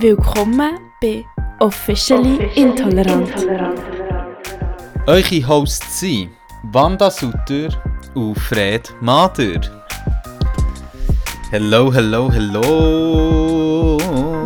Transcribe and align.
Willkommen 0.00 0.78
bei 1.02 1.26
Officially, 1.58 2.48
Intolerant. 2.54 3.30
Eure 5.06 5.46
Hosts 5.46 6.00
sind 6.00 6.30
Wanda 6.72 7.10
Sutter 7.10 7.68
und 8.14 8.34
Fred 8.36 8.94
Mader. 9.02 9.60
Hello, 11.50 11.92
hello, 11.92 12.32
hello! 12.32 13.98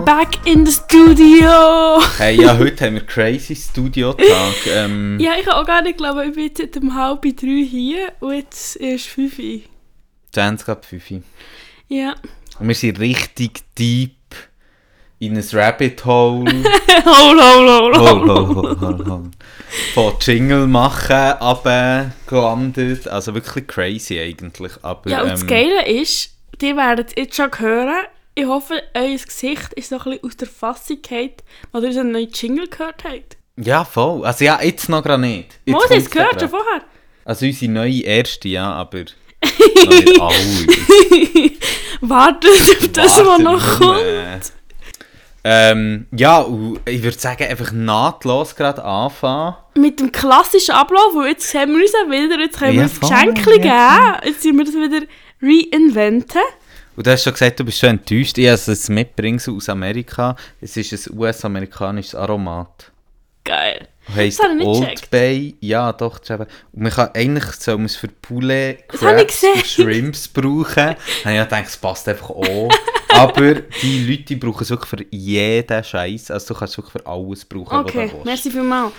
Back 0.05 0.45
in 0.45 0.67
the 0.67 0.73
studio! 0.73 2.01
Hey, 2.19 2.43
ja, 2.43 2.59
heute 2.59 2.87
haben 2.87 2.95
wir 2.95 3.07
crazy 3.07 3.55
Studio-Tag. 3.55 4.55
Ähm, 4.67 5.21
Ja, 5.21 5.35
ich 5.41 5.47
habe 5.47 5.61
auch 5.61 5.67
gar 5.67 5.83
nicht 5.83 5.99
geglaubt, 5.99 6.19
ich 6.27 6.35
bin 6.35 6.45
jetzt 6.49 6.59
seit 6.59 6.77
um 6.83 6.97
halb 6.97 7.23
drei 7.23 7.65
hier 7.65 8.13
und 8.19 8.35
jetzt 8.35 8.75
ist 8.75 9.07
fünf. 9.07 9.39
20 10.33 10.69
ab 10.69 10.85
5. 10.85 11.23
Ja. 11.87 12.17
Und 12.59 12.67
wir 12.67 12.75
sind 12.75 12.99
richtig 12.99 13.63
deep 13.79 14.14
in 15.19 15.37
ein 15.37 15.45
Rabbit 15.53 16.05
Hole. 16.05 16.65
hol, 17.05 17.41
hol, 17.41 17.69
hol, 17.69 17.95
hol, 17.95 18.29
hol, 18.29 18.55
hol, 18.55 18.81
hol, 18.81 19.07
hol. 19.07 19.31
Von 19.95 20.13
Jingle 20.21 20.67
machen, 20.67 21.15
aber 21.15 22.13
gelandet. 22.27 23.09
Also 23.09 23.35
wirklich 23.35 23.67
crazy 23.67 24.19
eigentlich. 24.19 24.73
Aber, 24.83 25.09
Ja, 25.11 25.23
und 25.23 25.31
das 25.31 25.43
ähm, 25.43 25.49
Geile 25.49 25.87
ist, 25.87 26.31
die 26.61 26.77
werden 26.77 27.07
es 27.07 27.15
jetzt 27.17 27.37
schon 27.37 27.51
hören. 27.59 28.05
Ich 28.35 28.47
hoffe, 28.47 28.83
euer 28.95 29.17
Gesicht 29.17 29.73
ist 29.75 29.91
so 29.91 29.99
ein 29.99 30.19
bisschen 30.21 30.25
aus 30.25 30.37
der 30.37 30.97
gefallen, 31.01 31.33
weil 31.73 31.85
ihr 31.85 32.01
einen 32.01 32.13
neuen 32.13 32.31
Jingle 32.33 32.69
gehört 32.69 33.05
habt. 33.05 33.37
Ja, 33.57 33.85
voll. 33.85 34.25
Also 34.27 34.45
ja, 34.45 34.61
jetzt 34.61 34.89
noch 34.89 35.03
gerade 35.03 35.21
nicht. 35.21 35.61
Jetzt 35.65 35.89
sie 35.89 35.95
es 35.95 36.11
gehört 36.11 36.41
schon 36.41 36.51
vorher? 36.51 36.83
Also 37.25 37.47
unsere 37.47 37.71
neue 37.71 38.01
erste, 38.01 38.49
ja, 38.49 38.73
aber 38.73 39.05
noch 39.45 39.89
nicht 39.89 40.21
alle. 40.21 41.51
Wartet 42.01 42.51
auf 42.51 42.89
das, 42.93 43.25
was 43.25 43.39
noch 43.39 43.79
kommt. 43.79 44.53
Ähm, 45.47 46.07
ja, 46.17 46.47
ich 46.87 47.03
würde 47.03 47.19
sagen, 47.19 47.45
einfach 47.45 47.71
nahtlos 47.71 48.57
gerade 48.57 48.83
anfangen. 48.83 49.57
Mit 49.77 50.01
dem 50.01 50.11
klassischen 50.11 50.75
Ablauf, 50.75 51.15
weil 51.15 51.29
jetzt 51.33 51.53
haben 51.55 51.73
wir 51.75 51.83
uns 51.83 51.93
wieder, 51.93 52.41
jetzt 52.41 52.59
können 52.59 52.73
wir 52.73 52.79
Ja, 52.79 52.85
ein 52.85 52.89
voll, 52.89 53.35
Geschenk 53.35 53.65
ja, 53.65 54.19
geben. 54.21 54.33
Jetzt 54.33 54.43
sind 54.43 54.57
wir 54.57 54.65
das 54.65 54.75
wieder 54.75 55.07
reinventen. 55.43 56.41
Und 56.97 57.07
du 57.07 57.11
hast 57.11 57.25
schon 57.25 57.33
gesagt, 57.33 57.61
du 57.61 57.65
bist 57.65 57.79
schon 57.79 57.91
enttäuscht. 57.91 58.39
Ich 58.39 58.49
habe 58.49 58.61
ein 58.73 58.95
Mitbringsel 58.95 59.55
aus 59.55 59.69
Amerika. 59.69 60.37
Es 60.61 60.77
ist 60.77 60.93
ein 61.09 61.19
US-amerikanisches 61.19 62.15
Aromat. 62.15 62.93
Geil. 63.45 63.89
Heißt 64.15 64.43
habe 64.43 64.53
ich 64.53 64.59
nicht 64.59 64.67
Old 64.67 64.81
gecheckt. 64.81 65.11
Bay. 65.11 65.57
Ja, 65.61 65.93
doch. 65.93 66.19
das 66.19 66.39
Und 66.41 66.49
man 66.73 66.93
kann, 66.93 67.11
eigentlich 67.15 67.45
soll 67.45 67.77
man 67.77 67.87
es 67.87 67.97
für 67.97 68.09
Poulet, 68.09 68.85
Das 68.91 69.01
Crabs 69.01 69.43
und. 69.43 69.67
Shrimps 69.67 70.29
brauchen. 70.29 70.75
Dann 71.25 71.33
habe 71.33 71.37
ich 71.37 71.43
gedacht, 71.43 71.65
es 71.67 71.77
passt 71.77 72.09
einfach 72.09 72.31
auch. 72.31 72.69
Aber 73.15 73.55
die 73.83 74.07
Leute 74.07 74.37
brauchen 74.37 74.63
es 74.63 74.71
wirklich 74.71 74.91
für 74.91 75.05
jeden 75.11 75.85
Scheiß. 75.85 76.31
Also 76.31 76.55
du 76.55 76.59
kannst 76.59 76.73
es 76.75 76.79
wirklich 76.79 76.93
für 77.03 77.07
alles 77.07 77.45
brauchen, 77.45 77.79
Okay, 77.79 77.99
was 78.05 78.11
du 78.11 78.15
willst. 78.17 78.25
merci 78.27 78.51
vielmals. 78.51 78.93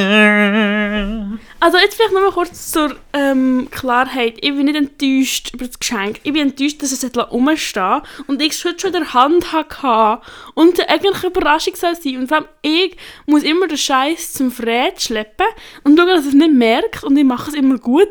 Gerne. 0.00 1.38
Also 1.58 1.78
jetzt 1.78 1.94
vielleicht 1.96 2.12
noch 2.12 2.20
mal 2.22 2.30
kurz 2.32 2.70
zur 2.72 2.94
ähm, 3.12 3.68
Klarheit. 3.70 4.34
Ich 4.40 4.50
bin 4.54 4.64
nicht 4.66 4.76
enttäuscht 4.76 5.52
über 5.54 5.66
das 5.66 5.78
Geschenk. 5.78 6.20
Ich 6.22 6.32
bin 6.32 6.42
enttäuscht, 6.42 6.82
dass 6.82 6.92
es 6.92 7.02
jetzt 7.02 7.18
rumstehen 7.18 8.02
und 8.26 8.40
ich 8.40 8.52
es 8.52 8.64
heute 8.64 8.78
schon 8.80 8.94
in 8.94 9.00
der 9.00 9.12
Hand 9.14 9.52
hatte 9.52 10.22
und 10.54 10.80
eigentlich 10.88 11.14
eine 11.22 11.26
Überraschung 11.32 11.74
soll 11.76 11.94
sein. 11.96 12.16
Und 12.18 12.28
vor 12.28 12.38
allem 12.38 12.46
ich 12.62 12.96
muss 13.26 13.42
immer 13.42 13.66
den 13.66 13.76
Scheiß 13.78 14.32
zum 14.34 14.50
Fred 14.50 15.00
schleppen 15.00 15.46
und 15.84 15.96
schauen, 15.98 16.08
dass 16.08 16.24
er 16.24 16.28
es 16.28 16.34
nicht 16.34 16.52
merkt 16.52 17.04
und 17.04 17.16
ich 17.16 17.24
mache 17.24 17.50
es 17.50 17.56
immer 17.56 17.78
gut. 17.78 18.10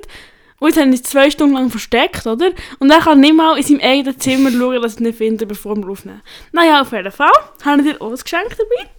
Und 0.60 0.68
jetzt 0.68 0.80
habe 0.80 0.90
ich 0.90 0.96
es 1.02 1.04
zwei 1.04 1.30
Stunden 1.32 1.56
lang 1.56 1.70
versteckt, 1.70 2.26
oder? 2.28 2.52
Und 2.80 2.92
er 2.92 3.00
kann 3.00 3.20
nicht 3.20 3.34
mal 3.34 3.58
in 3.58 3.64
seinem 3.64 3.82
eigenen 3.82 4.20
Zimmer 4.20 4.52
schauen, 4.52 4.82
dass 4.82 4.94
es 4.94 5.00
nicht 5.00 5.18
findet, 5.18 5.48
bevor 5.48 5.76
wir 5.78 5.88
aufnehmen. 5.90 6.22
Naja, 6.52 6.82
auf 6.82 6.92
jeden 6.92 7.12
Fall 7.12 7.32
habe 7.64 7.82
ich 7.82 7.88
dir 7.88 8.02
auch 8.02 8.10
ein 8.12 8.18
Geschenk 8.18 8.50
dabei. 8.50 8.90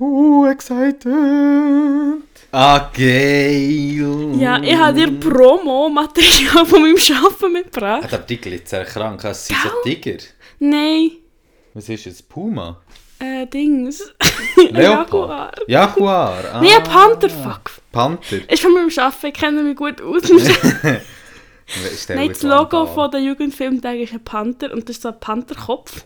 Uh, 0.00 0.46
excited. 0.46 1.04
Ah, 2.52 2.90
geil. 2.96 4.36
Ja, 4.38 4.62
ich 4.62 4.76
habe 4.76 4.98
dir 4.98 5.10
Promo-Material 5.20 6.64
von 6.64 6.82
meinem 6.82 6.96
Arbeiten 6.96 7.52
mitgebracht. 7.52 8.10
Der 8.10 8.26
Tiger 8.26 8.52
ist 8.52 8.68
sehr 8.68 8.84
krank. 8.84 9.20
Sind 9.20 9.58
so 9.60 9.68
Tiger. 9.84 10.18
Nein, 10.60 11.10
Was 11.74 11.88
ist 11.88 12.06
es? 12.06 12.22
Puma? 12.22 12.80
Äh, 13.20 13.46
Dings. 13.46 14.12
Leopard? 14.70 15.60
Jaguar. 15.66 16.44
Ah, 16.52 16.60
Nein, 16.60 16.70
ein 16.78 16.82
Panther, 16.84 17.28
fuck. 17.30 17.70
Panther. 17.92 18.50
Ist 18.50 18.62
von 18.62 18.72
meinem 18.74 18.90
Arbeiten, 18.96 19.26
ich 19.26 19.34
kenne 19.34 19.62
mich 19.62 19.76
gut 19.76 20.00
aus. 20.00 20.22
Nein, 22.08 22.28
das 22.30 22.42
Logo 22.42 22.86
von 22.86 23.10
der 23.10 23.20
Jugendfilmtag 23.20 23.96
ist 23.96 24.12
ein 24.14 24.24
Panther 24.24 24.72
und 24.72 24.88
das 24.88 24.96
ist 24.96 25.02
so 25.02 25.08
ein 25.10 25.20
Pantherkopf. 25.20 26.04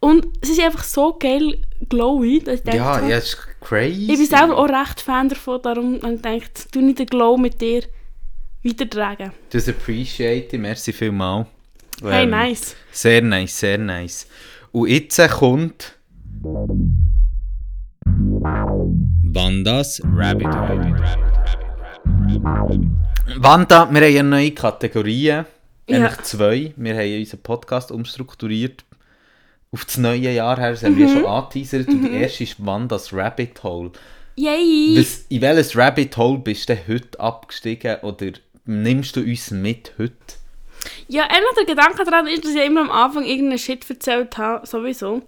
Und 0.00 0.26
es 0.40 0.50
ist 0.50 0.60
einfach 0.60 0.84
so 0.84 1.16
geil 1.18 1.62
glowy, 1.88 2.40
dass 2.40 2.56
ich 2.56 2.62
denke, 2.64 2.78
Ja, 2.78 2.98
so, 3.00 3.06
ja, 3.06 3.16
ist 3.18 3.38
crazy. 3.60 4.10
ich 4.12 4.18
bin 4.18 4.26
selber 4.26 4.58
auch 4.58 4.68
recht 4.68 5.00
Fan 5.00 5.28
davon, 5.28 5.62
darum 5.62 6.00
habe 6.02 6.14
ich 6.14 6.22
gedacht, 6.22 6.74
du 6.74 6.80
nicht 6.80 6.98
den 6.98 7.06
Glow 7.06 7.36
mit 7.36 7.60
dir 7.60 7.84
weitertragen. 8.64 9.32
Das 9.50 9.68
appreciate 9.68 10.56
ich. 10.56 10.60
Merci 10.60 10.92
vielmals. 10.92 11.46
Hey, 12.02 12.24
Ähm, 12.24 12.30
nice. 12.30 12.74
Sehr 12.90 13.22
nice, 13.22 13.58
sehr 13.58 13.78
nice. 13.78 14.26
Und 14.72 14.88
jetzt 14.88 15.20
kommt... 15.30 15.94
Wandas 19.32 20.02
Rabbit 20.04 20.48
Hole. 20.48 20.96
Wanda, 23.36 23.88
wir 23.92 24.00
haben 24.00 24.14
ja 24.14 24.22
neue 24.24 24.50
Kategorien. 24.50 25.46
Ja. 25.88 25.96
Eigentlich 25.96 26.22
zwei. 26.22 26.74
Wir 26.76 26.96
haben 26.96 27.18
unseren 27.18 27.42
Podcast 27.42 27.92
umstrukturiert 27.92 28.84
auf 29.70 29.84
das 29.84 29.98
neue 29.98 30.32
Jahr 30.32 30.58
her. 30.58 30.72
Das 30.72 30.82
haben 30.82 30.96
wir 30.96 31.08
schon 31.08 31.26
angeteasert. 31.26 31.86
Und 31.88 32.02
die 32.02 32.14
erste 32.14 32.42
ist 32.42 32.64
Wandas 32.64 33.12
Rabbit 33.12 33.62
Hole. 33.62 33.92
Yay! 34.34 34.98
Was, 34.98 35.26
in 35.28 35.42
welches 35.42 35.76
Rabbit 35.76 36.16
Hole 36.16 36.38
bist 36.38 36.68
du 36.68 36.76
heute 36.88 37.20
abgestiegen 37.20 37.98
oder 38.02 38.32
nimmst 38.64 39.14
du 39.14 39.20
uns 39.20 39.52
mit 39.52 39.92
heute? 39.96 40.41
Ja, 41.12 41.24
einer 41.24 41.52
der 41.58 41.66
Gedanke 41.66 42.04
daran 42.04 42.26
ist, 42.26 42.42
dass 42.42 42.54
ich 42.54 42.64
immer 42.64 42.80
am 42.80 42.90
Anfang 42.90 43.24
irgendeinen 43.24 43.58
Shit 43.58 43.88
erzählt 43.90 44.38
habe, 44.38 44.66
sowieso. 44.66 45.20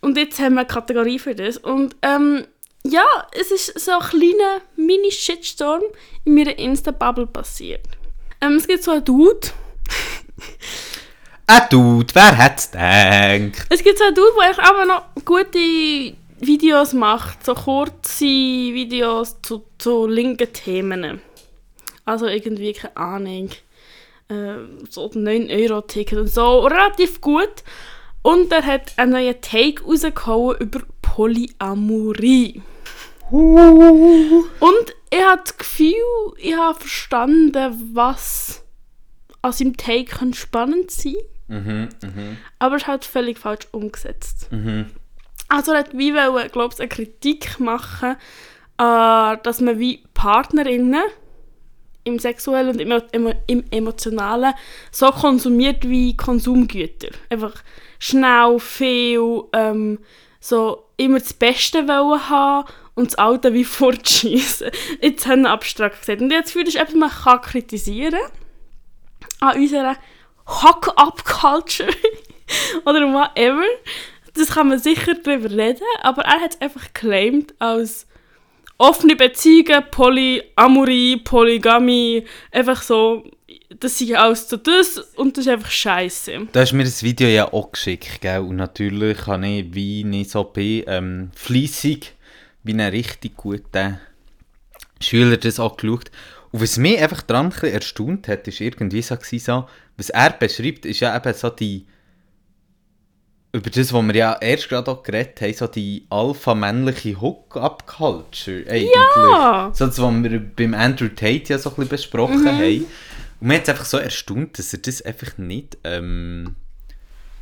Und 0.00 0.16
jetzt 0.16 0.38
haben 0.38 0.54
wir 0.54 0.60
eine 0.60 0.68
Kategorie 0.68 1.18
für 1.18 1.34
das. 1.34 1.56
Und 1.56 1.96
ähm, 2.02 2.46
ja, 2.84 3.02
es 3.32 3.50
ist 3.50 3.80
so 3.80 3.90
ein 3.90 3.98
kleiner 3.98 4.60
Mini-Shitstorm 4.76 5.82
in 6.24 6.34
meiner 6.36 6.56
Insta-Bubble 6.56 7.26
passiert. 7.26 7.84
Ähm, 8.40 8.52
es 8.52 8.68
gibt 8.68 8.84
so 8.84 8.92
einen 8.92 9.04
Dude. 9.04 9.48
Ah, 11.48 11.66
Dude, 11.68 12.14
wer 12.14 12.54
es 12.56 12.70
gedacht? 12.70 13.66
Es 13.68 13.82
gibt 13.82 13.98
so 13.98 14.04
einen 14.04 14.14
Dude, 14.14 14.30
der 14.38 14.46
eigentlich 14.46 14.64
aber 14.64 14.84
noch 14.84 15.02
gute 15.24 16.16
Videos 16.38 16.92
macht. 16.92 17.44
So 17.44 17.54
kurze 17.54 18.24
Videos 18.24 19.42
zu, 19.42 19.64
zu 19.76 20.06
linken 20.06 20.52
Themen. 20.52 21.20
Also 22.04 22.28
irgendwie, 22.28 22.74
keine 22.74 22.96
Ahnung. 22.96 23.50
Äh, 24.32 24.86
so 24.88 25.06
9-Euro-Ticket 25.06 26.18
und 26.18 26.28
so. 26.28 26.60
Relativ 26.60 27.20
gut. 27.20 27.62
Und 28.22 28.52
er 28.52 28.64
hat 28.64 28.92
einen 28.96 29.12
neuen 29.12 29.40
Take 29.40 29.84
rausgehauen 29.84 30.56
über 30.58 30.80
Polyamorie. 31.02 32.62
Und 33.30 34.94
ich 35.10 35.22
habe 35.22 35.42
das 35.44 35.56
Gefühl, 35.56 35.94
ich 36.36 36.56
habe 36.56 36.78
verstanden, 36.78 37.90
was 37.94 38.64
an 39.40 39.52
seinem 39.52 39.76
Take 39.76 40.04
kann 40.04 40.34
spannend 40.34 40.90
sein 40.90 41.16
Mhm, 41.48 41.88
mhm, 42.02 42.36
aber 42.58 42.76
es 42.76 42.82
ist 42.82 42.88
halt 42.88 43.04
völlig 43.04 43.38
falsch 43.38 43.66
umgesetzt. 43.72 44.50
mhm. 44.50 44.86
Also 45.48 45.72
er 45.72 45.80
hat 45.80 45.92
wie 45.92 46.14
wollen, 46.14 46.50
glaube 46.50 46.72
ich, 46.72 46.80
eine 46.80 46.88
Kritik 46.88 47.60
machen, 47.60 48.16
äh, 48.78 49.36
dass 49.42 49.60
man 49.60 49.78
wie 49.78 50.02
Partnerinnen 50.14 51.02
im 52.04 52.18
sexuellen 52.18 52.70
und 52.70 52.80
im, 52.80 52.92
emo 53.12 53.32
im 53.46 53.64
emotionalen 53.70 54.54
so 54.90 55.10
konsumiert 55.10 55.88
wie 55.88 56.16
Konsumgüter. 56.16 57.08
Einfach 57.30 57.54
schnell, 57.98 58.58
viel, 58.58 59.44
ähm, 59.52 59.98
so 60.40 60.88
immer 60.96 61.20
das 61.20 61.32
Beste 61.32 61.86
wollen 61.86 62.28
haben 62.28 62.68
und 62.94 63.12
das 63.12 63.18
Alte 63.18 63.54
wie 63.54 63.64
fortschießen. 63.78 64.70
Jetzt 65.00 65.26
haben 65.26 65.42
wir 65.42 65.50
abstrakt 65.50 66.00
gesagt. 66.00 66.20
Und 66.20 66.32
ich 66.32 66.42
Gefühl, 66.42 66.64
das 66.64 66.74
ist 66.74 66.80
etwas, 66.80 66.94
was 66.94 67.00
man 67.00 67.10
kann 67.10 67.40
kritisieren 67.42 68.20
an 69.40 69.56
unserer 69.56 69.96
Hock-Up-Culture 70.46 71.92
oder 72.84 73.12
whatever. 73.12 73.64
Das 74.34 74.48
kann 74.48 74.68
man 74.68 74.78
sicher 74.78 75.14
darüber 75.14 75.50
reden, 75.50 75.82
aber 76.02 76.22
er 76.22 76.40
hat 76.40 76.54
es 76.54 76.60
einfach 76.60 76.92
geclaimed 76.92 77.54
als 77.58 78.06
offene 78.78 79.16
Beziehungen, 79.16 79.84
Polyamorie, 79.90 81.18
Polygamie, 81.18 82.24
einfach 82.50 82.82
so, 82.82 83.24
das 83.78 84.00
ist 84.00 84.14
alles 84.14 84.48
so 84.48 84.56
das 84.56 84.98
und 85.16 85.36
das 85.36 85.46
ist 85.46 85.52
einfach 85.52 85.70
scheiße. 85.70 86.48
Du 86.52 86.60
hast 86.60 86.72
mir 86.72 86.84
das 86.84 87.02
Video 87.02 87.28
ja 87.28 87.52
auch 87.52 87.72
geschickt, 87.72 88.20
gell? 88.20 88.40
Und 88.40 88.56
natürlich 88.56 89.26
habe 89.26 89.46
ich, 89.46 89.74
wie 89.74 90.04
bin, 90.52 90.84
ähm, 90.86 91.30
fleissig, 91.34 92.14
wie 92.62 92.72
ein 92.72 92.80
richtig 92.80 93.36
guter 93.36 94.00
Schüler 95.00 95.36
das 95.36 95.60
auch 95.60 95.76
geschaut. 95.76 96.10
Und 96.50 96.60
was 96.60 96.76
mich 96.76 97.00
einfach 97.00 97.22
daran 97.22 97.52
ein 97.62 97.70
erstaunt 97.70 98.28
hat, 98.28 98.46
ist 98.46 98.60
irgendwie 98.60 99.02
so 99.02 99.16
was 99.96 100.10
er 100.10 100.30
beschreibt, 100.30 100.86
ist 100.86 101.00
ja 101.00 101.16
eben 101.16 101.34
so 101.34 101.50
die 101.50 101.86
über 103.52 103.68
das, 103.68 103.92
was 103.92 104.02
wir 104.06 104.14
ja 104.14 104.36
erst 104.40 104.68
gerade 104.70 104.90
auch 104.90 105.02
geredet 105.02 105.40
haben, 105.42 105.52
so 105.52 105.66
die 105.66 106.06
alpha-männliche 106.08 107.20
Hook-Up-Culture 107.20 108.64
eigentlich. 108.68 108.90
Ja! 108.94 109.70
So 109.74 109.86
das, 109.86 110.00
was 110.00 110.14
wir 110.22 110.40
beim 110.40 110.72
Andrew 110.74 111.08
Tate 111.08 111.44
ja 111.48 111.58
so 111.58 111.68
ein 111.70 111.74
bisschen 111.76 111.88
besprochen 111.90 112.46
haben. 112.48 112.86
Und 113.40 113.48
mir 113.48 113.56
hat 113.56 113.64
es 113.64 113.68
einfach 113.68 113.84
so 113.84 113.98
erstaunt, 113.98 114.58
dass 114.58 114.72
er 114.72 114.78
das 114.78 115.02
einfach 115.02 115.36
nicht, 115.36 115.76
ähm, 115.84 116.56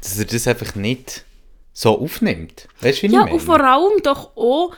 dass 0.01 0.19
er 0.19 0.25
das 0.25 0.49
einfach 0.49 0.75
nicht 0.75 1.25
so 1.73 2.01
aufnimmt. 2.01 2.67
Weißt 2.81 3.03
du, 3.03 3.09
wie 3.09 3.13
Ja, 3.13 3.21
ich 3.21 3.25
meine? 3.27 3.35
und 3.35 3.41
vor 3.41 3.61
allem 3.61 4.03
doch 4.03 4.37
auch, 4.37 4.75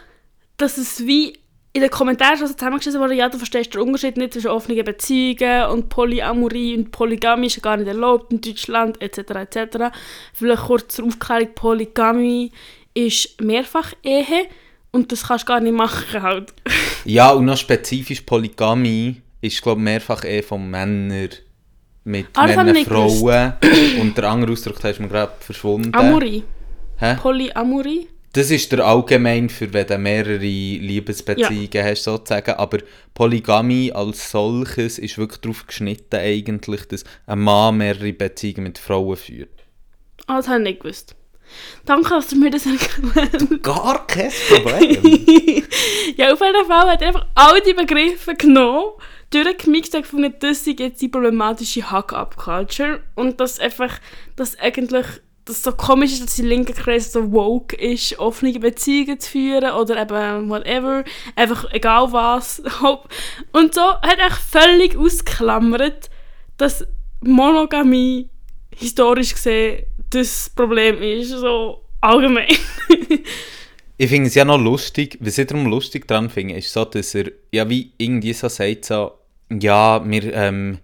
dass 0.58 0.76
es 0.76 1.06
wie 1.06 1.38
in 1.74 1.80
den 1.80 1.90
Kommentaren 1.90 2.36
schon 2.36 2.48
so 2.48 2.52
zusammengeschrieben 2.54 3.00
wurde, 3.00 3.14
ja, 3.14 3.28
du 3.28 3.38
verstehst 3.38 3.72
den 3.74 3.80
Unterschied 3.80 4.16
nicht 4.18 4.34
zwischen 4.34 4.50
offenen 4.50 4.84
Beziehungen 4.84 5.66
und 5.70 5.88
Polyamorie 5.88 6.76
und 6.76 6.90
Polygamie 6.90 7.46
ist 7.46 7.56
ja 7.56 7.62
gar 7.62 7.76
nicht 7.78 7.88
erlaubt 7.88 8.30
in 8.32 8.40
Deutschland, 8.42 9.00
etc., 9.00 9.18
etc. 9.30 9.76
Vielleicht 10.34 10.62
kurz 10.64 10.94
zur 10.94 11.06
Aufklärung, 11.06 11.48
Polygamie 11.54 12.52
ist 12.94 13.40
Mehrfach-Ehe 13.40 14.48
und 14.90 15.10
das 15.12 15.26
kannst 15.26 15.44
du 15.44 15.52
gar 15.52 15.60
nicht 15.60 15.72
machen 15.72 16.22
halt. 16.22 16.52
Ja, 17.06 17.30
und 17.30 17.46
noch 17.46 17.56
spezifisch 17.56 18.20
Polygamie 18.20 19.22
ist, 19.40 19.62
glaube 19.62 19.80
ich, 19.80 19.84
mehrfach 19.84 20.24
eh 20.24 20.42
von 20.42 20.68
Männern 20.70 21.28
mit 22.04 22.26
Ah, 22.34 22.46
Männern, 22.48 22.76
Frauen. 22.84 23.52
und 24.00 24.18
der 24.18 24.24
andere 24.28 24.52
Ausdruck 24.52 24.78
da 24.80 24.90
ist 24.90 25.00
mir 25.00 25.08
gerade 25.08 25.32
verschwunden. 25.40 25.94
Amorie. 25.94 26.42
Hä? 26.98 27.16
Polyamorie. 27.20 28.08
Das 28.32 28.50
ist 28.50 28.72
der 28.72 28.86
allgemein 28.86 29.50
für 29.50 29.72
wenn 29.74 29.86
du 29.86 29.98
mehrere 29.98 30.38
Liebesbeziehungen 30.38 31.84
hast, 31.84 32.04
sozusagen. 32.04 32.52
Aber 32.52 32.78
Polygamie 33.12 33.92
als 33.92 34.30
solches 34.30 34.98
ist 34.98 35.18
wirklich 35.18 35.40
darauf 35.40 35.66
geschnitten, 35.66 36.16
eigentlich, 36.16 36.88
dass 36.88 37.04
ein 37.26 37.40
Mann 37.40 37.76
mehrere 37.76 38.12
Beziehungen 38.14 38.64
mit 38.64 38.78
Frauen 38.78 39.16
führt. 39.16 39.64
Ah, 40.26 40.36
das 40.36 40.48
habe 40.48 40.60
ich 40.60 40.64
nicht 40.64 40.80
gewusst. 40.80 41.14
Danke, 41.84 42.08
dass 42.08 42.28
du 42.28 42.36
mir 42.36 42.50
das 42.50 42.64
erklärt 42.64 43.62
Gar 43.62 44.06
kein 44.06 44.30
Problem. 44.48 45.02
Ja, 46.16 46.32
auf 46.32 46.40
jeden 46.40 46.66
Fall 46.66 46.90
hat 46.90 47.00
er 47.00 47.08
einfach 47.08 47.26
all 47.34 47.60
die 47.60 47.72
Begriffe 47.72 48.34
genommen, 48.34 48.92
durchgemixt 49.30 49.94
und 49.94 50.02
gefunden, 50.02 50.34
das 50.40 50.66
ist 50.66 50.78
jetzt 50.78 51.00
die 51.00 51.08
problematische 51.08 51.90
Hack-Up-Culture. 51.90 53.02
Und 53.14 53.40
dass 53.40 53.58
einfach, 53.58 53.98
dass 54.36 54.58
eigentlich, 54.58 55.06
dass 55.44 55.56
es 55.56 55.62
so 55.62 55.72
komisch 55.72 56.12
ist, 56.12 56.24
dass 56.24 56.36
die 56.36 56.42
linke 56.42 56.72
Kreise 56.72 57.10
so 57.10 57.32
woke 57.32 57.76
ist, 57.76 58.18
offene 58.18 58.58
Beziehungen 58.58 59.18
zu 59.18 59.30
führen 59.30 59.72
oder 59.72 60.00
eben 60.00 60.48
whatever, 60.48 61.04
einfach 61.34 61.72
egal 61.72 62.12
was. 62.12 62.62
Und 63.52 63.74
so 63.74 63.80
hat 63.80 64.18
er 64.18 64.30
völlig 64.30 64.96
ausgeklammert, 64.96 66.10
dass 66.56 66.86
Monogamie 67.20 68.28
historisch 68.76 69.34
gesehen 69.34 69.84
das 70.10 70.50
Problem 70.54 71.02
ist, 71.02 71.30
so 71.30 71.84
allgemein. 72.00 72.46
Ich 73.98 74.08
finde 74.08 74.26
es 74.26 74.34
ja 74.34 74.44
noch 74.44 74.58
lustig, 74.58 75.16
was 75.20 75.38
ich 75.38 75.46
darum 75.46 75.66
lustig 75.66 76.08
dran 76.08 76.28
finde, 76.28 76.56
ist 76.56 76.72
so, 76.72 76.84
dass 76.84 77.14
er 77.14 77.30
ja 77.52 77.68
wie 77.68 77.92
irgendwie 77.98 78.32
so 78.32 78.48
sagt, 78.48 78.86
so, 78.86 79.12
ja, 79.48 80.02
wir, 80.04 80.34
ähm, 80.34 80.78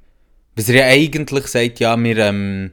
was 0.55 0.69
er 0.69 0.76
ja 0.76 0.84
eigentlich 0.87 1.46
sagt, 1.49 1.81
ja, 1.81 1.96
wir 2.00 2.16
ähm, 2.19 2.70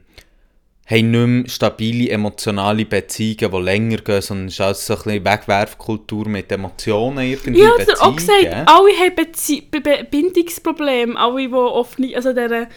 haben 0.88 1.10
nicht 1.10 1.26
mehr 1.26 1.48
stabile 1.50 2.10
emotionale 2.10 2.84
Beziehungen, 2.84 3.50
die 3.52 3.58
länger 3.62 3.96
gehen, 3.98 4.22
sondern 4.22 4.46
es 4.48 4.54
ist 4.54 4.60
alles 4.60 4.86
so 4.86 4.94
ein 4.94 5.02
bisschen 5.02 5.24
Wegwerfkultur 5.24 6.28
mit 6.28 6.50
Emotionen 6.52 7.18
irgendwie. 7.28 7.60
Ja, 7.60 7.70
hat 7.78 7.88
er 7.88 8.02
auch 8.02 8.14
Beziehungen. 8.14 8.42
gesagt, 8.44 8.68
alle 8.70 8.92
haben 8.92 9.14
Bezie 9.16 9.62
Be 9.70 9.80
Be 9.80 10.06
Bindungsprobleme, 10.10 11.18
alle, 11.18 11.48
die 11.48 11.52
offen, 11.54 12.14
also 12.14 12.32
der, 12.32 12.50
Und 12.50 12.68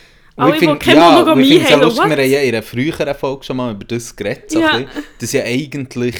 alle, 0.43 0.57
die 0.57 0.65
keine 0.79 0.99
ja, 0.99 1.11
Monogamie 1.11 1.41
ich 1.43 1.49
finde 1.49 1.65
es 1.65 1.71
haben. 1.73 1.81
lustig, 1.83 2.05
wir 2.09 2.17
haben 2.17 2.31
ja 2.31 2.39
in 2.41 2.55
einer 2.55 2.63
früheren 2.63 3.15
Folge 3.15 3.43
schon 3.43 3.57
mal 3.57 3.71
über 3.73 3.85
das 3.85 4.15
geredet, 4.15 4.49
so 4.51 4.59
Ja. 4.59 4.77
bisschen, 4.77 4.89
dass 5.19 5.31
ja 5.33 5.43
eigentlich 5.43 6.15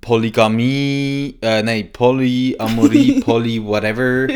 Polygamie, 0.00 1.36
äh, 1.42 1.62
nein, 1.62 1.92
Polyamorie, 1.92 3.20
Poly, 3.24 3.62
whatever, 3.64 4.28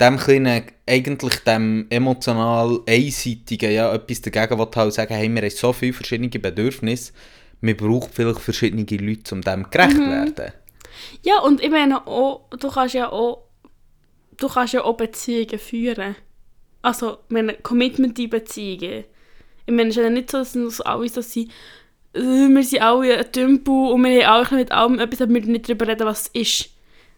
dem 0.00 0.16
kleinen, 0.16 0.62
eigentlich 0.86 1.36
dem 1.40 1.86
emotional 1.90 2.80
einseitigen, 2.86 3.72
ja, 3.72 3.92
etwas 3.94 4.22
dagegen 4.22 4.58
will 4.58 4.68
halt 4.74 4.94
sagen, 4.94 5.14
hey, 5.14 5.28
wir 5.28 5.42
haben 5.42 5.50
so 5.50 5.72
viele 5.72 5.92
verschiedene 5.92 6.28
Bedürfnisse, 6.30 7.12
wir 7.60 7.76
brauchen 7.76 8.10
vielleicht 8.12 8.40
verschiedene 8.40 8.86
Leute, 8.88 9.34
um 9.34 9.42
dem 9.42 9.68
gerecht 9.70 9.96
zu 9.96 10.02
Mhm. 10.02 10.10
werden. 10.10 10.52
Ja, 11.22 11.40
und 11.40 11.62
ich 11.62 11.70
meine 11.70 12.06
auch, 12.06 12.48
du 12.50 12.68
kannst 12.68 12.94
ja 12.94 13.10
auch, 13.10 13.44
du 14.36 14.48
kannst 14.48 14.74
ja 14.74 14.82
auch 14.84 14.96
Beziehungen 14.96 15.58
führen. 15.58 16.16
Also, 16.82 17.18
meine, 17.28 17.54
Commitment-Beziehungen. 17.54 19.04
Ich 19.66 19.74
meine, 19.74 19.90
es 19.90 19.96
ist 19.96 20.02
ja 20.02 20.10
nicht 20.10 20.30
so, 20.30 20.38
dass 20.38 20.54
es 20.54 20.80
alle 20.80 21.08
so 21.08 21.20
sind, 21.20 21.50
wir 22.12 22.64
sind 22.64 22.82
alle 22.82 23.18
ein 23.18 23.32
Tümpel 23.32 23.92
und 23.92 24.04
wir 24.04 24.26
haben 24.26 24.46
alle 24.50 24.60
mit 24.60 24.72
allem 24.72 24.98
etwas, 24.98 25.22
aber 25.22 25.34
wir 25.34 25.42
nicht 25.42 25.68
darüber 25.68 25.88
reden, 25.88 26.06
was 26.06 26.30
es 26.34 26.40
ist. 26.40 26.70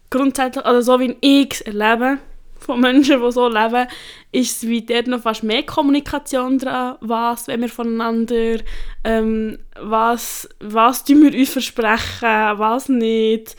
Grundsätzlich, 0.09 0.65
also 0.65 0.81
so 0.81 0.99
wie 0.99 1.15
ich 1.21 1.51
es 1.51 1.61
erlebe, 1.61 2.19
von 2.61 2.79
Menschen, 2.79 3.21
die 3.21 3.31
so 3.31 3.47
leben, 3.47 3.87
ist 4.31 4.57
es 4.63 4.69
wie 4.69 4.85
dort 4.85 5.07
noch 5.07 5.21
fast 5.21 5.43
mehr 5.43 5.63
Kommunikation 5.63 6.59
dran, 6.59 6.95
was 7.01 7.47
wenn 7.47 7.61
wir 7.61 7.69
voneinander, 7.69 8.59
ähm, 9.03 9.57
was, 9.81 10.47
was 10.59 11.03
tun 11.03 11.23
wir 11.23 11.37
uns 11.37 11.49
versprechen, 11.49 12.57
was 12.57 12.87
nicht, 12.87 13.55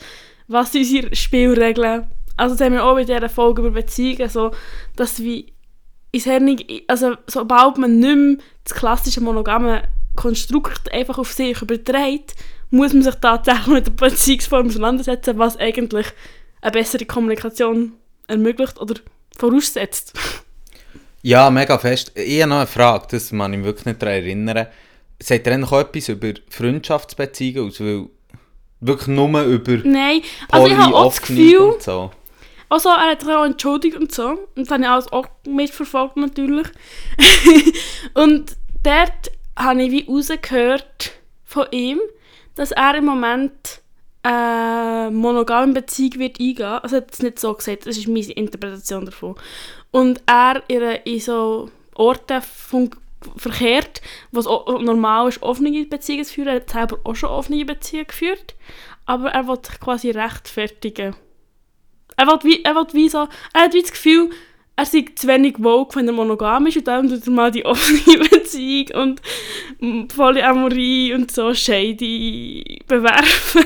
was 0.47 0.71
sind 0.71 0.81
unsere 0.83 1.15
Spielregeln. 1.15 2.07
Also 2.37 2.55
das 2.55 2.65
haben 2.65 2.73
wir 2.73 2.83
auch 2.83 2.97
in 2.97 3.05
dieser 3.05 3.29
Folge 3.29 3.61
über 3.61 3.71
Beziehungen, 3.71 4.29
so, 4.29 4.51
dass 4.95 5.21
wie 5.21 5.53
Hirn, 6.15 6.55
also 6.87 7.15
sobald 7.27 7.77
man 7.77 7.99
nicht 7.99 8.15
mehr 8.15 8.37
das 8.63 8.75
klassische 8.75 9.21
monogame 9.21 9.83
Konstrukt 10.15 10.91
einfach 10.91 11.17
auf 11.17 11.31
sich 11.31 11.61
überträgt, 11.61 12.35
muss 12.69 12.93
man 12.93 13.03
sich 13.03 13.15
tatsächlich 13.15 13.67
mit 13.67 13.87
der 13.87 13.91
Beziehungsform 13.91 14.67
auseinandersetzen, 14.67 15.37
was 15.37 15.57
eigentlich 15.57 16.07
eine 16.61 16.71
bessere 16.71 17.05
Kommunikation 17.05 17.93
ermöglicht 18.27 18.79
oder 18.79 18.95
voraussetzt. 19.37 20.13
Ja, 21.21 21.49
mega 21.49 21.77
fest. 21.77 22.11
Ich 22.15 22.41
habe 22.41 22.49
noch 22.49 22.57
eine 22.57 22.67
Frage, 22.67 23.07
das 23.11 23.31
man 23.31 23.53
ich 23.53 23.59
mich 23.59 23.65
wirklich 23.65 23.85
nicht 23.85 24.01
daran 24.01 24.15
erinnern. 24.15 24.67
Sagt 25.21 25.47
ihr 25.47 25.63
auch 25.63 25.79
etwas 25.79 26.09
über 26.09 26.33
Freundschaftsbeziehungen 26.49 27.69
aus? 27.69 27.79
Weil 27.79 28.07
wirklich 28.81 29.07
nur 29.07 29.41
über 29.43 29.77
Nein, 29.85 30.21
also 30.49 30.67
ich 30.67 30.75
habe 30.75 30.95
auch 30.95 31.13
das 31.13 31.21
Gefühl, 31.21 31.57
und 31.57 31.81
so. 31.81 32.11
also 32.69 32.89
er 32.89 33.11
hat 33.11 33.21
sich 33.21 33.29
auch 33.29 33.45
entschuldigt 33.45 33.95
und 33.95 34.11
so, 34.11 34.29
und 34.55 34.65
das 34.65 34.69
habe 34.69 34.83
ich 34.83 34.89
alles 34.89 35.11
auch 35.11 35.27
mitverfolgt 35.47 36.17
natürlich. 36.17 36.67
und 38.15 38.57
dort 38.83 39.31
habe 39.57 39.83
ich 39.83 39.91
wie 39.91 40.05
rausgehört 40.07 41.11
von 41.43 41.67
ihm, 41.71 41.99
dass 42.55 42.71
er 42.71 42.95
im 42.95 43.05
Moment 43.05 43.81
eine 44.23 45.11
monogame 45.11 45.73
Beziehung 45.73 46.19
wird 46.19 46.39
eingehen. 46.39 46.65
Also 46.65 46.95
er 46.95 47.01
hat 47.01 47.11
es 47.13 47.21
nicht 47.21 47.39
so 47.39 47.53
gesagt, 47.53 47.85
das 47.85 47.97
ist 47.97 48.07
meine 48.07 48.31
Interpretation 48.31 49.05
davon. 49.05 49.35
Und 49.91 50.21
er 50.25 50.63
in, 50.67 50.81
in 50.81 51.19
so 51.19 51.69
Orten 51.95 52.41
verkehrt, 53.37 54.01
o- 54.33 54.79
normal 54.81 55.29
ist, 55.29 55.41
offene 55.41 55.85
Beziehungen 55.85 56.25
zu 56.25 56.33
führen. 56.33 56.47
Er 56.47 56.55
hat 56.55 56.69
selber 56.69 56.99
auch 57.03 57.15
schon 57.15 57.29
offene 57.29 57.65
Beziehungen 57.65 58.07
geführt. 58.07 58.55
Aber 59.05 59.31
er 59.31 59.47
will 59.47 59.59
sich 59.63 59.79
quasi 59.79 60.11
rechtfertigen. 60.11 61.15
Er, 62.15 62.27
will 62.27 62.39
wie, 62.43 62.63
wie 62.93 63.09
so, 63.09 63.27
er 63.53 63.61
hat 63.61 63.73
wie 63.73 63.81
das 63.81 63.91
Gefühl, 63.91 64.29
er 64.75 64.85
sei 64.85 65.05
zu 65.15 65.27
wenig 65.27 65.55
woke, 65.59 65.95
wenn 65.95 66.07
er 66.07 66.13
monogam 66.13 66.65
ist 66.67 66.77
und 66.77 66.87
dann 66.87 67.07
tut 67.09 67.25
er 67.27 67.31
mal 67.31 67.51
die 67.51 67.63
offene 67.65 68.19
Beziehung 68.29 68.87
und 69.01 69.21
mm, 69.79 70.07
Polyamorie 70.07 71.13
und 71.13 71.31
so 71.31 71.53
shady 71.53 72.81
bewerfen. 72.87 73.63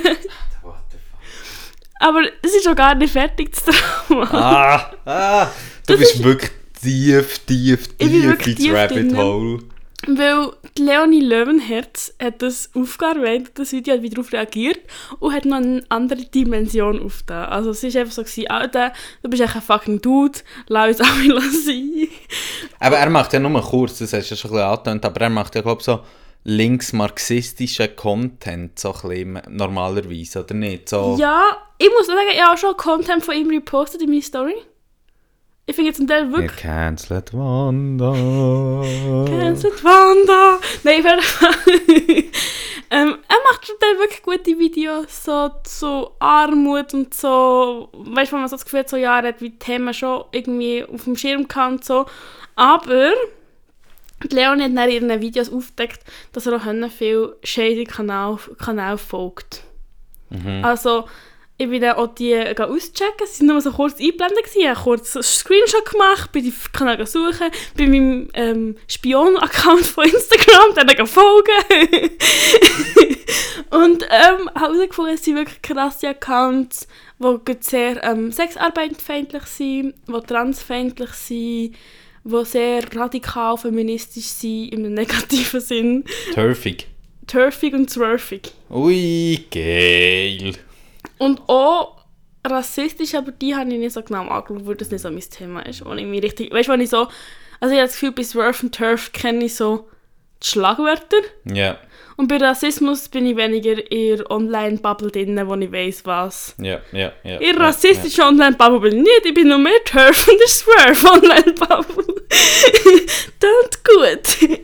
Aber 1.99 2.21
es 2.43 2.53
ist 2.55 2.63
schon 2.63 2.75
gar 2.75 2.93
nicht 2.95 3.11
fertig, 3.13 3.51
das 3.51 3.63
Drama. 4.07 4.29
Ah, 4.31 4.91
ah, 5.09 5.45
du 5.87 5.93
Das 5.93 5.99
bist 5.99 6.15
ist- 6.15 6.23
wirklich 6.23 6.51
tief, 6.81 7.39
tief, 7.39 7.87
tief 7.97 8.47
ins 8.59 8.69
Rabbit 8.71 8.97
drin. 9.11 9.17
Hole. 9.17 9.59
Weil 10.05 10.51
die 10.77 10.83
Leonie 10.83 11.21
Löwenherz 11.21 12.13
hat 12.21 12.41
das 12.41 12.69
aufgearbeitet, 12.75 13.51
das 13.55 13.71
Video 13.71 13.95
hat 13.95 14.01
wieder 14.01 14.15
darauf 14.15 14.31
reagiert 14.31 14.79
und 15.19 15.33
hat 15.33 15.45
noch 15.45 15.57
eine 15.57 15.83
andere 15.89 16.23
Dimension 16.25 17.01
aufgetan. 17.01 17.45
Also 17.45 17.71
es 17.71 17.83
war 17.83 18.01
einfach 18.01 18.13
so, 18.13 18.23
gewesen, 18.23 18.47
Alter, 18.47 18.93
du 19.23 19.29
bist 19.29 19.41
echt 19.41 19.55
ein 19.55 19.61
fucking 19.61 20.01
Dude, 20.01 20.39
lass 20.67 20.99
uns 20.99 21.09
alle 21.09 21.41
sein. 21.51 22.07
Aber 22.79 22.97
er 22.97 23.09
macht 23.09 23.33
ja 23.33 23.39
nur 23.39 23.61
kurz, 23.61 23.99
das 23.99 24.13
hast 24.13 24.29
du 24.29 24.35
ja 24.35 24.37
schon 24.37 24.51
ein 24.51 24.55
bisschen 24.55 24.69
angetönt, 24.69 25.05
aber 25.05 25.21
er 25.21 25.29
macht 25.29 25.55
ja, 25.55 25.61
glaube 25.61 25.79
ich, 25.81 25.85
so 25.85 25.99
linksmarxistischen 26.43 27.95
Content, 27.95 28.79
so 28.79 28.93
ein 28.93 29.09
bisschen 29.09 29.41
normalerweise, 29.49 30.43
oder 30.43 30.53
nicht? 30.53 30.89
So, 30.89 31.17
Ja, 31.19 31.43
ich 31.77 31.89
muss 31.89 32.07
sagen, 32.07 32.19
ich 32.31 32.41
habe 32.41 32.53
auch 32.53 32.57
schon 32.57 32.77
Content 32.77 33.23
von 33.23 33.35
ihm 33.35 33.49
repostet 33.49 34.01
in 34.01 34.09
meine 34.09 34.21
Story. 34.21 34.55
Ich 35.69 35.75
finde 35.75 35.89
jetzt 35.89 35.99
ein 35.99 36.07
Teil 36.07 36.29
Wir 36.29 36.37
wirklich... 36.37 36.61
cancelled 36.61 37.33
Wanda. 37.33 38.13
Cancelled 39.25 39.83
Wanda! 39.83 40.59
Nein, 40.83 41.03
Fall. 41.03 41.19
ähm, 42.89 43.17
er 43.27 43.37
macht 43.51 43.65
zum 43.65 43.75
Teil 43.77 43.99
wirklich 43.99 44.23
gute 44.23 44.57
Videos, 44.57 45.25
so 45.25 45.51
zu 45.65 46.11
Armut 46.19 46.93
und 46.93 47.13
so. 47.13 47.89
Weißt 47.91 48.31
du, 48.31 48.35
wenn 48.35 48.39
man 48.39 48.49
so 48.49 48.55
das 48.55 48.63
Gefühl 48.63 48.79
hat, 48.79 48.89
so, 48.89 48.95
ja, 48.95 49.19
er 49.19 49.27
hat 49.27 49.41
wie 49.41 49.59
Themen 49.59 49.93
schon 49.93 50.23
irgendwie 50.31 50.85
auf 50.85 51.03
dem 51.03 51.17
Schirm 51.17 51.49
gehabt 51.49 51.71
und 51.73 51.83
so. 51.83 52.05
Aber 52.55 53.11
Leonie 54.23 54.63
hat 54.63 54.71
dann 54.73 54.89
in 54.89 55.09
ihren 55.09 55.21
Videos 55.21 55.51
aufgedeckt, 55.51 55.99
dass 56.31 56.47
er 56.47 56.55
auch 56.55 56.91
viel 56.91 57.35
shady 57.43 57.83
Kanal, 57.83 58.37
Kanal 58.57 58.97
folgt. 58.97 59.63
Mhm. 60.29 60.63
Also, 60.63 61.09
ich 61.59 61.67
bin 61.67 61.81
dann 61.81 61.95
auch 61.95 62.13
die 62.13 62.33
gehen 62.33 62.65
auschecken. 62.65 63.25
Sie 63.25 63.39
waren 63.39 63.47
nur 63.47 63.61
so 63.61 63.71
kurz 63.71 63.99
eingeblendet. 63.99 64.45
Ich 64.55 64.67
habe 64.67 64.79
kurz 64.79 65.15
einen 65.15 65.23
Screenshot 65.23 65.89
gemacht, 65.89 66.31
bin 66.31 66.43
die 66.43 66.53
Kanal 66.71 67.05
suchen, 67.07 67.49
bei 67.75 67.87
meinem 67.87 68.29
ähm, 68.35 68.75
Spion-Account 68.87 69.85
von 69.85 70.05
Instagram, 70.05 70.75
dann 70.75 70.87
folgen. 71.07 72.11
Und 73.71 74.03
ähm, 74.03 74.49
habe 74.53 74.75
herausgefunden, 74.75 75.15
es 75.15 75.25
sind 75.25 75.35
wirklich 75.35 75.61
krasse 75.63 76.09
Accounts, 76.09 76.87
die 77.19 77.55
sehr 77.59 78.03
ähm, 78.03 78.31
sexarbeitfeindlich 78.31 79.43
sind, 79.43 79.95
die 80.07 80.27
transfeindlich 80.27 81.09
sind, 81.09 81.73
die 82.23 82.45
sehr 82.45 82.83
radikal 82.95 83.57
feministisch 83.57 84.25
sind, 84.25 84.73
im 84.73 84.81
negativen 84.93 85.59
Sinn. 85.59 86.03
Turfig. 86.35 86.87
Turfig 87.25 87.73
und 87.73 87.89
zwerfig. 87.89 88.51
Ui, 88.69 89.43
geil. 89.51 90.53
Und 91.17 91.41
auch 91.47 91.97
rassistisch, 92.45 93.15
aber 93.15 93.31
die 93.31 93.55
habe 93.55 93.71
ich 93.71 93.79
nicht 93.79 93.93
so 93.93 94.01
genau 94.01 94.27
angeschaut, 94.27 94.65
weil 94.65 94.75
das 94.75 94.91
nicht 94.91 95.01
so 95.01 95.09
mein 95.09 95.21
Thema 95.21 95.65
ist. 95.65 95.85
Wo 95.85 95.93
ich 95.93 96.23
richtig, 96.23 96.53
weißt 96.53 96.67
du, 96.67 96.73
wenn 96.73 96.81
ich 96.81 96.89
so, 96.89 97.07
also 97.59 97.73
ich 97.73 97.79
habe 97.79 97.87
das 97.87 97.93
Gefühl, 97.93 98.11
bei 98.11 98.23
Swerve 98.23 98.63
und 98.63 98.75
Turf 98.75 99.11
kenne 99.11 99.45
ich 99.45 99.55
so 99.55 99.87
die 100.43 100.47
Schlagwörter. 100.47 101.17
Ja, 101.45 101.77
Und 102.15 102.27
bei 102.27 102.37
Rassismus 102.37 103.09
bin 103.09 103.25
ich 103.25 103.35
weniger 103.35 103.91
in 103.91 104.17
der 104.17 104.31
Online-Bubble 104.31 105.11
drin, 105.11 105.39
wo 105.45 105.55
ich 105.55 105.71
weiss, 105.71 106.05
was. 106.05 106.55
ja, 106.59 106.79
ja. 106.91 107.11
ja 107.23 107.37
In 107.37 107.55
ja, 107.55 107.63
rassistischen 107.63 108.23
Online-Bubble 108.23 108.79
bin 108.79 108.99
ich 108.99 109.03
nicht, 109.03 109.25
ich 109.25 109.33
bin 109.33 109.49
nur 109.49 109.57
mehr 109.57 109.83
Turf 109.85 110.27
und 110.31 110.39
der 110.39 110.47
Swerve 110.47 111.11
Online-Bubble. 111.11 112.05
Tut 113.39 113.83
gut. 113.83 114.59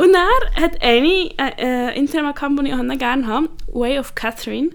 Und 0.00 0.14
er 0.14 0.62
hat 0.62 0.80
eine 0.80 1.30
äh, 1.36 1.52
äh, 1.58 1.98
Instagram-Account, 1.98 2.58
die 2.58 2.68
ich 2.68 2.74
auch 2.74 2.98
gerne 2.98 3.26
habe, 3.26 3.50
Way 3.66 3.98
of 3.98 4.14
Catherine, 4.14 4.70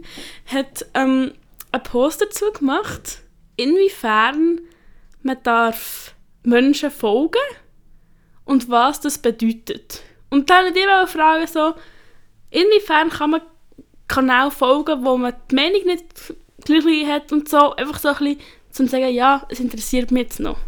hat 0.46 0.86
ähm, 0.94 1.32
einen 1.72 1.84
Post 1.84 2.22
dazu 2.22 2.46
gemacht, 2.52 3.24
inwiefern 3.56 4.62
man 5.24 5.42
darf 5.42 6.14
Menschen 6.44 6.92
folgen 6.92 7.42
und 8.44 8.70
was 8.70 9.00
das 9.00 9.18
bedeutet. 9.18 10.04
Und 10.30 10.52
dann 10.52 10.68
hat 10.68 10.78
ich 10.78 11.10
fragen 11.10 11.48
so, 11.48 11.74
inwiefern 12.52 13.10
kann 13.10 13.32
man 13.32 13.42
Kanal 14.08 14.52
folgen, 14.52 15.04
wo 15.04 15.18
man 15.18 15.34
die 15.50 15.56
Meinung 15.56 15.86
nicht 15.86 16.36
gleich 16.66 17.08
hat 17.08 17.32
und 17.32 17.50
so, 17.50 17.76
einfach 17.76 17.98
so 17.98 18.10
ein 18.10 18.16
bisschen 18.18 18.40
zum 18.70 18.88
sagen, 18.88 19.10
ja, 19.10 19.44
es 19.50 19.60
interessiert 19.60 20.12
mich 20.12 20.22
jetzt 20.22 20.40
noch. 20.40 20.60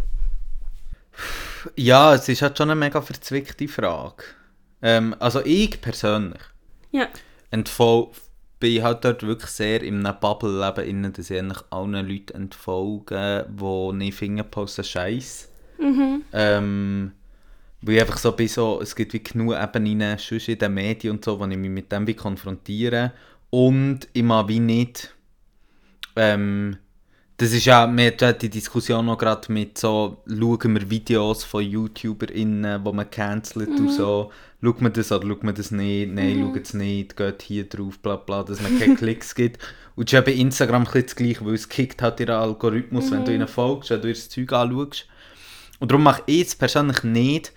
Ja, 1.76 2.16
es 2.16 2.28
ist 2.28 2.42
halt 2.42 2.58
schon 2.58 2.72
eine 2.72 2.80
mega 2.80 3.04
verzwickte 3.04 3.68
Frage. 3.68 4.24
Ähm, 4.82 5.16
also 5.20 5.42
ich 5.44 5.82
persönlich 5.82 6.42
Ja. 6.92 7.08
entfol 7.52 8.10
bin 8.60 8.84
halt 8.84 9.06
dort 9.06 9.24
wirklich 9.24 9.52
sehr 9.52 9.84
in 9.84 10.06
einem 10.06 10.20
Bubble-Leben 10.20 10.88
innen, 10.88 11.14
dass 11.14 11.30
ich 11.30 11.38
eigentlich 11.38 11.62
allen 11.70 12.08
Leuten 12.08 12.36
entfolge, 12.36 13.48
die 13.50 13.94
nicht 13.94 14.18
finden, 14.18 14.50
posten 14.50 14.84
Scheiß. 14.84 15.50
Mhm. 15.80 16.24
Ähm, 16.34 17.12
weil 17.82 17.96
ich 17.96 18.02
einfach 18.02 18.18
so 18.18 18.32
bin, 18.32 18.48
so, 18.48 18.80
es 18.82 18.96
gibt 18.96 19.14
wie 19.14 19.22
genug 19.22 19.54
Ebenen 19.56 20.18
sonst 20.18 20.50
in 20.50 20.58
den 20.58 20.74
Medien 20.74 21.16
und 21.16 21.26
so, 21.26 21.40
wo 21.40 21.46
ich 21.46 21.58
mich 21.58 21.70
mit 21.70 21.92
dem 21.92 22.08
wie 22.08 22.16
konfrontiere. 22.16 23.12
Und 23.52 24.08
ich 24.14 24.24
mag 24.24 24.48
wie 24.48 24.60
nicht, 24.60 25.14
ähm, 26.16 26.78
das 27.38 27.54
ist 27.54 27.66
ja, 27.66 27.88
wir 27.96 28.06
hatten 28.08 28.40
die 28.40 28.50
Diskussion 28.50 29.06
noch 29.06 29.20
gerade 29.20 29.52
mit 29.52 29.78
so, 29.78 30.24
schauen 30.28 30.74
wir 30.74 30.90
Videos 30.90 31.44
von 31.44 31.64
YouTuberInnen, 31.64 32.84
wo 32.84 32.92
man 32.92 33.10
cancelt 33.12 33.70
und 33.70 33.92
so, 33.92 34.32
schaut 34.62 34.82
man 34.82 34.94
das 34.94 35.12
oder 35.12 35.28
schaut 35.28 35.44
man 35.44 35.56
das 35.56 35.72
nicht, 35.72 36.12
nein, 36.12 36.40
schaut 36.40 36.64
es 36.64 36.74
nicht, 36.74 37.16
geht 37.16 37.42
hier 37.42 37.68
drauf, 37.68 38.00
bla 38.00 38.16
bla, 38.16 38.44
dass 38.44 38.62
man 38.62 38.78
keine 38.80 38.96
Klicks 38.98 39.36
gibt. 39.36 39.64
Und 39.96 40.12
es 40.12 40.18
ist 40.18 40.26
bei 40.26 40.34
Instagram 40.34 40.88
ein 40.88 41.04
das 41.04 41.16
Gleiche, 41.16 41.46
weil 41.46 41.54
es 41.54 41.70
kickt 41.70 42.02
halt 42.02 42.20
ihren 42.20 42.36
Algorithmus, 42.36 43.12
wenn 43.12 43.26
du 43.26 43.34
ihnen 43.34 43.48
folgst, 43.48 43.90
wenn 43.90 44.02
du 44.02 44.08
ihr 44.08 44.14
das 44.14 44.30
Zeug 44.30 44.52
anschaust. 44.54 45.08
Und 45.80 45.92
darum 45.92 46.04
mache 46.04 46.24
ich 46.26 46.48
es 46.48 46.56
persönlich 46.56 47.04
nicht, 47.04 47.54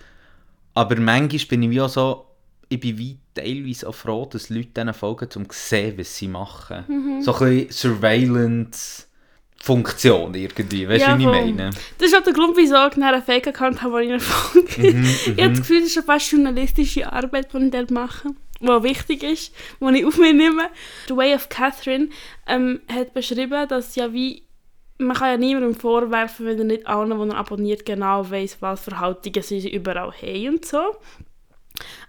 aber 0.73 0.95
manchmal 0.99 1.45
bin 1.47 1.63
ich 1.63 1.69
wie 1.69 1.81
auch 1.81 1.89
so, 1.89 2.25
ich 2.69 2.79
bin 2.79 2.97
wie 2.97 3.17
teilweise 3.33 3.87
auch 3.87 3.95
froh, 3.95 4.25
dass 4.25 4.49
Leute 4.49 4.69
denen 4.69 4.93
folgen, 4.93 5.27
um 5.35 5.49
zu 5.49 5.59
sehen, 5.59 5.97
was 5.97 6.15
sie 6.15 6.27
machen. 6.27 7.21
So 7.21 7.33
ein 7.35 7.67
bisschen 7.67 8.01
Surveillance-Funktion 9.61 10.33
irgendwie, 10.33 10.87
weißt 10.87 11.05
du, 11.05 11.09
Ja, 11.09 11.17
wie 11.17 11.23
ich 11.23 11.29
meine? 11.29 11.69
Das 11.97 12.07
ist 12.07 12.15
auch 12.15 12.23
der 12.23 12.33
Grund, 12.33 12.57
wieso 12.57 12.87
ich 12.87 12.97
nachher 12.97 13.13
einen 13.13 13.23
Fake-Account 13.23 13.81
habe, 13.81 13.93
wo 13.93 13.97
ich 13.97 14.21
folge. 14.21 14.87
ich 15.25 15.27
habe 15.27 15.49
das 15.49 15.59
Gefühl, 15.59 15.79
das 15.79 15.87
ist 15.87 15.93
schon 15.93 16.03
fast 16.03 16.31
journalistische 16.31 17.11
Arbeit, 17.11 17.53
die 17.53 17.57
ich 17.57 17.71
dort 17.71 17.91
mache, 17.91 18.29
die 18.59 18.67
wichtig 18.67 19.23
ist, 19.23 19.53
die 19.79 19.97
ich 19.97 20.05
auf 20.05 20.17
mich 20.17 20.33
nehme. 20.33 20.69
The 21.07 21.15
Way 21.15 21.35
of 21.35 21.49
Catherine 21.49 22.09
ähm, 22.47 22.81
hat 22.91 23.13
beschrieben, 23.13 23.67
dass 23.67 23.95
ja 23.95 24.11
wie 24.13 24.43
man 24.97 25.17
kann 25.17 25.29
ja 25.29 25.37
niemandem 25.37 25.73
vorwerfen, 25.73 26.45
wenn 26.45 26.59
er 26.59 26.65
nicht 26.65 26.85
allen, 26.85 27.09
die 27.09 27.33
er 27.33 27.37
abonniert, 27.37 27.87
genau 27.87 28.29
weiss, 28.29 28.57
was 28.59 28.81
für 28.81 28.99
Haltungen 28.99 29.41
sie 29.41 29.67
überall 29.67 30.11
haben 30.11 30.49
und 30.49 30.65
so. 30.65 30.95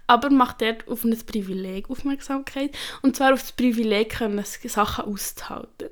Aber 0.05 0.29
macht 0.29 0.61
dort 0.61 0.87
auf 0.87 1.03
ein 1.03 1.17
Privileg 1.25 1.89
Aufmerksamkeit. 1.89 2.69
Und 3.01 3.15
zwar 3.15 3.33
auf 3.33 3.39
das 3.39 3.53
Privileg, 3.53 4.11
können 4.11 4.43
Sachen 4.45 5.05
auszuhalten. 5.05 5.89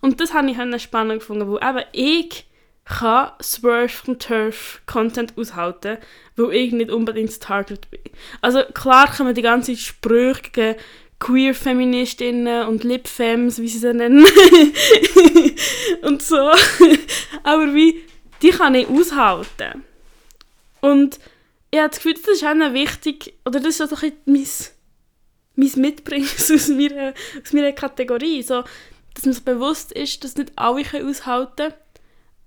Und 0.00 0.20
das 0.20 0.34
habe 0.34 0.50
ich 0.50 0.82
spannend 0.82 1.20
gefunden, 1.20 1.50
weil 1.50 1.68
eben 1.68 1.88
ich 1.92 2.46
kann 2.84 3.32
Swerve 3.42 3.92
und 4.06 4.22
Turf 4.22 4.80
Content 4.86 5.34
aushalten, 5.36 5.98
weil 6.36 6.54
ich 6.54 6.72
nicht 6.72 6.90
unbedingt 6.90 7.28
das 7.28 7.38
Target 7.38 7.90
bin. 7.90 8.00
Also 8.40 8.62
klar 8.72 9.08
kann 9.08 9.26
man 9.26 9.34
die 9.34 9.42
ganze 9.42 9.76
Sprüche 9.76 10.50
gegen 10.52 10.76
Queer-Feministinnen 11.20 12.66
und 12.68 12.84
Lip-Fems, 12.84 13.58
wie 13.58 13.68
sie 13.68 13.78
sie 13.78 13.92
nennen, 13.92 14.24
und 16.02 16.22
so. 16.22 16.52
Aber 17.42 17.74
wie, 17.74 18.02
die 18.40 18.50
kann 18.50 18.74
ich 18.74 18.88
aushalten. 18.88 19.84
Und 20.80 21.18
ich 21.70 21.78
habe 21.78 21.88
das 21.88 21.98
Gefühl, 21.98 22.14
das 22.14 22.36
ist 22.36 22.44
auch 22.44 22.72
wichtig, 22.72 23.34
oder 23.44 23.60
das 23.60 23.80
ist 23.80 23.92
auch 23.92 24.02
ein 24.02 24.12
bisschen 24.24 24.72
mein, 25.56 25.70
mein 25.72 25.80
Mitbringen 25.82 26.28
aus 26.36 26.68
meiner, 26.68 27.14
aus 27.44 27.52
meiner 27.52 27.72
Kategorie. 27.72 28.42
So, 28.42 28.62
dass 29.18 29.26
man 29.26 29.34
sich 29.34 29.44
bewusst 29.44 29.92
ist, 29.92 30.22
dass 30.22 30.36
nicht 30.36 30.52
alle 30.54 30.84
können 30.84 31.08
aushalten 31.08 31.56
können. 31.56 31.74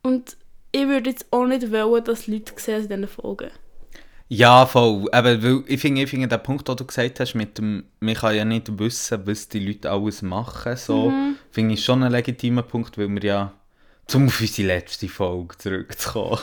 Und 0.04 0.38
ich 0.72 0.88
würde 0.88 1.10
jetzt 1.10 1.26
auch 1.32 1.46
nicht 1.46 1.70
wollen, 1.72 2.04
dass 2.06 2.28
Leute 2.28 2.54
sehen, 2.56 2.82
sie 2.82 2.88
diesen 2.88 3.08
folgen. 3.08 3.52
Ja, 4.30 4.66
voll. 4.66 5.10
Aber 5.12 5.44
weil 5.44 5.64
ich 5.68 5.82
finde, 5.82 6.04
ich 6.04 6.10
finde 6.10 6.30
den 6.30 6.42
Punkt, 6.42 6.70
den 6.70 6.78
du 6.78 6.86
gesagt 6.86 7.20
hast, 7.20 7.36
mit 7.36 7.58
dem, 7.58 7.84
man 8.00 8.16
kann 8.16 8.36
ja 8.36 8.46
nicht 8.46 8.80
wissen, 8.80 9.28
was 9.28 9.50
die 9.50 9.60
Leute 9.60 9.92
alles 9.92 10.22
machen, 10.22 10.78
so, 10.78 11.12
finde 11.52 11.74
ich 11.74 11.84
schon 11.84 12.02
einen 12.02 12.14
legitimen 12.14 12.66
Punkt, 12.66 12.98
weil 12.98 13.10
wir 13.10 13.22
ja, 13.22 13.54
zum 14.08 14.28
auf 14.28 14.40
unsere 14.40 14.68
letzte 14.70 15.10
Folge 15.10 15.58
zurückzukommen, 15.58 16.40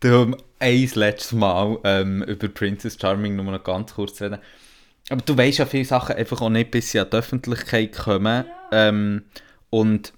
da 0.00 0.08
haben 0.08 0.32
wir 0.32 0.38
ein 0.60 0.90
letztes 0.94 1.32
Mal 1.32 1.78
ähm, 1.84 2.22
über 2.22 2.48
Princess 2.48 2.96
Charming 2.98 3.36
nur 3.36 3.44
noch 3.44 3.62
ganz 3.62 3.92
kurz 3.92 4.22
reden. 4.22 4.38
Aber 5.10 5.20
du 5.20 5.36
weißt 5.36 5.58
ja 5.58 5.66
viele 5.66 5.84
Sachen 5.84 6.16
einfach 6.16 6.40
auch 6.40 6.48
nicht, 6.48 6.70
bis 6.70 6.92
sie 6.92 7.00
an 7.00 7.10
die 7.10 7.16
Öffentlichkeit 7.16 7.92
kommen. 7.92 8.46
Ähm, 8.72 9.24
und 9.70 10.12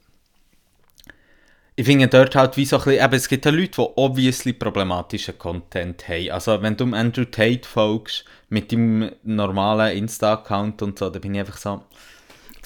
ich 1.77 1.87
finde 1.87 2.09
dort 2.09 2.35
halt 2.37 2.57
wie 2.59 2.67
so 2.67 2.77
ein 2.77 2.83
bisschen, 2.85 3.05
eben, 3.05 3.15
es 3.15 3.29
gibt 3.29 3.45
ja 3.47 3.51
Leute, 3.51 3.71
die 3.81 3.89
obviously 3.97 4.53
problematischen 4.53 5.39
Content 5.39 6.07
haben. 6.09 6.31
Also 6.31 6.61
wenn 6.61 6.77
du 6.77 6.85
Andrew 6.95 7.25
Tate 7.25 7.67
folgst, 7.67 8.25
mit 8.51 8.71
deinem 8.71 9.13
normalen 9.23 9.97
Insta-Account 9.97 10.83
und 10.83 10.99
so, 10.99 11.09
dann 11.09 11.23
bin 11.23 11.35
ich 11.35 11.41
einfach 11.41 11.57
so... 11.57 11.83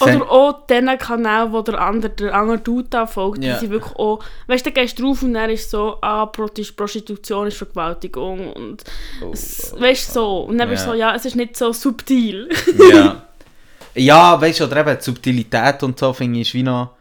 Oder 0.01 0.29
auch 0.29 0.67
diesen 0.67 0.99
Kanal, 0.99 1.53
wo 1.53 1.63
der 1.63 1.81
andere, 1.81 2.11
der 2.13 2.35
andere 2.35 2.59
Dude 2.59 3.07
folgt, 3.07 3.45
Ja. 3.45 3.55
die 3.55 3.61
sind 3.61 3.71
wirklich 3.71 3.95
auch, 3.95 4.25
weißt 4.49 4.67
du, 4.67 4.71
dann 4.73 4.83
gehst 4.83 4.99
du 4.99 5.05
drauf 5.05 5.23
und 5.23 5.35
dann 5.35 5.51
ist 5.51 5.71
so, 5.71 5.99
ah, 6.01 6.25
Prosti- 6.25 6.75
Prostitution 6.75 7.47
ist 7.47 7.59
Vergewaltigung 7.59 8.53
und, 8.55 8.83
es, 9.33 9.73
weißt 9.79 10.09
du, 10.09 10.13
so. 10.15 10.41
Und 10.41 10.59
dann 10.59 10.69
bist 10.69 10.85
du 10.87 10.89
Ja. 10.89 10.95
so, 10.95 10.99
ja, 10.99 11.15
es 11.15 11.25
ist 11.27 11.37
nicht 11.37 11.57
so 11.57 11.73
subtil. 11.73 12.49
ja. 12.93 13.24
ja, 13.95 14.41
weißt 14.41 14.61
du, 14.61 14.65
oder 14.65 14.81
eben 14.81 14.97
die 14.99 15.05
Subtilität 15.05 15.83
und 15.83 15.99
so 15.99 16.13
finde 16.13 16.41
ich 16.41 16.49
ist 16.49 16.55
wie 16.55 16.63
noch 16.63 16.97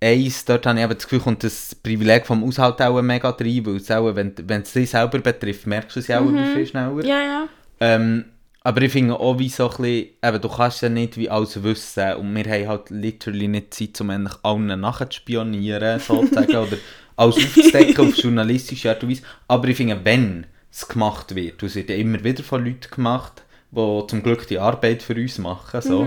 eins, 0.00 0.44
dort 0.44 0.66
habe 0.66 0.78
ich 0.78 0.84
eben 0.84 0.94
das 0.94 1.04
Gefühl, 1.04 1.20
kommt 1.20 1.44
das 1.44 1.74
Privileg 1.74 2.26
vom 2.26 2.44
Aushalt 2.44 2.80
auch 2.82 3.00
mega 3.00 3.30
rein, 3.30 3.66
weil 3.66 3.76
es 3.76 3.90
auch, 3.90 4.14
wenn 4.14 4.34
wenn 4.46 4.62
es 4.62 4.72
dich 4.72 4.90
selber 4.90 5.18
betrifft, 5.18 5.66
merkst 5.66 5.96
du 5.96 6.00
es 6.00 6.08
ja 6.08 6.20
auch 6.20 6.32
wie 6.32 6.54
viel 6.54 6.66
schneller. 6.66 7.04
ja, 7.04 7.20
ja. 7.20 7.48
Ähm, 7.80 8.26
aber 8.66 8.80
ich 8.80 8.92
finde 8.92 9.20
auch 9.20 9.38
wie 9.38 9.50
so 9.50 9.68
ein 9.68 9.76
bisschen, 9.76 10.08
eben, 10.22 10.40
du 10.40 10.48
kannst 10.48 10.82
ja 10.82 10.88
nicht 10.88 11.18
wie 11.18 11.28
alles 11.28 11.62
wissen 11.62 12.14
und 12.14 12.34
wir 12.34 12.44
haben 12.44 12.68
halt 12.68 12.90
literally 12.90 13.46
nicht 13.46 13.74
Zeit, 13.74 14.00
um 14.00 14.10
eigentlich 14.10 14.36
allen 14.42 14.80
nachzuspionieren, 14.80 16.00
sozusagen, 16.00 16.56
oder 16.56 16.78
alles 17.16 17.36
aufzudecken 17.36 18.08
auf 18.08 18.16
journalistische 18.16 18.90
Art 18.90 19.02
und 19.02 19.10
Weise. 19.10 19.22
Aber 19.48 19.68
ich 19.68 19.76
finde, 19.76 20.00
wenn 20.02 20.46
es 20.72 20.88
gemacht 20.88 21.34
wird, 21.34 21.62
es 21.62 21.74
wird 21.74 21.90
ja 21.90 21.96
immer 21.96 22.24
wieder 22.24 22.42
von 22.42 22.64
Leuten 22.64 22.90
gemacht, 22.90 23.43
die 23.74 24.06
zum 24.08 24.22
Glück 24.22 24.46
die 24.46 24.58
Arbeit 24.58 25.02
für 25.02 25.14
uns 25.14 25.38
machen, 25.38 25.80
so, 25.80 26.06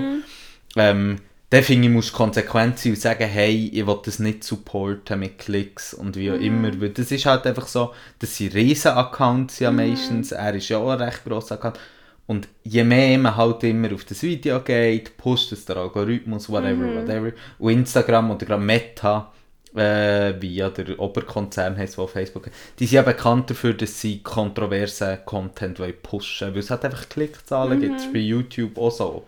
ähm, 0.76 1.18
dann 1.50 1.64
finde 1.64 1.88
ich, 1.88 1.94
musst 1.94 2.12
du 2.12 2.18
konsequent 2.18 2.78
sein 2.78 2.92
und 2.94 3.00
sagen, 3.00 3.28
hey, 3.28 3.70
ich 3.74 3.88
will 3.88 4.00
das 4.04 4.20
nicht 4.20 4.44
supporten 4.44 5.20
mit 5.20 5.38
Klicks 5.38 5.94
und 5.94 6.18
wie 6.18 6.30
auch 6.30 6.36
immer. 6.36 6.82
Weil 6.82 6.90
das 6.90 7.10
ist 7.10 7.26
halt 7.26 7.48
einfach 7.48 7.68
so, 7.68 7.94
das 8.20 8.36
sind 8.36 8.54
riesen 8.54 8.92
Accounts 8.92 9.60
ja 9.60 9.72
meistens, 9.72 10.34
er 10.34 10.54
ist 10.56 10.68
ja 10.68 10.78
auch 10.78 10.92
ein 10.92 11.00
recht 11.00 11.24
grosser 11.24 11.56
Account. 11.56 11.80
Und 12.26 12.50
je 12.64 12.84
mehr 12.84 13.18
man 13.18 13.38
halt 13.38 13.64
immer 13.64 13.94
auf 13.94 14.04
das 14.04 14.22
Video 14.24 14.60
geht, 14.60 15.16
pusht 15.16 15.54
es 15.54 15.64
der 15.64 15.78
Algorithmus, 15.78 16.50
whatever, 16.50 16.96
whatever. 16.96 17.32
Und 17.60 17.72
Instagram 17.72 18.32
oder 18.32 18.46
gerade 18.46 18.62
Meta, 18.62 19.32
äh, 19.76 20.34
wie 20.40 20.56
ja 20.56 20.70
der 20.70 21.00
Oberkonzern 21.00 21.78
heißt, 21.78 21.98
der 21.98 22.08
Facebook 22.08 22.50
die 22.80 22.86
sind 22.86 22.96
ja 22.96 23.02
bekannt 23.02 23.50
dafür, 23.50 23.74
dass 23.74 24.00
sie 24.00 24.22
kontroversen 24.24 25.20
Content 25.26 25.80
wollen 25.80 26.02
pushen 26.02 26.54
weil 26.54 26.60
es 26.60 26.70
halt 26.70 26.86
einfach 26.86 27.10
Klickzahlen 27.10 27.80
gibt. 27.80 27.96
Das 27.96 28.06
ist 28.06 28.14
bei 28.14 28.20
YouTube 28.20 28.78
auch 28.78 28.92
so. 28.92 29.28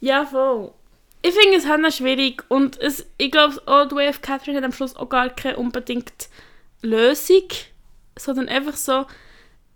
Ja, 0.00 0.24
voll. 0.24 0.72
Ich 1.22 1.34
finde 1.34 1.56
es 1.56 1.68
halt 1.68 1.94
schwierig 1.94 2.44
und 2.48 2.80
es, 2.80 3.06
ich 3.16 3.30
glaube 3.30 3.60
auch, 3.66 3.86
die 3.86 3.94
Way 3.94 4.08
of 4.08 4.22
Catherine 4.22 4.58
hat 4.58 4.64
am 4.64 4.72
Schluss 4.72 4.96
auch 4.96 5.08
gar 5.08 5.30
keine 5.30 5.56
unbedingt 5.56 6.28
Lösung, 6.82 7.48
sondern 8.18 8.48
einfach 8.48 8.74
so, 8.74 9.06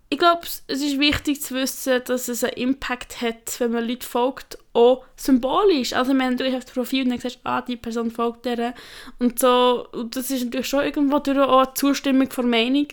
ich 0.09 0.17
glaube, 0.17 0.41
es 0.43 0.81
ist 0.81 0.99
wichtig 0.99 1.41
zu 1.41 1.55
wissen, 1.55 2.01
dass 2.05 2.29
es 2.29 2.43
einen 2.43 2.53
Impact 2.53 3.21
hat, 3.21 3.59
wenn 3.59 3.71
man 3.71 3.87
Leute 3.87 4.07
folgt, 4.07 4.57
auch 4.71 5.03
symbolisch. 5.17 5.93
Also 5.93 6.17
wenn 6.17 6.37
du 6.37 6.47
auf 6.55 6.63
das 6.63 6.73
Profil 6.73 7.03
und 7.03 7.09
dann 7.09 7.19
siehst, 7.19 7.39
ah, 7.43 7.61
die 7.61 7.75
Person 7.75 8.09
folgt 8.11 8.45
der 8.45 8.73
und 9.19 9.39
so, 9.39 9.87
und 9.91 10.15
das 10.15 10.31
ist 10.31 10.45
natürlich 10.45 10.67
schon 10.67 10.85
irgendwo 10.85 11.19
durch 11.19 11.37
auch 11.39 11.65
eine 11.65 11.73
Zustimmung 11.73 12.31
von 12.31 12.49
Meinung. 12.49 12.87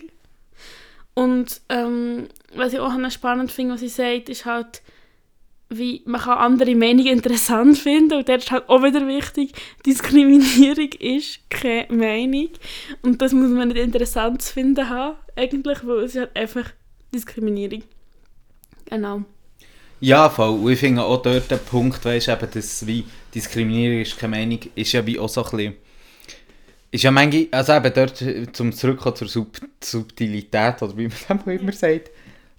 Und 1.13 1.61
ähm, 1.69 2.27
was 2.53 2.73
ich 2.73 2.79
auch 2.79 2.91
spannend 3.09 3.49
finde, 3.49 3.75
was 3.75 3.79
sie 3.79 3.87
sagt, 3.87 4.27
ist 4.27 4.45
halt, 4.45 4.81
wie 5.69 6.01
man 6.05 6.19
kann 6.19 6.37
andere 6.37 6.75
Meinungen 6.75 7.07
interessant 7.07 7.77
finden 7.77 8.17
und 8.19 8.27
das 8.27 8.43
ist 8.43 8.51
halt 8.51 8.67
auch 8.67 8.83
wieder 8.83 9.07
wichtig, 9.07 9.53
Diskriminierung 9.85 10.91
ist 10.99 11.49
keine 11.49 11.87
Meinung 11.95 12.49
und 13.03 13.21
das 13.21 13.31
muss 13.31 13.49
man 13.49 13.69
nicht 13.69 13.77
interessant 13.77 14.41
zu 14.41 14.53
finden 14.53 14.89
haben, 14.89 15.15
eigentlich, 15.37 15.87
weil 15.87 16.03
es 16.03 16.15
halt 16.17 16.35
einfach 16.35 16.71
Diskriminierung. 17.15 17.83
Genau. 18.85 19.23
Ja, 19.99 20.29
voll. 20.29 20.59
Und 20.59 20.71
ich 20.71 20.79
finde 20.79 21.03
auch 21.03 21.21
dort 21.21 21.49
der 21.49 21.57
Punkt, 21.57 22.03
weißt, 22.03 22.29
eben, 22.29 22.47
dass 22.51 22.85
wie 22.85 23.05
Diskriminierung 23.33 24.01
ist 24.01 24.17
keine 24.17 24.37
Meinung, 24.37 24.59
ist 24.75 24.91
ja 24.91 25.05
wie 25.05 25.19
auch 25.19 25.29
so 25.29 25.43
ein 25.43 25.51
bisschen... 25.51 25.73
Ist 26.91 27.03
ja 27.03 27.11
manchmal, 27.11 27.47
also 27.51 27.73
eben 27.73 27.93
dort, 27.93 28.55
zum 28.55 28.71
zurückkommen 28.71 29.15
zur 29.15 29.27
Sub 29.27 29.57
Subtilität, 29.83 30.81
oder 30.81 30.95
wie 30.97 31.07
man 31.07 31.17
das 31.27 31.59
immer 31.59 31.71
sagt, 31.71 32.11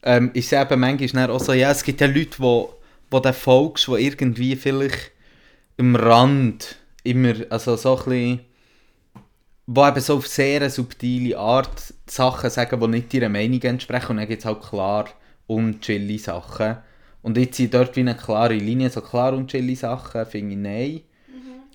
ähm, 0.03 0.31
ist 0.35 0.53
es 0.53 0.61
eben 0.61 0.81
manchmal 0.81 1.31
auch 1.31 1.41
so, 1.41 1.53
ja, 1.53 1.71
es 1.71 1.83
gibt 1.83 2.01
ja 2.01 2.07
Leute, 2.07 2.37
die 2.39 2.65
wo 3.11 3.21
du 3.21 3.33
folgst, 3.33 3.89
die 3.89 3.93
irgendwie 3.93 4.57
vielleicht 4.57 5.13
am 5.79 5.97
Rand 5.97 6.77
immer, 7.05 7.35
also 7.51 7.77
so 7.77 7.97
ein 7.97 8.05
bisschen, 8.05 8.41
wo 9.67 9.87
eben 9.87 10.01
so 10.01 10.17
auf 10.17 10.27
sehr 10.29 10.69
subtile 10.71 11.37
Art 11.39 11.95
Sachen 12.07 12.51
sagen, 12.51 12.81
die 12.81 12.89
nicht 12.89 13.15
ihrer 13.15 13.29
Meinung 13.29 13.61
entsprechen 13.63 14.13
und 14.13 14.17
dann 14.19 14.29
gibt 14.29 14.41
es 14.41 14.47
halt 14.47 14.63
klar 14.63 15.07
unchilly 15.47 16.19
Sachen. 16.19 16.77
Und 17.23 17.37
jetzt 17.37 17.57
sind 17.57 17.75
dort 17.75 17.97
wie 17.97 18.01
eine 18.01 18.17
klare 18.17 18.55
Linie, 18.55 18.91
so 18.91 19.01
klar 19.01 19.33
unchilly 19.33 19.75
Sachen, 19.75 20.27
finde 20.27 20.53
ich 20.53 20.59
nein. 20.59 21.01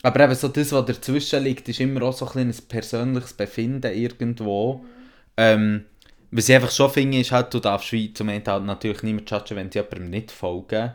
Aber 0.03 0.23
eben 0.23 0.35
so 0.35 0.47
das, 0.47 0.71
was 0.71 0.85
dazwischen 0.85 1.43
liegt, 1.43 1.67
ist 1.69 1.79
immer 1.79 2.03
auch 2.03 2.13
so 2.13 2.25
ein 2.25 2.31
kleines 2.31 2.61
persönliches 2.61 3.33
Befinden 3.33 3.93
irgendwo. 3.93 4.83
Ähm, 5.37 5.85
was 6.31 6.49
ich 6.49 6.55
einfach 6.55 6.71
schon 6.71 6.89
finde, 6.89 7.19
ist 7.19 7.31
halt, 7.31 7.53
du 7.53 7.59
darfst 7.59 7.91
wie 7.91 8.13
zum 8.13 8.29
Ende 8.29 8.51
halt 8.51 8.63
natürlich 8.63 9.03
niemand 9.03 9.29
judgen, 9.29 9.57
wenn 9.57 9.71
sie 9.71 9.79
jemandem 9.79 10.09
nicht 10.09 10.31
folgen. 10.31 10.93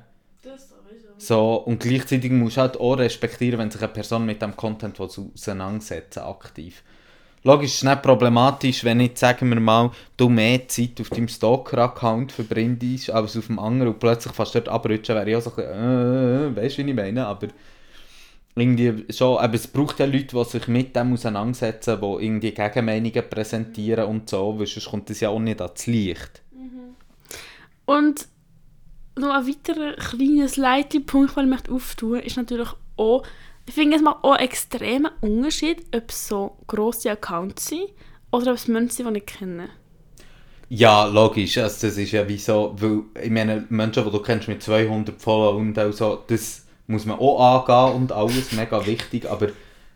So, 1.19 1.55
und 1.55 1.81
gleichzeitig 1.81 2.31
musst 2.31 2.57
du 2.57 2.61
halt 2.61 2.79
auch 2.79 2.95
respektieren, 2.95 3.59
wenn 3.59 3.71
sich 3.71 3.83
eine 3.83 3.93
Person 3.93 4.27
mit 4.27 4.43
dem 4.43 4.57
Content 4.57 4.99
will 4.99 5.09
auseinandersetzen 5.09 6.21
aktiv. 6.21 6.83
Logisch 7.43 7.71
ist 7.71 7.77
es 7.77 7.83
nicht 7.85 8.03
problematisch, 8.03 8.83
wenn 8.83 8.99
nicht, 8.99 9.17
sagen 9.17 9.49
wir 9.49 9.61
mal, 9.61 9.93
du 10.17 10.29
mehr 10.29 10.67
Zeit 10.67 11.01
auf 11.01 11.11
deinem 11.11 11.29
Stalker-Account 11.29 12.33
verbringst 12.33 13.11
als 13.11 13.37
auf 13.37 13.47
dem 13.47 13.61
anderen 13.61 13.93
und 13.93 14.01
plötzlich 14.01 14.35
fast 14.35 14.57
dort 14.57 14.69
abrutschen, 14.69 15.15
wäre 15.15 15.31
ich 15.31 15.37
auch 15.37 15.43
so 15.43 15.51
ein 15.51 15.57
bisschen, 15.57 16.55
äh, 16.55 16.57
weißt 16.57 16.79
du, 16.79 16.85
wie 16.85 16.91
ich 16.91 16.97
meine? 16.97 17.25
Aber 17.25 17.47
irgendwie 18.57 19.13
schon, 19.13 19.39
aber 19.39 19.55
es 19.55 19.69
braucht 19.69 20.01
ja 20.01 20.07
Leute, 20.07 20.37
die 20.37 20.45
sich 20.45 20.67
mit 20.67 20.97
dem 20.97 21.13
auseinandersetzen, 21.13 22.01
die 22.01 22.25
irgendwie 22.25 22.51
Gegenmeinungen 22.51 23.31
präsentieren 23.31 24.07
und 24.07 24.29
so, 24.29 24.59
weil 24.59 24.67
sonst 24.67 24.91
kommt 24.91 25.11
das 25.11 25.21
ja 25.21 25.29
auch 25.29 25.39
nicht 25.39 25.61
ans 25.61 25.87
Licht. 25.87 26.43
Und 27.85 28.27
noch 29.17 29.31
ein 29.35 29.47
weiterer 29.47 29.95
kleines 29.95 30.57
Leitpunkt, 30.57 31.37
den 31.37 31.53
ich 31.53 31.71
auftun 31.71 32.11
möchte, 32.11 32.27
ist 32.27 32.37
natürlich 32.37 32.69
auch, 32.97 33.23
ich 33.67 33.75
finde, 33.75 33.97
es 33.97 34.03
macht 34.03 34.23
auch 34.23 34.33
einen 34.33 34.45
extremen 34.45 35.11
Unterschied, 35.21 35.85
ob 35.95 36.11
es 36.11 36.29
so 36.29 36.57
grosse 36.67 37.11
Accounts 37.11 37.67
sind 37.67 37.89
oder 38.31 38.53
ob 38.53 38.57
es 38.57 38.69
Menschen 38.69 38.91
sind, 38.91 39.15
die 39.15 39.19
ich 39.19 39.27
kenne. 39.27 39.69
Ja, 40.69 41.07
logisch, 41.07 41.59
also 41.59 41.87
das 41.87 41.97
ist 41.97 42.11
ja 42.13 42.29
wie 42.29 42.39
so, 42.39 42.75
weil, 42.79 43.03
ich 43.23 43.31
meine, 43.31 43.65
Menschen, 43.69 44.05
die 44.05 44.11
du 44.11 44.19
kennst 44.21 44.49
mit 44.49 44.63
200 44.63 45.21
Followern 45.21 45.69
und 45.69 45.79
auch 45.79 45.93
so, 45.93 46.25
das 46.27 46.67
muss 46.89 47.05
man 47.07 47.19
auch 47.19 47.69
angehen 47.69 48.03
und 48.03 48.13
alles, 48.13 48.53
mega 48.53 48.85
wichtig, 48.85 49.29
aber 49.31 49.49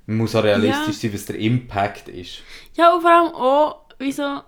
man 0.07 0.19
muss 0.19 0.35
auch 0.35 0.45
realistisch 0.45 0.95
Ja. 0.97 1.01
sein, 1.03 1.15
was 1.15 1.27
der 1.27 1.39
Impact 1.39 2.09
ist. 2.09 2.43
Ja, 2.75 2.95
und 2.95 3.03
vor 3.03 3.11
allem 3.11 3.35
auch, 3.35 3.81
wieso, 3.99 4.41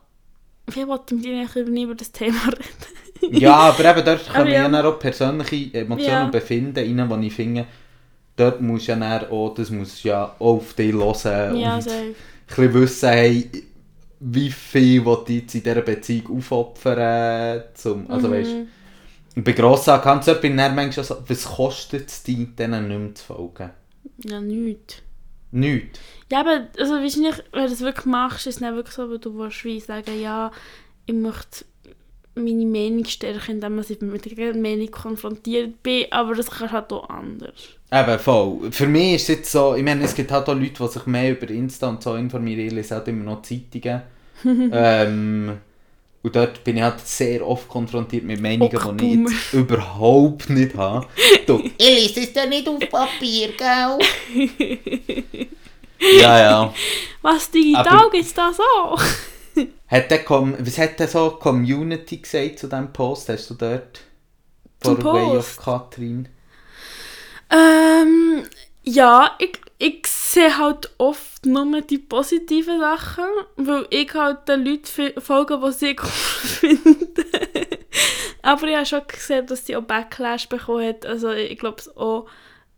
wie 0.69 0.87
wollte 0.87 1.15
mit 1.17 1.25
dir 1.25 1.83
über 1.85 1.95
das 1.95 2.13
Thema 2.13 2.45
reden? 2.47 3.02
Ja, 3.31 3.55
aber 3.57 3.85
eben 3.91 4.05
dort 4.05 4.31
Aber 4.35 4.45
kommen 4.45 4.53
ja 4.53 4.69
ja. 4.69 4.85
auch 4.85 4.99
persönliche 4.99 5.75
Emotionen 5.79 6.07
Ja. 6.09 6.25
und 6.25 6.31
Befinden 6.33 6.79
rein, 6.99 7.11
wo 7.11 7.17
ich 7.19 7.33
finde, 7.35 7.67
dort 8.37 8.61
muss 8.61 8.87
ja 8.87 8.97
dann 8.97 9.31
auch, 9.31 9.55
das 9.55 9.71
muss 9.71 10.03
ja 10.03 10.35
auch 10.39 10.41
auf 10.59 10.75
dich 10.75 10.93
hören 10.93 11.57
ja, 11.57 11.77
und 11.77 11.83
safe. 11.83 11.95
ein 12.03 12.15
bisschen 12.47 12.75
wissen, 12.75 13.09
hey, 13.11 13.51
wie 14.21 14.51
viel 14.51 15.05
will 15.05 15.19
ich 15.29 15.43
jetzt 15.43 15.55
in 15.57 15.63
dieser 15.65 15.83
Beziehung 15.83 16.39
aufopfern, 16.39 17.65
zum, 17.75 18.11
also 18.11 18.29
Mhm. 18.29 18.33
weißt, 18.33 18.57
bei 19.37 19.53
grossen 19.53 19.91
Accounts 19.91 20.27
bin 20.41 20.53
ich 20.53 20.59
dann 20.59 20.75
manchmal 20.75 21.05
so, 21.05 21.17
was 21.27 21.45
kostet 21.45 22.09
es 22.09 22.23
dich, 22.23 22.55
denen 22.57 22.89
nicht 22.89 22.99
mehr 23.01 23.15
zu 23.15 23.25
folgen? 23.25 23.71
Ja, 24.25 24.41
nichts. 24.41 25.03
Nichts. 25.53 26.01
Ja, 26.31 26.41
aber 26.41 26.69
also 26.79 26.95
wahrscheinlich, 26.95 27.37
wenn 27.53 27.65
du 27.65 27.71
das 27.71 27.81
wirklich 27.81 28.07
machst, 28.07 28.47
ist 28.47 28.57
es 28.57 28.61
nicht 28.61 28.75
wirklich 28.75 28.95
so, 28.95 29.11
weil 29.11 29.19
du 29.19 29.35
willst 29.39 29.65
wie 29.65 29.81
sagen, 29.81 30.19
ja, 30.21 30.51
ich 31.07 31.15
möchte 31.15 31.65
meine 32.35 32.67
Meinung 32.67 33.05
stärken, 33.05 33.63
indem 33.63 33.79
ich 33.79 34.01
mit 34.01 34.39
der 34.39 34.55
Meinung 34.55 34.91
konfrontiert 34.91 35.83
bin, 35.83 36.07
aber 36.11 36.35
das 36.35 36.51
kannst 36.51 36.73
du 36.73 36.77
halt 36.77 36.93
auch 36.93 37.09
anders. 37.09 37.69
Eben, 37.93 38.19
voll. 38.19 38.73
Für 38.73 38.87
mich 38.87 39.15
ist 39.15 39.23
es 39.23 39.29
jetzt 39.29 39.53
so, 39.53 39.75
ich 39.75 39.83
meine, 39.83 40.05
es 40.05 40.15
gibt 40.15 40.31
halt 40.31 40.49
auch 40.49 40.55
Leute, 40.55 40.83
die 40.83 40.89
sich 40.89 41.07
mehr 41.07 41.33
über 41.33 41.51
Insta 41.51 41.89
und 41.89 42.03
so 42.03 42.15
informieren, 42.15 42.67
ich 42.67 42.73
lese 42.73 42.95
halt 42.95 43.09
immer 43.09 43.25
noch 43.25 43.43
Zeitungen. 43.43 44.03
ähm, 44.45 45.59
und 46.23 46.37
dort 46.37 46.63
bin 46.63 46.77
ich 46.77 46.83
halt 46.83 47.01
sehr 47.01 47.47
oft 47.47 47.69
konfrontiert 47.69 48.25
mit 48.25 48.41
Meinungen, 48.41 48.97
die 48.97 49.13
ich 49.13 49.31
jetzt 49.31 49.53
überhaupt 49.53 50.49
nicht 50.51 50.75
habe. 50.77 51.07
Du, 51.47 51.61
Ich 51.77 51.77
lese 51.79 52.21
es 52.21 52.35
ja 52.35 52.47
nicht 52.47 52.69
auf 52.69 52.79
Papier, 52.89 53.49
gell? 53.59 53.99
ja, 56.21 56.39
ja. 56.39 56.75
Was 57.21 57.51
digital 57.51 58.09
gibt 58.11 58.25
es 58.25 58.35
da 58.35 58.53
so? 58.53 58.97
Hat 59.89 60.11
der 60.11 60.25
Com 60.25 60.55
was 60.59 60.79
hat 60.79 60.99
denn 61.01 61.09
so 61.09 61.31
Community 61.31 62.19
gesagt 62.19 62.59
zu 62.59 62.67
diesem 62.67 62.93
Post? 62.93 63.29
Hast 63.29 63.51
du 63.51 63.55
dort? 63.55 64.01
Zum 64.81 65.01
For 65.01 65.15
Way 65.15 65.25
Post? 65.27 65.59
of 65.59 65.65
Katrin? 65.65 66.29
Ähm, 67.51 68.45
ja, 68.83 69.37
ich, 69.39 69.61
ich 69.79 70.07
sehe 70.07 70.57
halt 70.57 70.91
oft 70.99 71.45
nur 71.45 71.81
die 71.83 71.99
positiven 71.99 72.81
Sachen, 72.81 73.25
weil 73.57 73.87
ich 73.91 74.13
halt 74.15 74.49
den 74.49 74.65
Leuten 74.65 75.21
folge, 75.21 75.61
die 75.65 75.73
sie 75.73 75.97
cool 76.03 76.09
finden. 76.09 77.25
Aber 78.43 78.67
ich 78.67 78.75
habe 78.75 78.87
schon 78.87 79.07
gesehen, 79.07 79.47
dass 79.47 79.67
sie 79.67 79.77
auch 79.77 79.83
Backlash 79.83 80.49
bekommen 80.49 80.89
hat. 80.89 81.07
Also 81.07 81.31
ich 81.31 81.59
glaube 81.59 81.79
es 81.79 81.97
auch, 81.97 82.27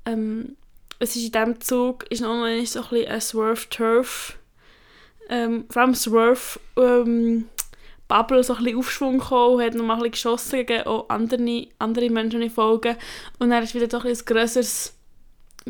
ähm, 0.04 0.56
es 0.98 1.16
ist 1.16 1.26
in 1.26 1.32
diesem 1.32 1.60
Zug 1.60 2.04
ist 2.10 2.20
noch 2.20 2.34
so 2.34 2.42
ein 2.42 2.60
bisschen 2.60 3.06
ein 3.06 3.20
Swerve-Turf. 3.20 4.38
Ähm, 5.28 5.64
vor 5.70 5.82
allem 5.82 5.94
Swerve 5.94 6.60
ähm, 6.76 7.46
Bubble 8.08 8.44
so 8.44 8.54
ein 8.54 8.64
bisschen 8.64 8.78
Aufschwung 8.78 9.18
gekommen 9.18 9.56
und 9.56 9.62
hat 9.62 9.74
nochmal 9.74 9.96
ein 9.96 10.10
bisschen 10.10 10.32
geschossen 10.32 10.66
gegen 10.66 10.82
auch 10.82 11.08
andere, 11.08 11.66
andere 11.78 12.10
Menschen, 12.10 12.40
die 12.40 12.50
folgen. 12.50 12.96
Und 13.38 13.50
dann 13.50 13.62
ist 13.62 13.74
wieder 13.74 13.88
doch 13.88 14.04
ein 14.04 14.16
grösseres, 14.24 14.94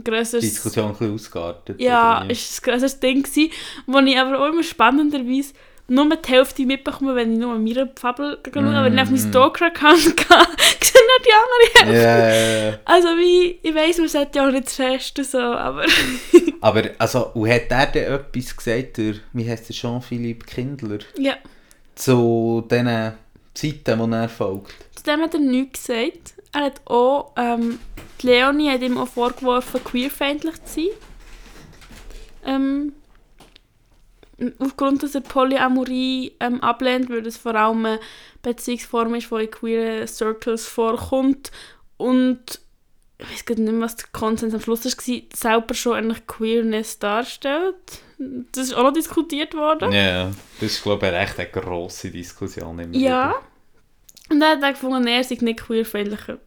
grösseres 0.02 0.44
Diskussion 0.44 0.86
ein 0.86 0.92
bisschen 0.92 1.14
ausgeartet. 1.14 1.80
ja, 1.80 2.22
ist 2.24 2.60
ein 2.60 2.70
grösseres 2.70 2.98
Ding 2.98 3.22
gewesen, 3.22 3.52
wo 3.86 3.98
ich 3.98 4.18
aber 4.18 4.40
auch 4.40 4.52
immer 4.52 4.62
spannenderweise 4.62 5.54
nur 5.88 6.16
die 6.16 6.28
Hälfte 6.30 6.64
mitbekomme, 6.64 7.14
wenn 7.14 7.32
ich 7.32 7.38
nur 7.38 7.58
meine 7.58 7.90
Fabel 7.94 8.38
schaue. 8.44 8.64
Aber 8.64 8.84
wenn 8.84 8.94
ich 8.94 9.00
auf 9.00 9.10
meinen 9.10 9.26
Mm. 9.26 9.30
Stalker-Account 9.30 10.16
gehe, 10.16 10.46
sehe 10.80 11.02
ich 11.02 11.24
die 11.24 11.32
andere 11.32 11.92
Hälfte. 11.92 12.02
Ja, 12.02 12.28
ja, 12.28 12.70
ja. 12.70 12.78
Also 12.84 13.08
wie, 13.08 13.58
ich 13.62 13.74
weiss, 13.74 13.98
man 13.98 14.08
sollte 14.08 14.38
ja 14.38 14.46
auch 14.46 14.52
nicht 14.52 14.68
zu 14.70 14.76
fest 14.76 15.24
so, 15.24 15.38
aber... 15.38 15.84
Aber, 16.60 16.82
also, 16.96 17.26
und 17.34 17.50
hat 17.50 17.70
er 17.70 17.86
denn 17.86 18.10
etwas 18.14 18.56
gesagt, 18.56 18.96
der, 18.96 19.16
wie 19.34 19.46
heißt 19.50 19.68
der, 19.68 19.76
Jean-Philippe 19.76 20.46
Kindler, 20.46 21.00
ja, 21.18 21.34
zu 21.94 22.66
diesen 22.70 23.12
Zeiten, 23.52 24.10
die 24.10 24.16
er 24.16 24.28
folgt? 24.30 24.74
zu 24.96 25.02
dem 25.04 25.20
hat 25.20 25.34
er 25.34 25.40
nichts 25.40 25.86
gesagt. 25.86 26.34
Er 26.52 26.62
hat 26.62 26.80
auch 26.86 27.32
ähm, 27.36 27.78
die 28.22 28.28
Leonie 28.28 28.70
hat 28.70 28.80
ihm 28.80 28.96
auch 28.96 29.08
vorgeworfen, 29.08 29.84
queerfeindlich 29.84 30.54
zu 30.64 30.74
sein. 30.74 30.88
Ähm, 32.46 32.92
aufgrund, 34.59 35.02
dass 35.02 35.14
er 35.14 35.20
Polyamorie 35.20 36.33
ähm, 36.40 36.61
ablehnt, 36.61 37.11
weil 37.11 37.26
es 37.26 37.37
vor 37.37 37.54
allem 37.54 37.85
eine 37.87 38.00
Beziehungsform 38.42 39.14
ist, 39.14 39.30
die 39.30 39.44
in 39.44 39.50
queeren 39.50 40.07
Circles 40.07 40.66
vorkommt. 40.66 41.50
Und 41.96 42.61
ich 43.18 43.26
weiß 43.48 43.57
nicht 43.59 43.72
mehr, 43.72 43.80
was 43.80 43.96
der 43.96 44.09
Konsens 44.12 44.54
am 44.54 44.61
Schluss 44.61 44.85
war, 44.85 45.22
selber 45.35 45.74
schon 45.74 45.94
eigentlich 45.96 46.26
Queerness 46.26 46.98
darstellt. 46.98 47.74
Das 48.18 48.64
ist 48.68 48.74
auch 48.74 48.83
noch 48.85 48.92
diskutiert 48.92 49.54
worden. 49.54 49.92
Ja, 49.92 50.30
das 50.61 50.72
ist, 50.72 50.83
glaube 50.83 51.07
ich, 51.09 51.12
echt 51.14 51.38
eine 51.38 51.48
grosse 51.50 52.11
Diskussion. 52.11 52.78
Immer 52.78 52.94
Ja. 52.94 53.28
wieder. 53.28 53.35
Und 54.30 54.40
dann 54.40 54.57
hat 54.57 54.62
er 54.62 54.72
gefunden, 54.72 55.07
er 55.07 55.22
sei 55.24 55.37
nicht 55.40 55.61
queerfeindlicher. 55.61 56.38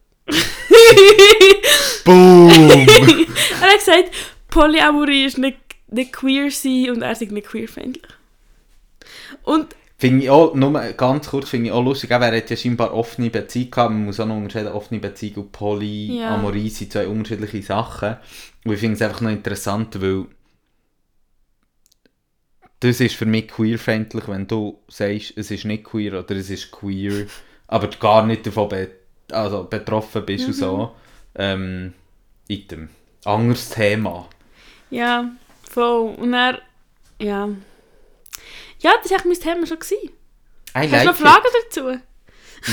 Boom! 2.05 2.49
Er 3.61 3.67
hat 3.73 3.79
gesagt, 3.79 4.11
Polyamorie 4.49 5.25
ist 5.25 5.37
nicht, 5.37 5.57
nicht 5.89 6.13
queer 6.13 6.51
sein 6.51 6.91
und 6.91 7.01
er 7.01 7.15
sei 7.15 7.25
nicht 7.25 7.47
queerfeindlich. 7.47 8.13
Und 9.43 9.75
Finde 9.99 10.25
ich 10.25 10.29
auch, 10.29 10.53
nur 10.53 10.79
ganz 10.91 11.29
kurz, 11.29 11.49
finde 11.49 11.67
ich 11.67 11.71
auch 11.71 11.83
lustig, 11.83 12.11
er 12.11 12.19
hat 12.19 12.49
ja 12.51 12.55
scheinbar 12.55 12.93
offene 12.93 13.31
Beziehung 13.31 13.71
gehabt, 13.71 13.91
man 13.91 14.05
muss 14.05 14.19
auch 14.19 14.27
noch 14.27 14.35
unterscheiden, 14.35 14.71
offene 14.71 14.99
Beziehung 14.99 15.45
und 15.45 15.51
Polyamorie 15.51 16.69
sind 16.69 16.91
zwei 16.91 17.07
unterschiedliche 17.07 17.63
Sachen. 17.63 18.17
Und 18.63 18.73
ich 18.73 18.79
finde 18.79 18.93
es 18.93 19.01
einfach 19.01 19.21
noch 19.21 19.31
interessant, 19.31 19.99
weil 19.99 20.25
das 22.79 22.99
ist 22.99 23.15
für 23.15 23.25
mich 23.25 23.47
queerfeindlich, 23.47 24.27
wenn 24.27 24.45
du 24.45 24.79
sagst, 24.87 25.33
es 25.35 25.49
ist 25.49 25.65
nicht 25.65 25.85
queer 25.85 26.19
oder 26.19 26.35
es 26.35 26.51
ist 26.51 26.71
queer, 26.71 27.25
aber 27.67 27.87
du 27.87 27.97
gar 27.97 28.23
nicht 28.23 28.45
davon 28.45 28.69
be 28.69 28.91
also 29.31 29.63
betroffen 29.63 30.25
bist 30.25 30.47
und 30.47 30.53
so. 30.53 30.95
Ähm, 31.35 31.93
Item. 32.47 32.89
Anderes 33.25 33.69
Thema. 33.69 34.29
ja, 34.89 35.31
voll. 35.69 36.15
Und 36.15 36.33
er, 36.33 36.61
ja. 37.21 37.49
Ja, 38.79 38.91
das 39.01 39.11
war 39.11 39.19
eigentlich 39.19 39.39
mein 39.43 39.53
Thema 39.55 39.67
schon. 39.67 39.79
Gewesen. 39.79 40.09
I 40.75 40.79
Hast 40.79 40.91
du 40.91 40.97
noch 40.97 41.05
like 41.05 41.15
Fragen 41.15 41.47
dazu? 41.65 41.89
it. 41.89 42.01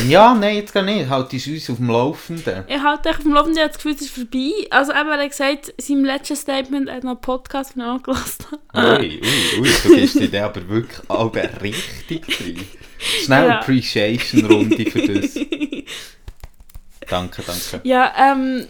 Ja, 0.08 0.34
nein, 0.34 0.56
jetzt 0.56 0.72
gar 0.72 0.82
nicht. 0.82 1.08
Halt 1.08 1.32
ist 1.34 1.46
uns 1.46 1.70
auf 1.70 1.76
dem 1.76 1.88
Laufenden. 1.88 2.64
Ich 2.68 2.82
halte 2.82 3.10
echt 3.10 3.18
auf 3.18 3.24
dem 3.24 3.32
Laufenden, 3.34 3.56
ich 3.58 3.62
habe 3.62 3.68
das 3.72 3.76
Gefühl, 3.76 3.92
es 3.94 4.00
ist 4.00 4.10
vorbei. 4.14 4.50
Also 4.70 4.92
eben, 4.92 5.08
er 5.08 5.18
hat 5.22 5.28
gesagt, 5.30 5.68
in 5.68 5.84
seinem 5.84 6.04
letzten 6.04 6.36
Statement 6.36 6.90
hat 6.90 7.04
noch 7.04 7.12
einen 7.12 7.20
Podcast 7.20 7.76
nachgelassen. 7.76 8.46
Ui, 8.74 9.20
ui, 9.22 9.60
ui, 9.60 9.68
du 9.82 9.94
gibst 9.94 10.14
dir 10.32 10.44
aber 10.44 10.68
wirklich 10.68 11.10
aber 11.10 11.62
richtig 11.62 12.26
drin. 12.26 12.66
Schnell 12.98 13.48
Ja. 13.48 13.60
Appreciation-Runde 13.60 14.90
für 14.90 15.06
das. 15.06 15.34
Danke, 17.08 17.42
danke. 17.46 17.86
Ja, 17.86 18.14
ähm, 18.32 18.66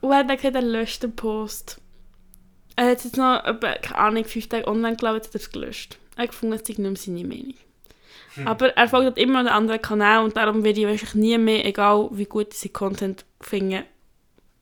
und 0.00 0.10
er 0.10 0.18
hat 0.18 0.28
gesagt, 0.36 0.56
er 0.56 0.62
löscht 0.62 1.04
den 1.04 1.14
Post. 1.14 1.80
Er 2.76 2.90
hat 2.90 3.04
jetzt 3.04 3.16
noch, 3.16 3.42
keine 3.42 3.98
Ahnung, 3.98 4.24
fünf 4.24 4.48
Tage 4.48 4.66
online 4.66 4.96
gelaufen, 4.96 5.16
jetzt 5.16 5.28
hat 5.28 5.34
er 5.34 5.40
es 5.40 5.50
gelöscht. 5.50 5.98
Er 6.16 6.24
hat 6.24 6.30
gefunden, 6.30 6.54
es 6.54 6.62
sei 6.66 6.74
nicht 6.74 6.78
mehr 6.78 6.96
seine 6.96 7.24
Meinung. 7.24 7.54
Aber 8.46 8.74
er 8.76 8.88
folgt 8.88 9.04
halt 9.04 9.18
immer 9.18 9.40
einen 9.40 9.48
anderen 9.48 9.82
Kanal 9.82 10.24
und 10.24 10.36
darum 10.36 10.64
werde 10.64 10.80
ich 10.80 10.86
wahrscheinlich 10.86 11.14
nie 11.14 11.38
mehr, 11.38 11.66
egal 11.66 12.08
wie 12.12 12.24
gut 12.24 12.48
ich 12.52 12.58
seinen 12.58 12.72
Content 12.72 13.24
finde, 13.40 13.84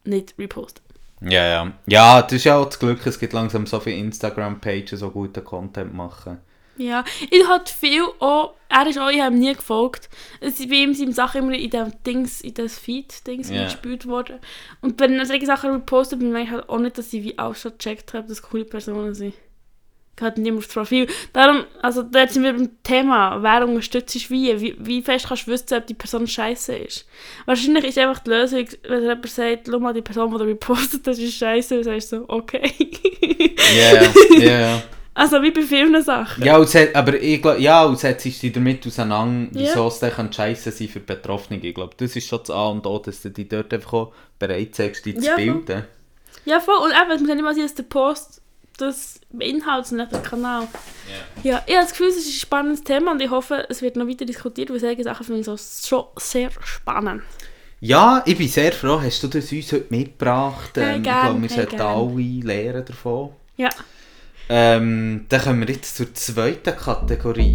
nicht 0.04 0.34
reposten. 0.38 0.82
Ja, 1.20 1.46
ja. 1.46 1.72
Ja, 1.86 2.22
das 2.22 2.32
ist 2.32 2.44
ja 2.44 2.56
auch 2.56 2.66
das 2.66 2.78
Glück, 2.78 3.06
es 3.06 3.18
gibt 3.18 3.32
langsam 3.32 3.66
so 3.66 3.78
viele 3.78 3.96
Instagram-Pages, 3.96 5.00
die 5.00 5.10
guten 5.10 5.44
Content 5.44 5.94
machen. 5.94 6.38
Ja, 6.80 7.04
ich 7.30 7.46
halt 7.46 7.68
viel 7.68 8.04
auch, 8.20 8.54
er 8.70 8.86
ist 8.86 8.98
auch, 8.98 9.10
ich 9.10 9.20
habe 9.20 9.34
ihm 9.34 9.40
nie 9.40 9.52
gefolgt. 9.54 10.08
Es 10.40 10.58
bei 10.66 10.76
ihm 10.76 10.94
sind 10.94 11.14
Sachen 11.14 11.42
immer 11.42 11.52
in 11.52 11.68
dem 11.68 11.92
Dings, 12.06 12.40
in 12.40 12.54
das 12.54 12.78
Feed-Dings 12.78 13.50
Ja. 13.50 13.64
gespielt 13.64 14.06
worden. 14.06 14.38
Und 14.80 14.98
wenn 14.98 15.18
er 15.18 15.26
solche 15.26 15.44
Sachen 15.44 15.72
repostet, 15.72 16.20
bin 16.20 16.34
ich 16.34 16.50
halt 16.50 16.68
auch 16.70 16.78
nicht, 16.78 16.96
dass 16.96 17.12
ich 17.12 17.22
wie 17.22 17.38
auch 17.38 17.54
schon 17.54 17.72
gecheckt 17.72 18.14
habe, 18.14 18.26
dass 18.28 18.40
coole 18.40 18.64
Personen 18.64 19.12
sind. 19.14 19.34
Ich 20.16 20.22
hatte 20.22 20.40
nicht 20.40 20.50
mehr 20.52 20.58
aufs 20.58 20.68
Profil. 20.72 21.06
Darum, 21.32 21.64
also 21.82 22.02
da 22.02 22.26
sind 22.26 22.44
wir 22.44 22.52
beim 22.54 22.82
Thema, 22.82 23.42
wer 23.42 23.66
unterstützt 23.66 24.16
ist 24.16 24.30
wie, 24.30 24.58
wie, 24.60 24.76
wie 24.78 25.02
fest 25.02 25.26
kannst 25.28 25.46
du 25.46 25.50
wissen, 25.50 25.74
ob 25.74 25.86
die 25.86 25.94
Person 25.94 26.26
scheiße 26.26 26.76
ist. 26.76 27.06
Wahrscheinlich 27.46 27.84
ist 27.84 27.98
einfach 27.98 28.20
die 28.20 28.30
Lösung, 28.30 28.66
wenn 28.88 29.02
jemand 29.02 29.28
sagt, 29.28 29.68
schau 29.70 29.78
mal, 29.78 29.94
die 29.94 30.02
Person, 30.02 30.30
die 30.30 30.38
du 30.38 30.44
repostet, 30.44 31.06
das 31.06 31.18
ist 31.18 31.34
scheiße, 31.36 31.76
dann 31.76 31.84
sagst 31.84 32.12
du 32.12 32.18
so, 32.18 32.24
okay. 32.28 32.72
Ja, 33.76 34.02
ja, 34.42 34.60
ja. 34.60 34.82
also 35.14 35.42
wie 35.42 35.50
bei 35.50 35.62
vielen 35.62 36.02
Sachen. 36.02 36.44
Ja, 36.44 36.56
und 36.56 36.68
set, 36.68 36.94
aber 36.94 37.20
ich 37.20 37.42
glaube, 37.42 37.60
ja, 37.60 37.84
und 37.84 37.98
setzt 37.98 38.24
dich 38.24 38.52
damit 38.52 38.86
auseinander, 38.86 39.50
Ja. 39.58 39.68
wieso 39.68 39.88
es 39.88 39.98
dann 39.98 40.12
kann 40.12 40.32
scheiße 40.32 40.70
sein 40.70 40.88
für 40.88 41.00
die 41.00 41.06
Betroffenen. 41.06 41.64
Ich 41.64 41.74
glaube, 41.74 41.94
das 41.96 42.16
ist 42.16 42.26
schon 42.26 42.38
das 42.40 42.50
A 42.50 42.68
und 42.68 42.86
O, 42.86 42.98
dass 42.98 43.22
du 43.22 43.30
dich 43.30 43.48
dort 43.48 43.72
einfach 43.74 43.92
auch 43.92 44.12
bereit 44.38 44.74
zeigst, 44.74 45.04
dich 45.06 45.16
Ja, 45.16 45.20
zu 45.22 45.28
voll. 45.30 45.36
bilden. 45.36 45.84
Ja, 46.44 46.60
voll. 46.60 46.76
Und 46.78 46.90
eben, 46.92 47.10
es 47.10 47.20
muss 47.20 47.28
ja 47.28 47.34
nicht 47.34 47.44
mal 47.44 47.54
sein, 47.54 47.64
dass 47.64 47.74
der 47.74 47.82
Post 47.84 48.40
das 48.78 49.20
beinhaltet, 49.30 49.88
sondern 49.88 50.08
der 50.08 50.20
Kanal. 50.20 50.66
Ja, 51.42 51.62
ich 51.66 51.74
habe 51.74 51.82
das 51.84 51.90
Gefühl, 51.90 52.08
es 52.08 52.16
ist 52.16 52.28
ein 52.28 52.32
spannendes 52.40 52.82
Thema 52.82 53.12
und 53.12 53.20
ich 53.20 53.28
hoffe, 53.30 53.66
es 53.68 53.82
wird 53.82 53.96
noch 53.96 54.06
weiter 54.08 54.24
diskutiert, 54.24 54.70
weil 54.70 54.80
solche 54.80 55.02
Sachen 55.04 55.26
finde 55.26 55.40
ich 55.40 55.46
so 55.46 55.56
schon 55.58 56.04
sehr 56.16 56.50
spannend. 56.64 57.22
Ja, 57.80 58.22
ich 58.26 58.38
bin 58.38 58.48
sehr 58.48 58.72
froh, 58.72 59.00
hast 59.02 59.22
du 59.22 59.28
das 59.28 59.52
uns 59.52 59.72
heute 59.72 59.86
mitgebracht? 59.90 60.70
Hey, 60.76 60.94
Ähm, 60.94 60.96
ich 60.98 61.02
gern, 61.02 61.20
glaube, 61.22 61.42
wir 61.42 61.48
hey, 61.48 61.56
sollten 61.56 61.80
alle 61.80 62.40
lernen 62.42 62.84
davon. 62.86 63.30
Ja. 63.56 63.68
Ähm, 64.52 65.26
dann 65.28 65.40
kommen 65.42 65.60
wir 65.60 65.72
jetzt 65.72 65.96
zur 65.96 66.12
zweiten 66.12 66.76
Kategorie. 66.76 67.54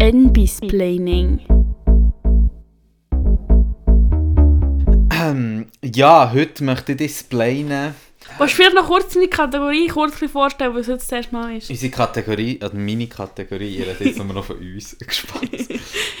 NB-Splaining. 0.00 1.38
Ähm, 5.12 5.66
ja, 5.84 6.32
heute 6.34 6.64
möchte 6.64 6.90
ich 6.92 6.98
displayen 6.98 7.94
Willst 8.38 8.54
du 8.54 8.56
vielleicht 8.56 8.74
noch 8.74 8.88
kurz 8.88 9.14
deine 9.14 9.28
Kategorie 9.28 9.86
kurz 9.86 10.16
vorstellen, 10.16 10.74
was 10.74 10.88
jetzt 10.88 11.12
das 11.12 11.18
erste 11.18 11.32
Mal 11.32 11.56
ist? 11.58 11.70
unsere 11.70 11.92
Kategorie, 11.92 12.58
also 12.60 12.76
meine 12.76 13.06
Kategorie, 13.06 13.76
ihr 13.76 13.86
redet 13.86 14.00
jetzt 14.00 14.18
nur 14.18 14.26
noch 14.26 14.46
von 14.46 14.58
uns, 14.58 14.98
gespannt. 15.06 15.68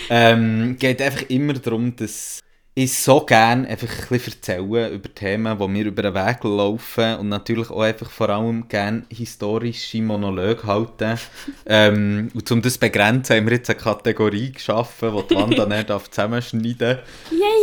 ähm, 0.08 0.76
geht 0.78 1.02
einfach 1.02 1.28
immer 1.28 1.54
darum, 1.54 1.96
dass 1.96 2.38
ich 2.78 2.94
so 2.94 3.20
gerne 3.20 3.66
einfach 3.66 3.88
ein 3.88 4.06
bisschen 4.08 4.34
erzählen 4.34 4.92
über 4.92 5.12
Themen, 5.12 5.58
die 5.58 5.68
mir 5.68 5.84
über 5.86 6.02
den 6.02 6.14
Weg 6.14 6.44
laufen 6.44 7.16
und 7.16 7.28
natürlich 7.28 7.70
auch 7.70 7.80
einfach 7.80 8.08
vor 8.08 8.28
allem 8.28 8.68
gerne 8.68 9.02
historische 9.10 10.00
Monologe 10.00 10.62
halten. 10.62 11.18
ähm, 11.66 12.30
und 12.32 12.50
um 12.52 12.62
das 12.62 12.74
zu 12.74 12.80
begrenzen, 12.80 13.36
haben 13.36 13.46
wir 13.46 13.56
jetzt 13.56 13.68
eine 13.68 13.80
Kategorie 13.80 14.52
geschaffen, 14.52 15.12
die 15.12 15.34
die 15.34 15.40
Wanda 15.40 15.66
nicht 15.76 15.90
darf 15.90 16.08
zusammenschneiden 16.08 16.78
darf. 16.78 16.98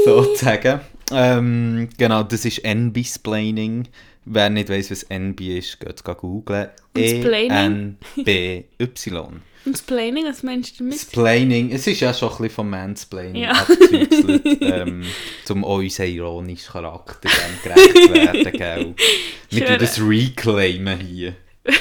Sozusagen. 0.04 0.82
Ähm, 1.12 1.88
genau, 1.98 2.24
das 2.24 2.44
ist 2.44 2.66
NB-Splaining. 2.66 3.88
Wer 4.26 4.50
nicht 4.50 4.70
weiss, 4.70 4.90
was 4.92 5.04
NB 5.04 5.40
ist, 5.60 5.80
geht 5.80 5.96
es 5.96 6.04
googlen. 6.04 6.70
E-N-B-Y. 8.18 9.42
Und 9.66 9.78
Splaining, 9.78 10.26
was 10.26 10.44
meinst 10.44 10.80
du 10.80 10.84
damit? 10.84 11.00
Splaining, 11.00 11.72
es 11.72 11.88
ist 11.88 12.00
ja 12.00 12.14
schon 12.14 12.30
ein 12.30 12.36
bisschen 12.38 12.50
vom 12.52 12.70
Mansplaining 12.70 13.44
Ja. 13.44 13.52
abgezügelt, 13.54 14.62
ähm, 14.62 15.04
um 15.50 15.64
unseren 15.64 16.08
ironischen 16.10 16.72
Charakter 16.72 17.30
gerecht 17.64 17.98
zu 17.98 18.14
werden, 18.14 18.52
gell? 18.52 18.94
Wir 19.50 19.60
Schön. 19.60 19.68
tun 19.68 19.78
das 19.80 20.00
reclaimen 20.02 21.00
hier. 21.00 21.36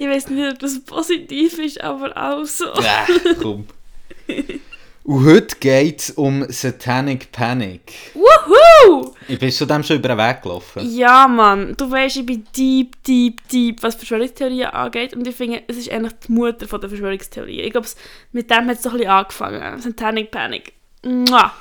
Ich 0.00 0.06
weiß 0.06 0.28
nicht, 0.28 0.52
ob 0.52 0.58
das 0.58 0.78
positiv 0.84 1.58
ist, 1.58 1.80
aber 1.80 2.14
auch 2.14 2.44
so. 2.44 2.66
Äh, 2.66 3.34
komm. 3.40 3.66
Und 5.08 5.24
heute 5.24 5.56
geht 5.58 6.00
es 6.00 6.10
um 6.10 6.44
Satanic 6.50 7.32
Panic. 7.32 8.12
Woohoo! 8.12 9.14
Ich 9.26 9.38
bin 9.38 9.50
zu 9.50 9.64
dem 9.64 9.82
schon 9.82 9.96
über 9.96 10.08
den 10.08 10.18
Weg 10.18 10.42
gelaufen. 10.42 10.86
Ja, 10.94 11.26
Mann, 11.26 11.74
du 11.78 11.90
weißt, 11.90 12.18
ich 12.18 12.26
bin 12.26 12.44
deep, 12.54 13.02
deep, 13.04 13.40
deep, 13.48 13.82
was 13.82 13.94
Verschwörungstheorien 13.94 14.66
angeht. 14.66 15.14
Und 15.14 15.26
ich 15.26 15.34
finde, 15.34 15.62
es 15.66 15.78
ist 15.78 15.90
eigentlich 15.90 16.12
die 16.26 16.32
Mutter 16.32 16.68
von 16.68 16.78
der 16.78 16.90
Verschwörungstheorien. 16.90 17.64
Ich 17.64 17.70
glaube, 17.70 17.88
mit 18.32 18.50
dem 18.50 18.66
hat 18.66 18.76
es 18.76 18.82
doch 18.82 18.92
ein 18.92 18.98
bisschen 18.98 19.12
angefangen. 19.12 19.80
Satanic 19.80 20.30
Panic. 20.30 20.74
Mua. 21.02 21.54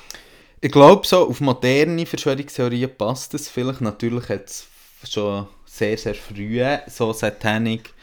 Ich 0.59 0.71
glaube, 0.73 1.07
so 1.07 1.29
auf 1.29 1.39
moderne 1.39 2.05
Verschwörungstheorien 2.05 2.97
passt 2.97 3.33
es 3.33 3.47
vielleicht. 3.47 3.79
Natürlich 3.79 4.27
hat 4.27 4.47
es 4.47 4.67
schon 5.09 5.47
sehr, 5.65 5.97
sehr 5.97 6.15
früh 6.15 6.61
so 6.87 7.13
Satanic. 7.13 7.93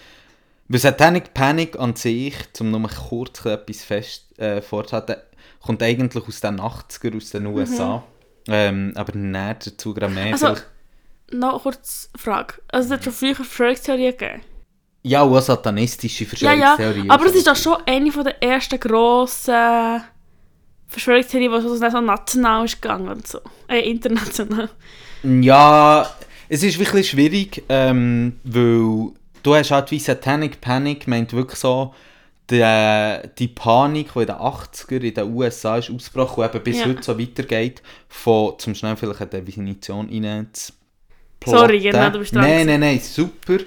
Weil 0.69 0.81
Satanic 0.81 1.35
Panic 1.35 1.79
an 1.79 1.95
sich, 1.97 2.35
um 2.61 2.71
nur 2.71 2.89
kurz 2.89 3.45
etwas 3.45 3.85
fest 3.85 4.39
äh, 4.39 4.63
vorzuhalten, 4.63 5.17
kommt 5.65 5.83
eigentlich 5.83 6.25
aus 6.27 6.41
den 6.41 6.61
80er, 6.61 7.17
aus 7.17 7.31
den 7.31 7.47
USA. 7.47 8.03
Ähm, 8.49 8.93
aber 8.95 9.17
näher 9.17 9.55
dazu 9.65 9.95
gerade 9.95 10.13
mehr. 10.13 10.27
Mhm. 10.27 10.33
Also- 10.33 10.55
Noch 11.33 11.63
kurz 11.63 12.11
Frage. 12.17 12.55
Also, 12.69 12.89
es 12.89 12.93
hat 12.99 13.05
schon 13.05 13.13
früher 13.13 13.35
Verschwörungstheorien 13.35 14.13
gegeben. 14.17 14.43
ja, 15.03 15.23
auch 15.23 15.41
satanistische 15.41 16.25
Ja, 16.25 16.53
ja. 16.53 16.67
Verschwörungstheorien. 16.77 17.11
Aber 17.11 17.27
es 17.27 17.35
ist 17.35 17.47
doch 17.47 17.57
schon 17.57 17.77
eine 17.87 18.13
von 18.13 18.25
der 18.25 18.43
ersten 18.43 18.79
grossen 18.79 20.03
Verschwörungstheorien, 20.89 21.51
die 21.53 21.61
so, 21.63 21.77
so 21.77 22.01
national 22.01 22.65
ist 22.67 22.81
gegangen 22.81 23.09
und 23.09 23.27
so. 23.27 23.41
Äh, 23.69 23.91
international. 23.91 24.69
Ja, 25.23 26.09
es 26.49 26.63
ist 26.63 26.79
wirklich 26.79 27.09
schwierig, 27.11 27.63
ähm, 27.71 28.39
weil 28.45 29.13
du 29.43 29.55
hast 29.55 29.71
halt 29.71 29.91
wie 29.91 29.99
Satanic 29.99 30.61
Panic, 30.61 31.09
meint 31.09 31.33
wirklich 31.33 31.59
so 31.59 31.95
die, 32.51 33.29
die 33.39 33.49
Panik, 33.49 34.13
die 34.13 34.21
in 34.21 34.27
den 34.27 34.37
80er 34.37 35.01
in 35.01 35.15
den 35.15 35.35
USA 35.35 35.79
ist 35.79 35.91
ausgebrochen 35.91 36.45
und 36.45 36.55
eben 36.55 36.65
bis 36.65 36.81
Ja. 36.81 36.87
heute 36.87 37.03
so 37.03 37.19
weitergeht, 37.19 37.83
von, 38.09 38.59
zum 38.59 38.75
schnell 38.75 38.97
vielleicht 38.97 39.21
eine 39.21 39.43
Definition 39.43 40.09
rein 40.11 40.49
zu 40.53 40.73
Sorry, 41.47 41.81
genau, 41.81 42.09
du 42.11 42.21
bist 42.21 42.35
dran 42.35 42.43
Nein, 42.43 42.67
nein, 42.67 42.81
nein, 42.81 43.01
super. 43.01 43.59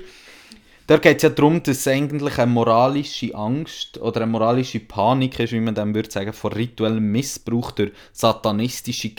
Da 0.88 0.98
geht 0.98 1.18
es 1.18 1.24
ja 1.24 1.30
darum, 1.30 1.62
dass 1.62 1.78
es 1.78 1.88
eigentlich 1.88 2.38
eine 2.40 2.52
moralische 2.52 3.36
Angst 3.36 4.00
oder 4.00 4.22
eine 4.22 4.32
moralische 4.32 4.80
Panik 4.80 5.38
ist, 5.40 5.52
wie 5.52 5.60
man 5.60 5.76
dann 5.76 5.94
würde 5.94 6.10
sagen, 6.10 6.32
vor 6.34 6.56
rituellem 6.56 7.12
Missbrauch 7.12 7.72
durch 7.72 7.92
satanistische 8.14 9.12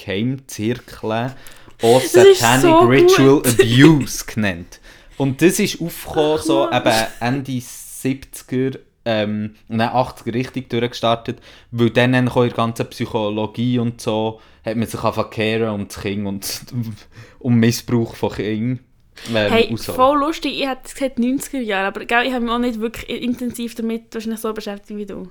auch 1.81 2.01
Das 2.01 2.14
ist 2.14 2.40
Satanic 2.40 2.62
so 2.62 2.79
Ritual 2.79 3.42
gut. 3.42 3.61
Abuse 3.61 4.25
genannt. 4.27 4.81
Und 5.18 5.42
das 5.42 5.59
ist 5.59 5.81
aufgekommen, 5.81 6.38
so 6.42 6.71
eben 6.71 7.07
Ende 7.21 7.53
70er, 7.53 8.79
ähm, 9.09 9.55
nein, 9.68 9.88
80er 9.88 10.35
richtig 10.35 10.68
durchgestartet, 10.68 11.40
weil 11.71 11.88
dann 11.88 12.12
in 12.12 12.27
der 12.27 12.49
ganzen 12.51 12.87
Psychologie 12.90 13.79
und 13.79 14.03
so 14.03 14.40
hat 14.64 14.77
man 14.77 14.87
sich 14.87 15.03
angefangen 15.03 15.71
um 15.71 15.88
das 15.88 16.01
Kind 16.01 16.27
und 16.27 16.61
um 17.38 17.55
Missbrauch 17.55 18.14
von 18.14 18.33
Kindern. 18.33 18.81
Ähm, 19.35 19.51
Hey, 19.51 19.75
so. 19.77 19.94
voll 19.94 20.21
lustig, 20.21 20.61
ich 20.61 20.68
hätte 20.68 20.92
gesagt 20.92 21.18
90er 21.18 21.59
Jahre, 21.61 21.88
aber 21.88 22.05
gell, 22.05 22.27
ich 22.27 22.33
habe 22.33 22.44
mich 22.44 22.53
auch 22.53 22.59
nicht 22.59 22.79
wirklich 22.79 23.09
intensiv 23.09 23.75
damit 23.75 24.14
wahrscheinlich 24.14 24.40
so 24.40 24.53
beschäftigt 24.53 24.97
wie 24.97 25.07
du. 25.07 25.31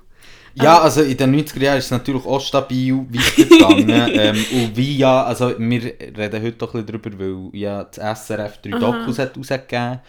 Ja, 0.54 0.80
also 0.80 1.02
in 1.02 1.16
den 1.16 1.36
90er 1.36 1.60
Jahren 1.60 1.78
ist 1.78 1.86
es 1.86 1.90
natürlich 1.92 2.26
auch 2.26 2.40
stabil 2.40 3.06
weitergegangen. 3.10 3.88
ähm, 4.12 4.44
und 4.52 4.76
wie 4.76 4.98
ja, 4.98 5.22
also 5.22 5.54
wir 5.56 5.82
reden 5.82 6.42
heute 6.42 6.52
doch 6.52 6.74
ein 6.74 6.84
bisschen 6.84 7.00
darüber, 7.02 7.18
weil 7.18 7.58
ja 7.58 7.84
das 7.84 8.26
SRF 8.26 8.58
drei 8.60 8.74
Aha. 8.74 8.80
Dokus 8.80 9.18
hat 9.20 9.38
rausgegeben 9.38 10.00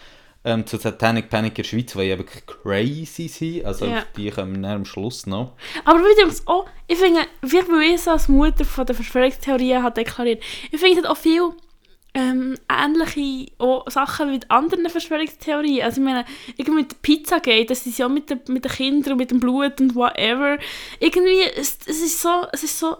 ähm, 0.44 0.66
zu 0.66 0.78
Satanic 0.78 1.28
Panic 1.28 1.52
in 1.52 1.54
der 1.56 1.64
Schweiz, 1.64 1.92
die 1.92 2.02
ja 2.02 2.18
wirklich 2.18 2.44
crazy 2.46 3.28
sind. 3.28 3.64
Also 3.64 3.86
Ja. 3.86 4.04
die 4.16 4.30
kommen 4.30 4.64
am 4.64 4.84
Schluss 4.84 5.26
noch. 5.26 5.52
Aber 5.84 5.98
wiederum, 6.00 6.34
auch, 6.46 6.66
ich 6.86 6.98
finde, 6.98 7.20
vielleicht 7.44 7.68
weil 7.70 7.94
ich 7.94 8.00
so 8.00 8.12
als 8.12 8.28
Mutter 8.28 8.64
von 8.64 8.86
der 8.86 8.94
Verschwörungstheorien 8.94 9.82
habe 9.82 9.94
deklariert, 9.94 10.42
ich 10.70 10.80
finde 10.80 11.00
es 11.00 11.04
hat 11.04 11.10
auch 11.10 11.16
viel 11.16 11.50
ähm, 12.14 12.56
ähnliche 12.68 13.52
auch 13.58 13.88
Sachen 13.88 14.32
mit 14.32 14.50
anderen 14.50 14.88
Verschwörungstheorien. 14.88 15.82
Also 15.82 16.00
ich 16.00 16.04
meine, 16.04 16.24
irgendwie 16.56 16.80
mit 16.82 16.92
der 16.92 16.96
Pizzagate, 17.02 17.66
das 17.66 17.86
ist 17.86 17.98
ja 17.98 18.08
mit, 18.08 18.30
der, 18.30 18.38
mit 18.48 18.64
den 18.64 18.72
Kindern 18.72 19.12
und 19.12 19.18
mit 19.18 19.30
dem 19.30 19.40
Blut 19.40 19.80
und 19.80 19.94
whatever. 19.94 20.58
Irgendwie, 20.98 21.42
es, 21.56 21.78
es 21.86 22.00
ist 22.00 22.20
so, 22.20 22.46
es 22.52 22.64
ist 22.64 22.78
so, 22.78 22.96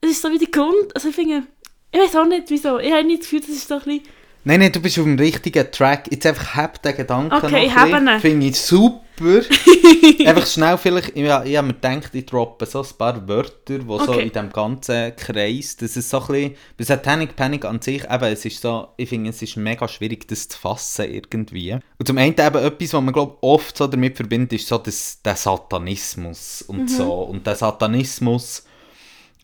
es 0.00 0.10
ist 0.10 0.22
so 0.22 0.30
wie 0.30 0.38
der 0.38 0.48
Grund, 0.48 0.94
also 0.94 1.08
ich 1.08 1.14
finde, 1.14 1.44
ich 1.90 2.00
weiß 2.00 2.16
auch 2.16 2.26
nicht 2.26 2.50
wieso, 2.50 2.78
ich 2.78 2.92
habe 2.92 3.04
nicht 3.04 3.22
das 3.22 3.30
Gefühl, 3.30 3.40
das 3.40 3.48
ist 3.50 3.68
so 3.68 3.74
ein 3.74 3.80
bisschen, 3.80 4.02
Nein, 4.44 4.58
nein, 4.58 4.72
du 4.72 4.80
bist 4.80 4.98
auf 4.98 5.04
dem 5.04 5.18
richtigen 5.18 5.70
Track. 5.70 6.10
Jetzt 6.10 6.26
einfach 6.26 6.56
hab 6.56 6.82
den 6.82 6.96
Gedanken 6.96 7.32
Okay, 7.32 7.50
noch 7.50 7.58
ich 7.58 7.74
habe. 7.76 8.20
Finde 8.20 8.46
ich 8.46 8.56
super. 8.58 9.00
einfach 10.26 10.46
schnell 10.46 10.76
vielleicht, 10.78 11.16
ja, 11.16 11.44
ich 11.44 11.56
habe 11.56 11.68
mir 11.68 11.74
gedacht, 11.74 12.12
ich 12.12 12.26
droppe 12.26 12.66
so 12.66 12.80
ein 12.82 12.88
paar 12.98 13.28
Wörter, 13.28 13.78
die 13.78 13.86
so 13.86 14.00
Okay. 14.00 14.22
in 14.22 14.32
diesem 14.32 14.50
ganzen 14.50 15.14
Kreis, 15.14 15.76
das 15.76 15.96
ist 15.96 16.10
so 16.10 16.20
ein 16.22 16.26
bisschen, 16.26 16.54
bei 16.76 16.84
Satanic 16.84 17.36
Panic 17.36 17.64
an 17.64 17.80
sich, 17.80 18.02
eben, 18.02 18.24
es 18.24 18.44
ist 18.44 18.60
so, 18.60 18.88
ich 18.96 19.08
finde, 19.08 19.30
es 19.30 19.40
ist 19.40 19.56
mega 19.56 19.86
schwierig, 19.86 20.26
das 20.26 20.48
zu 20.48 20.58
fassen 20.58 21.04
irgendwie. 21.12 21.78
Und 21.98 22.06
zum 22.06 22.18
einen 22.18 22.32
eben 22.32 22.64
etwas, 22.64 22.94
was 22.94 23.02
man, 23.02 23.12
glaube 23.12 23.36
oft 23.42 23.76
so 23.76 23.86
damit 23.86 24.16
verbindet, 24.16 24.54
ist 24.54 24.66
so 24.66 24.78
das, 24.78 25.20
der 25.22 25.36
Satanismus 25.36 26.62
und 26.62 26.90
so. 26.90 27.12
Und 27.12 27.46
der 27.46 27.54
Satanismus 27.54 28.64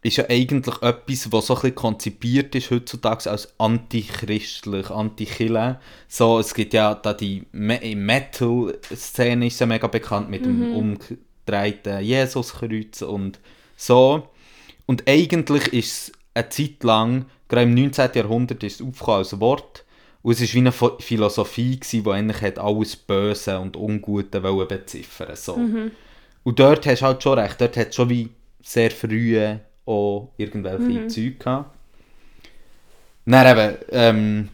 ist 0.02 0.16
ja 0.16 0.24
eigentlich 0.28 0.80
etwas, 0.80 1.32
was 1.32 1.46
so 1.46 1.54
ein 1.54 1.60
bisschen 1.60 1.74
konzipiert 1.74 2.54
ist 2.54 2.70
heutzutage 2.70 3.30
als 3.30 3.54
antichristlich, 3.58 4.90
antikille. 4.90 5.80
So, 6.06 6.38
es 6.38 6.54
gibt 6.54 6.72
ja 6.72 6.94
da 6.94 7.12
die 7.12 7.44
Me 7.52 7.80
Metal-Szene 7.96 9.46
ist 9.46 9.58
ja 9.60 9.66
mega 9.66 9.88
bekannt 9.88 10.30
mit 10.30 10.44
dem 10.44 10.74
umgedrehten 10.74 12.00
Jesuskreuz 12.00 13.02
und 13.02 13.40
so. 13.76 14.28
Und 14.86 15.08
eigentlich 15.08 15.72
ist 15.72 15.92
es 15.92 16.12
eine 16.34 16.48
Zeit 16.48 16.84
lang, 16.84 17.26
gerade 17.48 17.64
im 17.64 17.74
19. 17.74 18.10
Jahrhundert, 18.14 18.62
ist 18.62 18.80
es 18.80 18.86
aufgekommen 18.86 19.18
als 19.18 19.40
Wort. 19.40 19.84
Und 20.22 20.32
es 20.32 20.40
war 20.40 20.54
wie 20.54 20.58
eine 20.58 20.72
Philosophie, 21.00 21.78
gewesen, 21.78 22.04
die 22.04 22.10
eigentlich 22.10 22.42
hat 22.42 22.58
alles 22.58 22.96
Böse 22.96 23.58
und 23.58 23.76
Ungute 23.76 24.40
beziffern 24.40 25.36
so. 25.36 25.54
Und 26.44 26.58
dort 26.58 26.86
hast 26.86 27.02
du 27.02 27.06
halt 27.06 27.22
schon 27.22 27.38
recht, 27.38 27.60
dort 27.60 27.76
hat 27.76 27.94
schon 27.94 28.08
wie 28.10 28.30
sehr 28.62 28.90
früh 28.90 29.58
auch 29.88 30.32
irgendwelche 30.36 30.82
Mhm. 30.82 31.08
Zeug 31.08 31.40
gehabt. 31.40 31.74
Dann 33.26 33.58
eben, 33.58 33.76
ähm, 33.90 34.48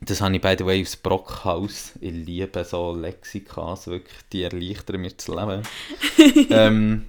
das 0.00 0.20
habe 0.20 0.34
ich 0.36 0.40
by 0.40 0.56
the 0.58 0.66
way 0.66 0.82
aus 0.82 0.96
Brockhaus. 0.96 1.92
Ich 2.00 2.12
liebe 2.12 2.64
so 2.64 2.94
Lexikas, 2.94 3.86
wirklich, 3.86 4.18
die 4.32 4.42
erleichtern 4.42 5.00
mir 5.00 5.10
das 5.10 5.28
Leben. 5.28 5.62
ähm, 6.50 7.04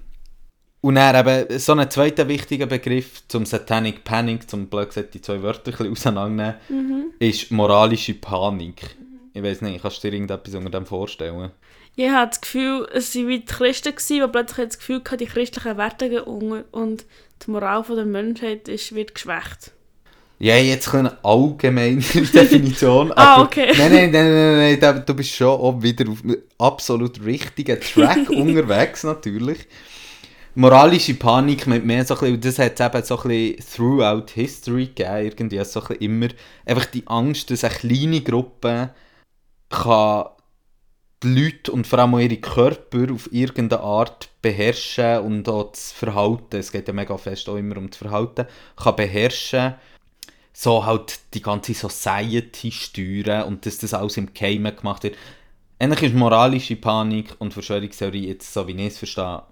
und 0.82 0.96
dann 0.96 1.28
eben, 1.28 1.60
so 1.60 1.72
einen 1.72 1.90
zweiten 1.90 2.28
wichtigen 2.28 2.70
Begriff 2.70 3.28
zum 3.28 3.46
Satanic 3.46 4.04
Panic, 4.04 4.50
zum 4.50 4.68
blöd 4.68 4.90
gesagt 4.90 5.14
die 5.14 5.22
zwei 5.22 5.42
Wörter 5.42 5.72
ein 5.72 5.78
bisschen 5.78 5.92
auseinandernehmen, 5.92 7.14
ist 7.20 7.52
moralische 7.52 8.14
Panik. 8.14 8.96
Ich 9.34 9.44
weiß 9.44 9.62
nicht, 9.62 9.82
kannst 9.82 10.04
du 10.04 10.10
dir 10.10 10.16
irgendetwas 10.16 10.56
unter 10.56 10.70
dem 10.70 10.86
vorstellen? 10.86 11.52
ich 12.00 12.10
habe 12.12 12.30
das 12.30 12.42
Gefühl, 12.42 12.88
es 12.94 13.16
waren 13.16 13.28
wie 13.28 13.40
die 13.40 13.46
Christen, 13.46 13.96
die 13.98 14.28
plötzlich 14.28 14.68
das 14.68 14.78
Gefühl 14.78 15.02
hatten, 15.04 15.18
die 15.18 15.26
christlichen 15.26 15.78
Werte 15.78 16.24
unter 16.26 16.64
und 16.72 17.06
die 17.46 17.52
Moral 17.52 17.84
der 17.88 18.06
Menschheit 18.06 18.68
ist, 18.68 18.96
wird 18.96 19.16
geschwächt. 19.16 19.72
Ja, 20.40 20.56
jetzt 20.56 20.94
eine 20.94 21.24
allgemeine 21.24 21.98
Definition. 22.14 23.12
Ah, 23.16 23.42
okay. 23.42 23.74
Nein, 23.76 23.92
nein, 23.92 24.12
nein, 24.12 24.58
nein, 24.58 24.78
nein, 24.80 25.04
du 25.06 25.14
bist 25.16 25.32
schon 25.32 25.48
auch 25.48 25.82
wieder 25.82 26.08
auf 26.10 26.24
einem 26.24 26.38
absolut 26.60 27.24
richtigen 27.26 27.80
Track 27.80 28.30
unterwegs, 28.30 29.04
natürlich. 29.04 29.68
Moralische 30.54 31.16
Panik 31.16 31.66
mit 31.68 31.86
mehr 31.86 32.06
so 32.06 32.16
ein 32.16 32.20
bisschen, 32.20 32.42
das 32.42 32.60
hat 32.60 32.80
es 32.80 32.86
eben 32.86 33.04
so 33.04 33.20
ein 33.22 33.28
bisschen 33.28 33.76
throughout 33.76 34.26
history 34.34 34.88
gegeben, 34.88 35.26
irgendwie 35.26 35.64
so 35.64 35.82
ein 35.82 35.88
bisschen 35.88 36.02
immer, 36.02 36.28
einfach 36.66 36.86
die 36.86 37.06
Angst, 37.08 37.50
dass 37.50 37.64
eine 37.64 37.74
kleine 37.74 38.22
Gruppe 38.22 38.92
kann 39.70 40.26
die 41.24 41.28
Leute 41.28 41.72
und 41.72 41.88
vor 41.88 42.00
allem 42.00 42.16
auch 42.16 42.20
ihre 42.20 42.38
Körper 42.38 43.12
auf 43.12 43.32
irgendeine 43.32 43.82
Art 43.82 44.30
beherrschen 44.42 45.20
und 45.20 45.50
auch 45.50 45.72
das 45.72 45.92
Verhalten, 45.92 46.58
es 46.58 46.72
geht 46.72 46.88
ja 46.88 46.94
mega 46.94 47.18
fest 47.18 47.50
auch 47.50 47.56
immer 47.56 47.78
um 47.78 47.90
das 47.90 47.98
Verhalten, 47.98 48.46
kann 48.76 48.96
beherrschen 48.96 49.76
so 50.54 50.86
halt 50.86 51.20
die 51.36 51.42
ganze 51.44 51.76
Society 51.76 52.72
steuern 52.72 53.44
und 53.44 53.66
dass 53.68 53.78
das 53.78 53.94
alles 53.94 54.18
im 54.18 54.34
Geheimen 54.34 54.76
gemacht 54.76 55.04
wird. 55.04 55.16
Eigentlich 55.78 56.10
ist 56.10 56.16
moralische 56.16 56.76
Panik 56.76 57.36
und 57.38 57.54
Verschwörungstheorie 57.54 58.28
jetzt, 58.28 58.52
so 58.52 58.68
wie 58.68 58.72
ich 58.72 58.88
es 58.88 58.98
verstehe, 58.98 59.44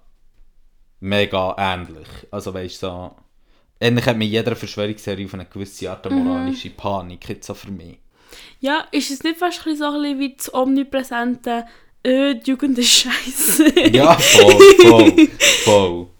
mega 0.98 1.54
ähnlich. 1.58 2.08
Also 2.32 2.52
weißt 2.52 2.82
du, 2.82 2.86
so, 2.86 3.16
eigentlich 3.78 4.06
hat 4.06 4.16
mit 4.16 4.30
jeder 4.30 4.56
Verschwörungstheorie 4.56 5.26
auf 5.26 5.34
eine 5.34 5.46
gewisse 5.46 5.88
Art 5.90 6.06
eine 6.08 6.16
moralische 6.16 6.70
Panik, 6.70 7.28
jetzt 7.28 7.46
so 7.46 7.54
für 7.54 7.70
mich. 7.70 7.98
Ja, 8.60 8.86
ist 8.92 9.10
es 9.10 9.22
nicht 9.22 9.38
fast 9.38 9.66
ein 9.66 9.76
so 9.76 9.84
ein 9.84 10.02
bisschen 10.02 10.18
wie 10.18 10.34
das 10.36 10.54
omnipräsente 10.54 11.64
«Äh, 12.02 12.34
die 12.36 12.50
Jugend 12.50 12.78
ist 12.78 12.90
scheiße». 12.90 13.90
Ja, 13.90 14.14
voll, 14.14 14.60
voll, 14.82 15.28
voll. 15.64 16.06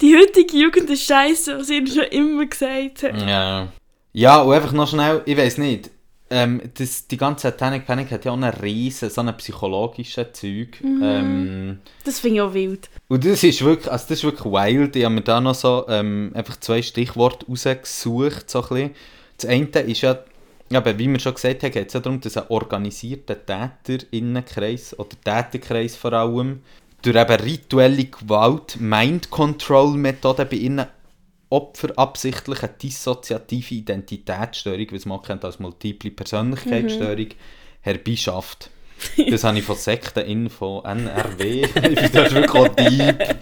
Die 0.00 0.16
heutige 0.16 0.56
Jugend 0.56 0.88
ist 0.90 1.02
scheiße, 1.06 1.58
was 1.58 1.70
ich 1.70 1.92
schon 1.92 2.04
immer 2.04 2.46
gesagt 2.46 3.02
habe. 3.02 3.18
Ja. 3.18 3.68
Ja, 4.12 4.42
und 4.42 4.54
einfach 4.54 4.72
noch 4.72 4.88
schnell, 4.88 5.22
ich 5.26 5.36
weiß 5.36 5.58
nicht, 5.58 5.90
ähm, 6.30 6.60
das, 6.74 7.06
die 7.06 7.16
ganze 7.16 7.48
Satanic 7.48 7.86
Panic 7.86 8.10
hat 8.10 8.24
ja 8.24 8.32
auch 8.32 8.36
einen 8.36 8.52
riesen, 8.52 9.08
so 9.10 9.20
einen 9.22 9.36
psychologischen 9.36 10.26
Zeug. 10.32 10.80
Ähm, 10.82 11.78
Das 12.04 12.20
finde 12.20 12.36
ich 12.36 12.42
auch 12.42 12.54
wild. 12.54 12.90
Und 13.08 13.24
das 13.24 13.42
ist 13.42 13.64
wirklich, 13.64 13.90
also 13.90 14.04
das 14.08 14.18
ist 14.18 14.24
wirklich 14.24 14.52
wild. 14.52 14.94
Ich 14.94 15.04
habe 15.04 15.14
mir 15.14 15.22
da 15.22 15.40
noch 15.40 15.54
so 15.54 15.86
ähm, 15.88 16.32
einfach 16.34 16.58
zwei 16.60 16.82
Stichworte 16.82 17.46
rausgesucht. 17.46 18.50
So 18.50 18.62
ein 18.62 18.68
bisschen. 18.68 18.90
Das 19.38 19.50
eine 19.50 19.66
ist 19.66 20.00
ja, 20.02 20.18
aber 20.76 20.98
wie 20.98 21.08
wir 21.08 21.18
schon 21.18 21.34
gesagt 21.34 21.62
haben, 21.62 21.72
geht 21.72 21.88
es 21.88 21.94
ja 21.94 22.00
darum, 22.00 22.20
dass 22.20 22.36
ein 22.36 22.48
organisierter 22.48 23.36
Täterinnenkreis 23.44 24.98
oder 24.98 25.16
Täterkreis 25.24 25.96
vor 25.96 26.12
allem 26.12 26.60
durch 27.02 27.16
eben 27.16 27.40
rituelle 27.40 28.04
Gewalt, 28.04 28.78
Mind-Control-Methoden 28.80 30.48
bei 30.48 30.56
ihnen 30.56 30.86
Opfer 31.50 31.92
absichtlich 31.96 32.62
eine 32.62 32.72
dissoziative 32.72 33.76
Identitätsstörung, 33.76 34.86
was 34.90 35.06
man 35.06 35.18
auch 35.18 35.22
kennt 35.22 35.44
als 35.44 35.58
multiple 35.58 36.10
Persönlichkeitsstörung, 36.10 37.28
herbeischafft. 37.80 38.70
Das 39.30 39.44
habe 39.44 39.58
ich 39.58 39.64
von 39.64 39.76
Sekteninfo, 39.76 40.82
NRW. 40.84 41.62
ich 41.62 41.72
bin 41.72 42.12
da 42.12 42.30
wirklich 42.32 42.50
auch 42.50 42.68
deep. 42.68 43.36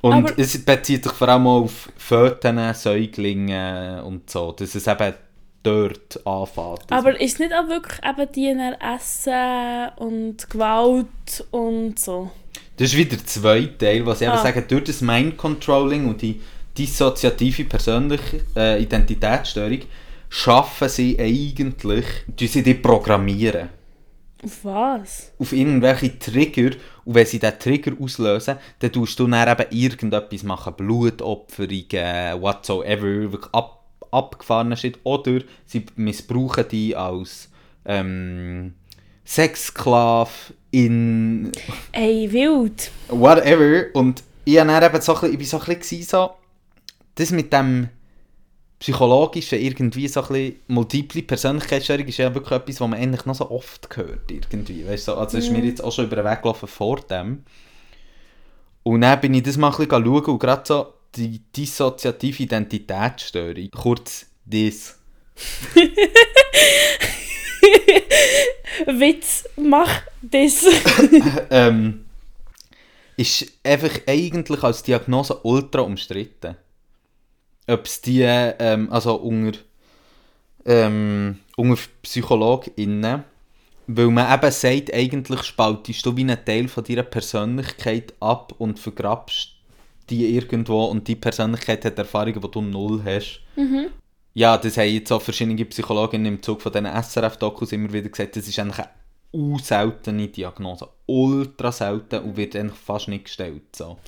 Und 0.00 0.12
Aber- 0.12 0.38
es 0.38 0.64
bezieht 0.64 1.04
sich 1.04 1.12
vor 1.12 1.28
allem 1.28 1.46
auf 1.46 1.92
Föten, 1.96 2.74
Säuglinge 2.74 4.02
und 4.04 4.28
so. 4.28 4.50
Dass 4.50 4.74
es 4.74 4.88
eben 4.88 5.14
dort 5.62 6.26
anfängt. 6.26 6.90
Aber 6.90 7.20
ist 7.20 7.38
nicht 7.40 7.52
auch 7.52 7.68
wirklich 7.68 7.98
eben 8.04 8.32
die 8.32 8.56
Essen 8.80 9.88
und 9.96 10.48
Gewalt 10.50 11.44
und 11.50 11.98
so? 11.98 12.30
Das 12.76 12.88
ist 12.92 12.96
wieder 12.96 13.16
der 13.16 13.26
zweite 13.26 13.76
Teil, 13.78 14.06
was 14.06 14.20
ich 14.20 14.28
Ah. 14.28 14.34
eben 14.34 14.42
sage, 14.42 14.62
durch 14.62 14.84
das 14.84 15.00
Mind-Controlling 15.00 16.08
und 16.08 16.22
die 16.22 16.40
dissoziative 16.76 17.64
persönliche 17.64 18.40
äh, 18.56 18.82
Identitätsstörung 18.82 19.80
schaffen 20.28 20.88
sie 20.88 21.18
eigentlich, 21.18 22.04
die 22.26 22.46
sie 22.46 22.62
die 22.62 22.74
programmieren. 22.74 23.70
Auf 24.44 24.64
was? 24.64 25.32
auf 25.40 25.52
irgendwelche 25.52 26.16
Trigger 26.16 26.70
und 27.04 27.14
wenn 27.16 27.26
sie 27.26 27.40
diesen 27.40 27.58
Trigger 27.58 27.92
auslösen, 28.00 28.56
dann 28.78 28.92
tust 28.92 29.18
du 29.18 29.26
dann 29.26 29.48
eben 29.48 29.70
irgendetwas 29.76 30.44
machen, 30.44 30.74
Blutopferungen, 30.76 32.40
whatsoever, 32.40 33.32
wirklich 33.32 33.52
ab, 33.52 33.77
abgefahrene 34.10 34.76
Shit, 34.76 34.98
oder 35.04 35.40
sie 35.66 35.86
missbrauchen 35.96 36.66
die 36.70 36.96
als 36.96 37.50
ähm, 37.84 38.74
Sexsklave 39.26 40.30
in 40.70 41.52
Ey, 41.92 42.30
wild. 42.32 42.90
whatever. 43.08 43.86
Und 43.94 44.22
ich, 44.44 44.54
dann 44.54 44.82
eben 44.82 45.00
so 45.00 45.14
ein 45.14 45.20
bisschen, 45.20 45.32
ich 45.32 45.38
bin 45.38 45.46
so 45.46 45.60
ein 45.60 45.78
bisschen 45.78 46.02
so, 46.02 46.30
das 47.14 47.30
mit 47.30 47.52
dem 47.52 47.88
psychologischen 48.78 49.58
irgendwie 49.60 50.06
so 50.08 50.22
ein 50.22 50.28
bisschen 50.28 50.56
multiple 50.68 51.22
Persönlichkeitsstörung 51.22 52.06
ist 52.06 52.18
ja 52.18 52.32
wirklich 52.32 52.58
etwas, 52.58 52.80
was 52.80 52.88
man 52.88 52.98
eigentlich 52.98 53.26
noch 53.26 53.34
so 53.34 53.50
oft 53.50 53.88
hört 53.96 54.30
irgendwie, 54.30 54.86
weißt 54.86 55.08
du, 55.08 55.14
also 55.14 55.36
ist 55.36 55.50
mir 55.50 55.64
jetzt 55.64 55.82
auch 55.82 55.92
schon 55.92 56.06
über 56.06 56.16
den 56.16 56.24
Weg 56.24 56.42
gelaufen 56.42 56.68
vor 56.68 57.00
dem. 57.00 57.42
Und 58.84 59.00
dann 59.00 59.20
bin 59.20 59.34
ich 59.34 59.42
das 59.42 59.56
mal 59.56 59.70
ein 59.70 59.76
bisschen 59.76 60.04
schauen 60.04 60.24
und 60.24 60.38
gerade 60.38 60.62
so 60.64 60.94
die 61.16 61.40
dissoziative 61.54 62.42
Identitätsstörung, 62.44 63.70
kurz 63.70 64.26
DIS. 64.44 64.98
Witz, 68.86 69.48
mach 69.56 70.02
das. 70.22 70.64
ähm, 71.50 72.04
ist 73.16 73.46
einfach 73.64 74.00
eigentlich 74.06 74.62
als 74.62 74.82
Diagnose 74.82 75.40
ultra 75.42 75.80
umstritten. 75.82 76.56
Ob 77.66 77.84
es 77.84 78.00
die, 78.00 78.22
ähm, 78.22 78.90
also 78.90 79.16
unter, 79.16 79.58
ähm, 80.64 81.40
unter 81.56 81.82
PsychologInnen, 82.02 83.24
weil 83.88 84.06
man 84.06 84.32
eben 84.32 84.50
sagt, 84.50 84.94
eigentlich 84.94 85.42
spaltest 85.42 86.06
du 86.06 86.16
wie 86.16 86.22
einen 86.22 86.44
Teil 86.44 86.68
von 86.68 86.84
deiner 86.84 87.02
Persönlichkeit 87.02 88.14
ab 88.20 88.54
und 88.58 88.78
vergrabst 88.78 89.57
die 90.10 90.36
irgendwo 90.36 90.84
und 90.86 91.06
die 91.06 91.16
Persönlichkeit 91.16 91.84
hat 91.84 91.98
Erfahrungen, 91.98 92.40
die 92.40 92.50
du 92.50 92.60
null 92.60 93.02
hast. 93.04 93.40
Ja, 94.34 94.56
das 94.56 94.76
haben 94.76 94.88
jetzt 94.88 95.10
auch 95.10 95.22
verschiedene 95.22 95.64
Psychologinnen 95.64 96.26
im 96.26 96.42
Zug 96.42 96.62
von 96.62 96.72
diesen 96.72 96.86
SRF-Dokus 96.86 97.72
immer 97.72 97.92
wieder 97.92 98.08
gesagt, 98.08 98.36
das 98.36 98.46
ist 98.46 98.58
eigentlich 98.58 98.78
eine 98.78 98.90
unseltene 99.32 100.28
Diagnose. 100.28 100.88
Ultra 101.06 101.72
selten 101.72 102.20
und 102.20 102.36
wird 102.36 102.54
eigentlich 102.56 102.78
fast 102.78 103.08
nicht 103.08 103.24
gestellt. 103.24 103.74
So. 103.74 103.98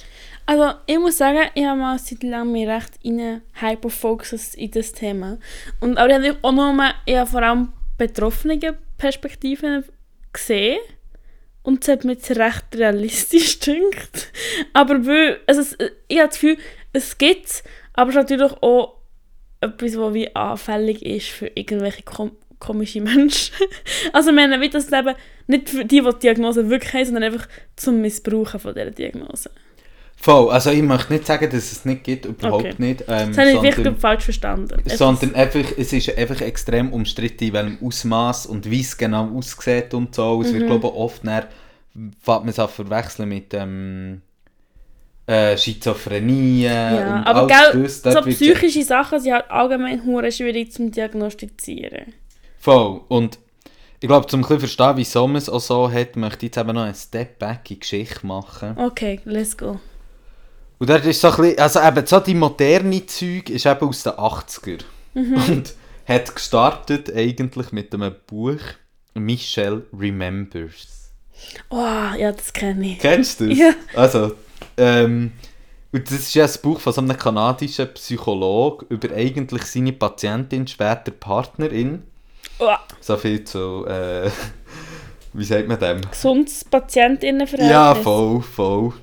Also, 0.47 0.79
ich 0.87 0.99
muss 0.99 1.19
sagen, 1.19 1.49
ich 1.55 1.65
habe 1.65 1.81
mal 1.81 1.99
seit 1.99 2.23
langem 2.23 2.53
mich 2.53 2.67
recht 2.67 2.99
rein 3.05 3.43
hyperfocused 3.55 4.55
in 4.55 4.71
das 4.71 4.93
Thema. 4.93 5.39
Und 5.81 5.99
aber 5.99 6.21
ich 6.21 6.29
habe 6.29 6.39
auch 6.43 6.53
nur, 6.53 6.91
ich 7.07 7.17
habe 7.17 7.31
vor 7.31 7.43
allem 7.43 7.73
betroffene 7.99 8.59
Perspektiven 8.99 9.85
gesehen. 10.33 10.79
Und 11.63 11.83
es 11.83 11.89
hat 11.89 12.05
mir 12.05 12.13
jetzt 12.13 12.31
recht 12.31 12.65
realistisch 12.75 13.61
gedacht. 13.61 14.33
Aber 14.73 15.07
weil, 15.07 15.41
also 15.47 15.61
es, 15.61 15.77
ich 16.09 16.19
habe 16.19 16.29
das 16.29 16.41
Gefühl, 16.41 16.57
es 16.93 17.19
gibt 17.19 17.47
es, 17.47 17.63
aber 17.93 18.11
es 18.11 18.17
ist 18.17 18.23
natürlich 18.23 18.53
auch 18.63 18.97
etwas, 19.61 19.97
was 19.97 20.15
wie 20.15 20.35
anfällig 20.35 21.05
ist 21.05 21.29
für 21.29 21.49
irgendwelche 21.55 22.03
kom 22.03 22.33
komische 22.59 23.01
Menschen. 23.01 23.55
also 24.13 24.31
ich 24.31 24.37
meine, 24.37 24.61
wie 24.61 24.69
das 24.69 24.93
eben 24.93 25.15
nicht 25.47 25.71
für 25.71 25.85
die, 25.85 26.03
die 26.03 26.11
die 26.11 26.19
Diagnose 26.19 26.69
wirklich 26.69 26.93
haben, 26.93 27.05
sondern 27.07 27.25
einfach 27.25 27.49
zum 27.75 28.03
Missbrauchen 28.03 28.61
von 28.61 28.75
dieser 28.75 28.91
Diagnose. 28.91 29.51
Voll, 30.23 30.51
also 30.51 30.71
ich 30.71 30.83
möchte 30.83 31.15
nicht 31.15 31.27
sagen, 31.27 31.49
dass 31.51 31.73
es 31.73 31.87
nicht 31.87 32.05
gibt, 32.05 32.27
überhaupt 32.27 32.67
Okay. 32.67 32.75
nicht. 32.77 33.05
Ähm, 33.09 33.29
Das 33.29 33.39
habe 33.39 33.49
ich 33.49 33.55
wirklich 33.55 33.75
sondern, 33.77 33.97
falsch 33.97 34.25
verstanden. 34.25 34.83
sondern 34.87 35.35
einfach, 35.35 35.65
es 35.79 35.95
ist 35.95 36.15
einfach 36.17 36.43
extrem 36.43 36.93
umstritten, 36.93 37.45
in 37.45 37.53
welchem 37.55 37.79
Ausmaß 37.87 38.45
und 38.47 38.71
wie 38.71 38.81
es 38.81 38.99
genau 38.99 39.31
aussieht 39.35 39.95
und 39.95 40.15
so. 40.15 40.43
Es 40.43 40.53
wird, 40.53 40.67
glaube 40.67 40.89
ich, 40.89 40.93
oft 40.93 41.27
dann, 41.27 41.45
man 42.27 42.49
es 42.49 42.57
zu 42.57 42.69
verwechseln 42.69 43.31
mit 43.31 43.55
ähm, 43.55 44.21
äh, 45.27 45.57
Schizophrenie 45.57 46.65
Ja, 46.65 47.17
und 47.21 47.27
aber 47.27 47.47
gell, 47.47 47.83
das. 47.83 48.03
So 48.03 48.21
psychische 48.21 48.83
Sachen 48.83 49.21
sind 49.21 49.33
halt 49.33 49.51
allgemein 49.51 50.05
hure 50.05 50.31
schwierig 50.31 50.71
zum 50.73 50.91
Diagnostizieren. 50.91 52.13
Voll. 52.59 53.01
Und 53.09 53.39
ich 54.01 54.07
glaube, 54.09 54.27
zum 54.27 54.41
ein 54.41 54.43
bisschen 54.43 54.61
verstehen, 54.61 54.93
wieso 54.97 55.27
man 55.27 55.37
es 55.37 55.49
auch 55.49 55.61
so 55.61 55.91
hat, 55.91 56.17
möchte 56.17 56.45
ich 56.45 56.55
jetzt 56.55 56.59
eben 56.59 56.75
noch 56.75 56.83
einen 56.85 56.95
Step 56.95 57.39
Back 57.39 57.71
in 57.71 57.77
die 57.77 57.81
Geschichte 57.81 58.27
machen. 58.27 58.77
Okay, 58.77 59.21
let's 59.25 59.57
go. 59.57 59.81
Und 60.81 60.89
dort 60.89 61.05
ist 61.05 61.21
so 61.21 61.31
ein 61.31 61.37
bisschen, 61.37 61.59
also 61.59 61.81
eben 61.81 62.07
so 62.07 62.21
die 62.21 62.35
moderne 62.35 63.07
Zeug 63.07 63.51
ist 63.51 63.67
eben 63.67 63.87
aus 63.89 64.03
den 64.03 64.13
80er. 64.15 64.81
Und 65.15 65.75
hat 66.07 66.35
gestartet 66.35 67.15
eigentlich 67.15 67.71
mit 67.71 67.95
einem 67.95 68.15
Buch 68.27 68.59
Michelle 69.15 69.83
Remembers. 69.97 71.13
Oh, 71.69 71.77
ja, 71.77 72.33
das 72.33 72.53
kenne 72.53 72.93
ich. 72.93 72.99
Kennst 72.99 73.41
du 73.41 73.49
das? 73.49 73.59
Ja. 73.59 73.73
Also, 73.95 74.33
ähm, 74.77 75.33
und 75.93 76.07
das 76.07 76.19
ist 76.21 76.35
ja 76.35 76.45
ein 76.47 76.53
Buch 76.63 76.81
von 76.81 76.93
so 76.93 77.01
einem 77.01 77.17
kanadischen 77.17 77.93
Psychologen 77.95 78.87
über 78.89 79.15
eigentlich 79.15 79.63
seine 79.65 79.93
Patientin, 79.93 80.67
später 80.67 81.11
Partnerin. 81.11 82.05
Oh, 82.59 82.75
So 83.01 83.17
viel 83.17 83.45
zu, 83.45 83.87
äh, 83.87 84.31
wie 85.35 85.45
sagt 85.45 85.69
man 85.69 85.79
dem? 85.79 86.01
gesundes 86.11 86.65
Patientinnenverhältnis. 86.65 87.71
Ja, 87.71 87.95
voll, 87.95 88.41
voll. 88.43 88.95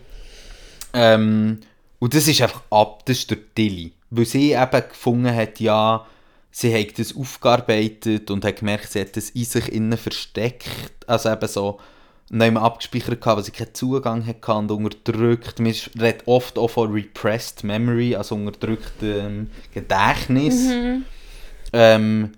Ähm, 0.97 1.59
und 1.99 2.13
das 2.13 2.27
ist 2.27 2.41
einfach 2.41 2.63
ab, 2.71 3.05
das 3.05 3.19
ist 3.19 3.29
der 3.29 3.37
Tilly. 3.53 3.93
Weil 4.09 4.25
sie 4.25 4.53
eben 4.53 4.89
gefunden 4.89 5.33
hat, 5.33 5.59
ja, 5.59 6.05
sie 6.51 6.73
hat 6.73 6.97
das 6.97 7.15
aufgearbeitet 7.15 8.31
und 8.31 8.43
hat 8.43 8.57
gemerkt, 8.57 8.91
sie 8.91 9.01
hat 9.01 9.15
das 9.15 9.29
in 9.31 9.45
sich 9.45 9.71
innen 9.71 9.97
versteckt. 9.97 11.07
Also 11.07 11.31
eben 11.31 11.47
so, 11.47 11.79
nicht 12.29 12.51
mehr 12.51 12.61
abgespeichert 12.61 13.21
gehabt, 13.21 13.37
weil 13.37 13.43
sie 13.43 13.51
keinen 13.51 13.73
Zugang 13.73 14.25
hatte 14.25 14.53
und 14.53 14.71
unterdrückt. 14.71 15.59
Man 15.59 15.73
redet 15.99 16.23
oft 16.25 16.57
auch 16.57 16.69
von 16.69 16.91
repressed 16.91 17.63
memory, 17.63 18.15
also 18.15 18.35
unterdrücktem 18.35 19.49
Gedächtnis. 19.73 20.69
Ähm, 21.73 22.31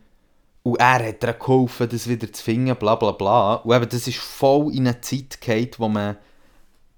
und 0.63 0.80
er 0.80 1.08
hat 1.08 1.24
ihr 1.24 1.34
geholfen, 1.34 1.89
das 1.89 2.08
wieder 2.08 2.32
zu 2.32 2.43
finden, 2.43 2.76
bla 2.76 2.95
bla 2.95 3.12
bla. 3.12 3.56
Und 3.56 3.76
eben, 3.76 3.89
das 3.89 4.08
ist 4.08 4.17
voll 4.17 4.74
in 4.74 4.88
eine 4.88 5.02
Zeit 5.02 5.41
gefallen, 5.41 5.72
wo 5.78 5.88
man 5.88 6.17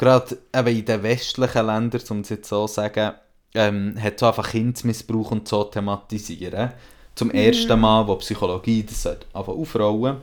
gerade 0.01 0.37
eben 0.53 0.77
in 0.77 0.85
den 0.85 1.03
westlichen 1.03 1.65
Ländern, 1.67 2.01
um 2.09 2.21
es 2.21 2.29
jetzt 2.29 2.49
so 2.49 2.65
zu 2.65 2.73
sagen, 2.73 3.13
ähm, 3.53 3.95
hat 4.01 4.19
so 4.19 4.25
einfach 4.25 4.49
Kindesmissbrauch 4.49 5.31
und 5.31 5.47
so 5.47 5.63
thematisieren. 5.63 6.71
Zum 7.13 7.29
ersten 7.29 7.79
Mal, 7.79 8.07
wo 8.07 8.15
Psychologie 8.15 8.83
das 8.83 9.05
einfach 9.05 9.53
aufrollen. 9.53 10.17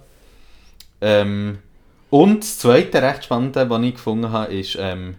Ähm, 1.00 1.58
und 2.10 2.42
das 2.42 2.58
zweite 2.58 3.00
recht 3.00 3.24
Spannende, 3.24 3.70
was 3.70 3.82
ich 3.82 3.94
gefunden 3.94 4.32
habe, 4.32 4.52
ist, 4.52 4.76
ähm, 4.80 5.14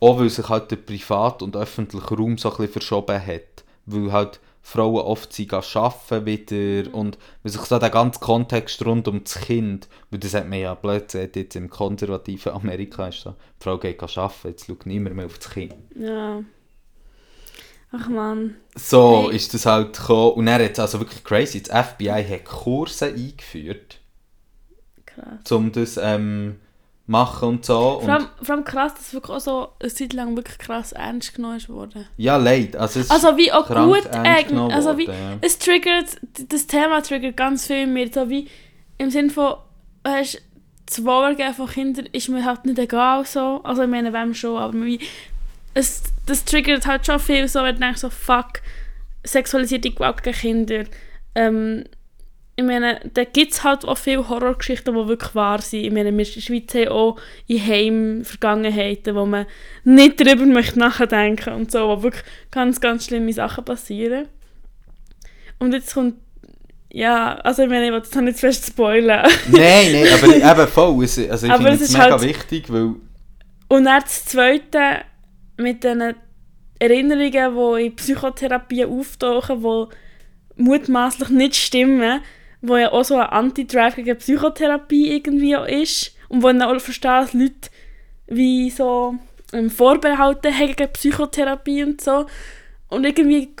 auch 0.00 0.18
weil 0.18 0.28
sich 0.28 0.48
halt 0.48 0.70
der 0.70 0.76
Privat- 0.76 1.42
und 1.42 1.56
öffentliche 1.56 2.14
Raum 2.14 2.36
so 2.36 2.50
ein 2.50 2.56
bisschen 2.56 2.72
verschoben 2.72 3.24
hat. 3.24 3.64
Weil 3.86 4.12
halt 4.12 4.40
Frauen 4.70 5.00
oft 5.00 5.32
sie 5.32 5.48
arbeiten 5.50 6.26
wieder 6.26 6.94
und 6.94 7.16
weil 7.42 7.52
sich 7.52 7.62
so 7.62 7.78
der 7.78 7.88
ganze 7.88 8.20
Kontext 8.20 8.84
rund 8.84 9.08
um 9.08 9.24
das 9.24 9.40
Kind, 9.40 9.88
weil 10.10 10.20
das 10.20 10.34
hat 10.34 10.46
man 10.46 10.58
ja 10.60 10.74
plötzlich 10.74 11.34
jetzt 11.34 11.56
im 11.56 11.70
konservativen 11.70 12.52
Amerika 12.52 13.08
ist 13.08 13.22
so, 13.22 13.30
die 13.30 13.64
Frau 13.64 13.78
geht 13.78 14.02
arbeiten, 14.02 14.48
jetzt 14.48 14.66
schaut 14.66 14.84
niemand 14.84 15.16
mehr 15.16 15.24
auf 15.24 15.38
das 15.38 15.48
Kind. 15.48 15.74
Ja. 15.98 16.42
Ach 17.92 18.08
man. 18.10 18.56
So 18.74 19.28
Hey. 19.28 19.36
ist 19.36 19.54
das 19.54 19.64
halt 19.64 19.96
gekommen 19.96 20.32
und 20.32 20.44
dann 20.46 20.62
hat 20.62 20.78
also 20.78 21.00
wirklich 21.00 21.24
crazy, 21.24 21.62
das 21.62 21.74
FBI 21.94 22.22
hat 22.28 22.44
Kurse 22.44 23.06
eingeführt, 23.06 24.00
Krass. 25.06 25.50
um 25.50 25.72
das 25.72 25.96
ähm, 25.96 26.56
machen 27.08 27.48
und 27.48 27.64
so. 27.64 28.00
Vor 28.00 28.08
allem, 28.08 28.26
vor 28.42 28.54
allem 28.54 28.64
krass, 28.64 28.94
dass 28.94 29.14
wirklich 29.14 29.36
auch 29.36 29.40
so 29.40 29.68
eine 29.80 29.92
Zeit 29.92 30.12
lang 30.12 30.36
wirklich 30.36 30.58
krass 30.58 30.92
ernst 30.92 31.34
genommen 31.34 31.66
worden. 31.68 32.06
ja, 32.16 32.36
leid. 32.36 32.76
Also, 32.76 33.00
es 33.00 33.10
Also 33.10 33.36
wie 33.36 33.50
auch 33.50 33.66
gut 33.66 34.10
genommen 34.46 34.72
Also 34.72 34.96
wie, 34.98 35.08
worden, 35.08 35.18
ja. 35.18 35.38
es 35.40 35.58
triggert, 35.58 36.20
das 36.48 36.66
Thema 36.66 37.02
triggert 37.02 37.36
ganz 37.36 37.66
viel 37.66 37.86
mehr. 37.86 38.08
So 38.12 38.28
wie 38.28 38.48
im 38.98 39.10
Sinne 39.10 39.30
von, 39.30 39.54
hast 40.06 40.42
das 40.86 41.04
Wohlergehen 41.04 41.54
von 41.54 41.68
Kindern 41.68 42.06
ist 42.12 42.28
mir 42.28 42.44
halt 42.44 42.64
nicht 42.64 42.78
egal 42.78 43.24
so. 43.24 43.60
Also 43.64 43.82
ich 43.82 43.88
meine, 43.88 44.12
wem 44.12 44.34
schon, 44.34 44.58
aber 44.58 44.74
wie, 44.74 45.00
es, 45.74 46.02
das 46.26 46.44
triggert 46.44 46.86
halt 46.86 47.06
schon 47.06 47.20
viel 47.20 47.48
so, 47.48 47.62
wenn 47.62 47.74
du 47.74 47.80
denkst 47.80 48.00
so, 48.00 48.10
fuck, 48.10 48.60
sexualisierte 49.24 49.90
Gewalt 49.90 50.22
gegen 50.22 50.36
Kinder. 50.36 50.84
Ähm, 51.34 51.84
ich 52.58 52.64
meine, 52.64 52.98
da 53.14 53.22
gibt 53.22 53.52
es 53.52 53.62
halt 53.62 53.84
auch 53.84 53.96
viele 53.96 54.28
Horrorgeschichten, 54.28 54.92
die 54.92 55.06
wirklich 55.06 55.32
wahr 55.36 55.62
sind. 55.62 55.84
Ich 55.84 55.92
meine, 55.92 56.10
wir 56.10 56.26
in 56.26 56.32
der 56.34 56.40
Schweiz 56.40 56.74
haben 56.74 56.88
auch 56.88 57.16
in 57.46 57.64
Heim 57.64 58.24
Vergangenheiten, 58.24 59.14
wo 59.14 59.26
man 59.26 59.46
nicht 59.84 60.20
darüber 60.20 60.44
möchte 60.44 60.76
nachdenken 60.80 61.54
und 61.54 61.70
so, 61.70 61.86
wo 61.86 62.02
wirklich 62.02 62.24
ganz, 62.50 62.80
ganz 62.80 63.04
schlimme 63.06 63.32
Sachen 63.32 63.64
passieren. 63.64 64.26
Und 65.60 65.72
jetzt 65.72 65.94
kommt, 65.94 66.16
ja, 66.92 67.36
also 67.36 67.62
ich 67.62 67.68
meine, 67.68 67.86
ich 67.86 67.92
will 67.92 68.00
das 68.00 68.12
nicht 68.16 68.38
zu 68.38 68.46
fest 68.46 68.66
spoilern. 68.66 69.30
Nein, 69.52 69.92
nein, 69.92 70.08
aber 70.12 70.34
eben 70.60 70.68
voll. 70.68 71.00
Also 71.02 71.22
ich 71.46 71.52
finde 71.52 71.70
es 71.70 71.92
mega 71.92 72.10
halt- 72.10 72.22
wichtig, 72.22 72.72
weil 72.72 72.94
Und 73.68 73.84
dann 73.84 74.02
das 74.02 74.24
Zweite 74.24 75.02
mit 75.58 75.84
den 75.84 76.16
Erinnerungen, 76.80 77.76
die 77.78 77.86
in 77.86 77.94
Psychotherapie 77.94 78.84
auftauchen, 78.84 79.62
die 79.62 79.84
mutmaßlich 80.60 81.28
nicht 81.28 81.54
stimmen, 81.54 82.20
wo 82.60 82.76
ja 82.76 82.92
auch 82.92 83.04
so 83.04 83.16
ein 83.16 83.28
Anti-Drive 83.28 83.96
gegen 83.96 84.18
Psychotherapie 84.18 85.14
irgendwie 85.14 85.54
ist. 85.54 86.14
Und 86.28 86.42
wo 86.42 86.50
ich 86.50 86.62
auch 86.62 86.78
verstehe, 86.80 87.10
dass 87.20 87.32
Leute 87.32 87.70
wie 88.26 88.70
so 88.70 89.14
ähm, 89.52 89.70
Vorbehalte 89.70 90.56
haben 90.56 90.66
gegen 90.76 90.92
Psychotherapie 90.92 91.84
und 91.84 92.00
so. 92.00 92.26
Und 92.88 93.04
irgendwie 93.04 93.54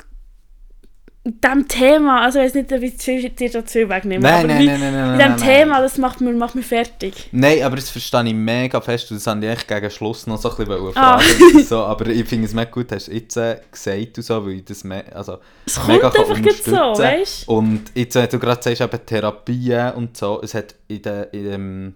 diesem 1.40 1.68
Thema, 1.68 2.22
also 2.22 2.38
ich 2.38 2.46
weiß 2.46 2.54
nicht, 2.54 2.72
ob 2.72 2.82
ich 2.82 2.96
dir 2.96 3.50
da 3.50 3.64
zu 3.64 3.88
wegnehmen, 3.88 4.22
Nein, 4.22 4.44
aber 4.44 4.46
nein, 4.54 4.64
nein, 4.66 4.80
nein, 4.80 4.92
nein, 4.92 5.12
in 5.12 5.18
diesem 5.18 5.36
Thema, 5.48 5.80
das 5.80 5.98
macht 5.98 6.20
mich, 6.20 6.34
macht 6.34 6.54
mich 6.54 6.66
fertig. 6.66 7.28
Nein, 7.32 7.62
aber 7.62 7.76
das 7.76 7.90
verstehe 7.90 8.24
ich 8.26 8.34
mega 8.34 8.80
fest. 8.80 9.10
und 9.10 9.16
Das 9.18 9.26
wollte 9.26 9.46
ich 9.46 9.52
eigentlich 9.52 9.66
gegen 9.66 9.90
Schluss 9.90 10.26
noch 10.26 10.38
so 10.40 10.50
ein 10.50 10.56
bisschen 10.56 10.92
Ah. 10.96 11.18
fragen. 11.18 11.64
so, 11.64 11.78
aber 11.80 12.06
ich 12.08 12.26
finde 12.28 12.46
es 12.46 12.54
mega 12.54 12.70
gut, 12.70 12.92
hast 12.92 13.08
du 13.08 13.12
jetzt 13.12 13.36
äh, 13.36 13.60
gesagt 13.70 14.16
und 14.18 14.22
so, 14.24 14.44
weil 14.46 14.52
ich 14.54 14.64
das 14.64 14.84
me 14.84 15.04
also, 15.14 15.38
Es 15.66 15.74
kommt 15.76 15.88
mega 15.88 16.10
kann 16.10 16.20
einfach 16.24 16.38
jetzt 16.38 16.64
so, 16.64 16.72
weißt 16.72 17.48
du? 17.48 17.52
Und 17.52 17.82
jetzt, 17.94 18.14
wenn 18.14 18.28
du 18.28 18.38
gerade 18.38 18.62
sagst, 18.62 18.80
eben 18.80 19.06
Therapien 19.06 19.92
und 19.94 20.16
so, 20.16 20.40
es 20.42 20.54
hat 20.54 20.74
in 20.88 21.02
den, 21.02 21.24
in 21.32 21.44
den 21.44 21.94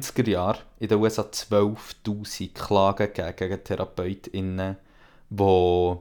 90er 0.00 0.28
Jahren 0.28 0.58
in 0.78 0.88
den 0.88 0.98
USA 0.98 1.22
12'000 1.22 2.52
Klagen 2.54 3.06
gegeben 3.12 3.34
gegen 3.36 3.64
TherapeutInnen, 3.64 4.76
die 5.30 5.94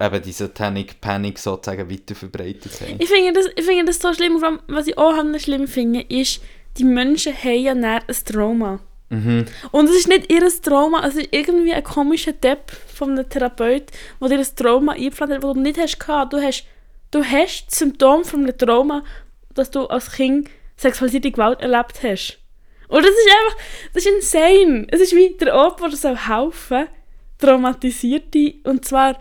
eben 0.00 0.22
die 0.22 0.32
Satanic 0.32 1.00
Panic 1.00 1.38
sozusagen 1.38 1.90
weiter 1.90 2.14
verbreitet 2.14 2.80
haben. 2.80 2.96
Ich 2.98 3.08
finde 3.08 3.32
das, 3.32 3.46
ich 3.56 3.64
finde 3.64 3.84
das 3.84 3.98
so 3.98 4.12
schlimm, 4.12 4.38
vor 4.38 4.48
allem, 4.48 4.60
was 4.66 4.86
ich 4.86 4.98
auch 4.98 5.22
noch 5.22 5.38
schlimm 5.38 5.68
finde, 5.68 6.02
ist, 6.02 6.40
die 6.76 6.84
Menschen 6.84 7.32
haben 7.32 7.62
ja 7.62 7.74
dann 7.74 7.84
ein 7.84 8.16
Trauma. 8.24 8.80
Mhm. 9.10 9.44
Und 9.70 9.88
es 9.88 9.96
ist 9.96 10.08
nicht 10.08 10.32
ihr 10.32 10.42
Trauma, 10.62 11.06
es 11.06 11.14
ist 11.14 11.28
irgendwie 11.30 11.72
ein 11.72 11.84
komischer 11.84 12.32
Depp 12.32 12.72
von 12.72 13.12
einem 13.12 13.28
Therapeut, 13.28 13.84
der 14.20 14.28
dir 14.28 14.38
ein 14.38 14.56
Trauma 14.56 14.92
eingepflanzt 14.92 15.34
hat, 15.34 15.44
das 15.44 15.54
du 15.54 15.60
nicht 15.60 15.78
hast 15.78 16.00
gehabt. 16.00 16.32
Du 16.32 16.40
hast, 16.40 16.64
du 17.10 17.22
hast 17.22 17.66
das 17.66 17.78
Symptom 17.78 18.24
von 18.24 18.40
einem 18.40 18.58
Trauma, 18.58 19.04
dass 19.54 19.70
du 19.70 19.86
als 19.86 20.10
Kind 20.12 20.48
sexualisierte 20.76 21.30
Gewalt 21.30 21.60
erlebt 21.60 22.02
hast. 22.02 22.38
Und 22.88 23.04
das 23.04 23.12
ist 23.12 23.28
einfach, 23.28 23.56
das 23.92 24.06
ist 24.06 24.14
insane. 24.14 24.86
Es 24.90 25.00
ist 25.00 25.14
wie 25.14 25.36
der 25.36 25.54
Opfer 25.54 25.90
soll 25.90 26.16
helfen, 26.16 26.88
Traumatisierte, 27.38 28.54
und 28.64 28.84
zwar 28.84 29.18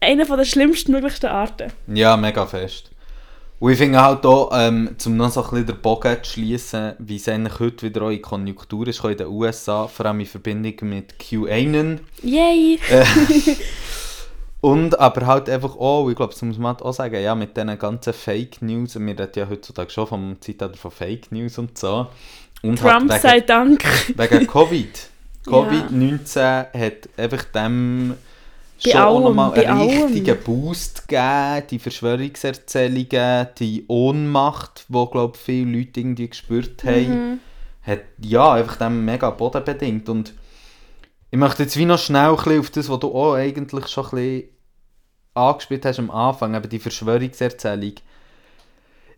einer 0.00 0.26
von 0.26 0.38
der 0.38 0.44
schlimmsten 0.44 0.92
möglichsten 0.92 1.26
Arten. 1.26 1.72
Ja, 1.86 2.16
mega 2.16 2.46
fest. 2.46 2.90
Und 3.60 3.72
ich 3.72 3.78
finde 3.78 4.00
halt 4.00 4.24
auch, 4.24 4.50
ähm, 4.54 4.96
um 5.04 5.16
noch 5.18 5.30
so 5.30 5.44
ein 5.44 5.50
bisschen 5.50 5.66
den 5.66 5.82
Bogen 5.82 6.16
zu 6.22 6.32
schließen, 6.32 6.94
wie 6.98 7.16
es 7.16 7.28
eigentlich 7.28 7.60
heute 7.60 7.86
wieder 7.86 8.02
auch 8.02 8.10
in 8.10 8.22
Konjunktur 8.22 8.88
ist, 8.88 9.04
in 9.04 9.18
den 9.18 9.26
USA, 9.26 9.86
vor 9.86 10.06
allem 10.06 10.20
in 10.20 10.26
Verbindung 10.26 10.88
mit 10.88 11.18
QAnon. 11.18 12.00
Yay! 12.22 12.80
Äh, 12.90 13.04
und 14.62 14.98
aber 14.98 15.26
halt 15.26 15.50
einfach 15.50 15.76
auch, 15.76 16.08
ich 16.08 16.16
glaube, 16.16 16.32
das 16.32 16.40
muss 16.40 16.56
man 16.56 16.72
halt 16.72 16.82
auch 16.82 16.94
sagen, 16.94 17.22
ja, 17.22 17.34
mit 17.34 17.54
diesen 17.54 17.78
ganzen 17.78 18.14
Fake 18.14 18.62
News, 18.62 18.98
wir 18.98 19.18
reden 19.18 19.32
ja 19.36 19.46
heutzutage 19.46 19.90
schon 19.90 20.06
vom 20.06 20.36
Zeitalter 20.40 20.78
von 20.78 20.90
Fake 20.90 21.30
News 21.30 21.58
und 21.58 21.76
so. 21.76 22.06
Und 22.62 22.78
Trump 22.78 23.10
halt 23.10 23.20
sei 23.20 23.36
wegen, 23.36 23.46
Dank. 23.46 23.84
wegen 24.16 24.46
Covid. 24.46 24.88
Ja. 25.46 25.52
Covid-19 25.54 26.66
hat 26.78 27.08
einfach 27.16 27.44
dem 27.44 28.14
schon 28.82 29.00
allem, 29.00 29.22
nochmal 29.24 29.54
einen 29.54 29.78
allem. 29.78 30.02
richtigen 30.04 30.42
Boost 30.42 31.08
gegeben. 31.08 31.66
Die 31.70 31.78
Verschwörungserzählungen, 31.78 33.48
die 33.58 33.84
Ohnmacht, 33.88 34.86
die, 34.88 35.06
glaube 35.10 35.36
ich, 35.36 35.40
viele 35.42 35.78
Leute 35.78 36.00
irgendwie 36.00 36.28
gespürt 36.28 36.84
haben, 36.84 37.08
Mhm. 37.32 37.40
hat 37.82 38.00
ja 38.22 38.52
einfach 38.52 38.76
dem 38.76 39.04
mega 39.04 39.30
Boden 39.30 39.64
bedingt. 39.64 40.08
Und 40.08 40.34
ich 41.30 41.38
möchte 41.38 41.62
jetzt 41.62 41.76
wie 41.76 41.84
noch 41.84 41.98
schnell 41.98 42.36
ein 42.36 42.58
auf 42.60 42.70
das, 42.70 42.88
was 42.88 43.00
du 43.00 43.14
auch 43.14 43.34
eigentlich 43.34 43.88
schon 43.88 44.04
ein 44.06 44.10
bisschen 44.10 44.48
angespielt 45.34 45.84
hast 45.84 45.98
am 45.98 46.10
Anfang, 46.10 46.54
eben 46.54 46.68
die 46.68 46.78
Verschwörungserzählung. 46.78 47.94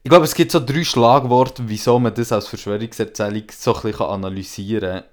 Ich 0.05 0.09
glaube, 0.11 0.25
es 0.25 0.35
gibt 0.35 0.51
so 0.51 0.59
drei 0.59 0.83
Schlagworte, 0.83 1.63
wieso 1.67 1.99
man 2.01 2.13
das 2.13 2.33
als 2.33 2.49
Verschwörungserzählung 2.49 3.45
so 3.51 3.75
ein 3.75 3.83
bisschen 3.83 4.07
analysieren 4.07 5.03
kann. 5.03 5.12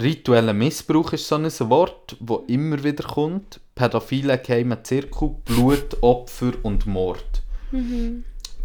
Ritueller 0.00 0.52
Missbrauch 0.52 1.12
ist 1.12 1.26
so 1.28 1.36
ein 1.36 1.50
Wort, 1.70 2.16
das 2.20 2.38
immer 2.48 2.82
wieder 2.82 3.04
kommt. 3.04 3.60
Pädophile 3.74 4.38
geheimer 4.38 4.82
Zirkel, 4.84 5.36
Blut, 5.44 6.02
Opfer 6.02 6.52
und 6.62 6.86
Mord. 6.86 7.42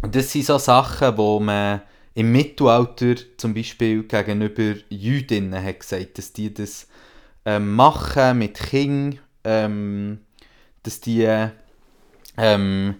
Und 0.02 0.14
das 0.14 0.32
sind 0.32 0.46
so 0.46 0.58
Sachen, 0.58 1.16
wo 1.16 1.40
man 1.40 1.82
im 2.14 2.32
Mittelalter 2.32 3.14
zum 3.36 3.54
Beispiel 3.54 4.02
gegenüber 4.02 4.74
Jüdinnen 4.90 5.62
hat 5.62 5.80
gesagt, 5.80 6.18
dass 6.18 6.32
die 6.32 6.52
das 6.52 6.88
ähm, 7.44 7.74
machen 7.74 8.38
mit 8.38 8.54
Kindern, 8.58 9.18
ähm, 9.44 10.18
dass 10.82 11.00
die 11.00 11.26
ähm, 12.36 12.94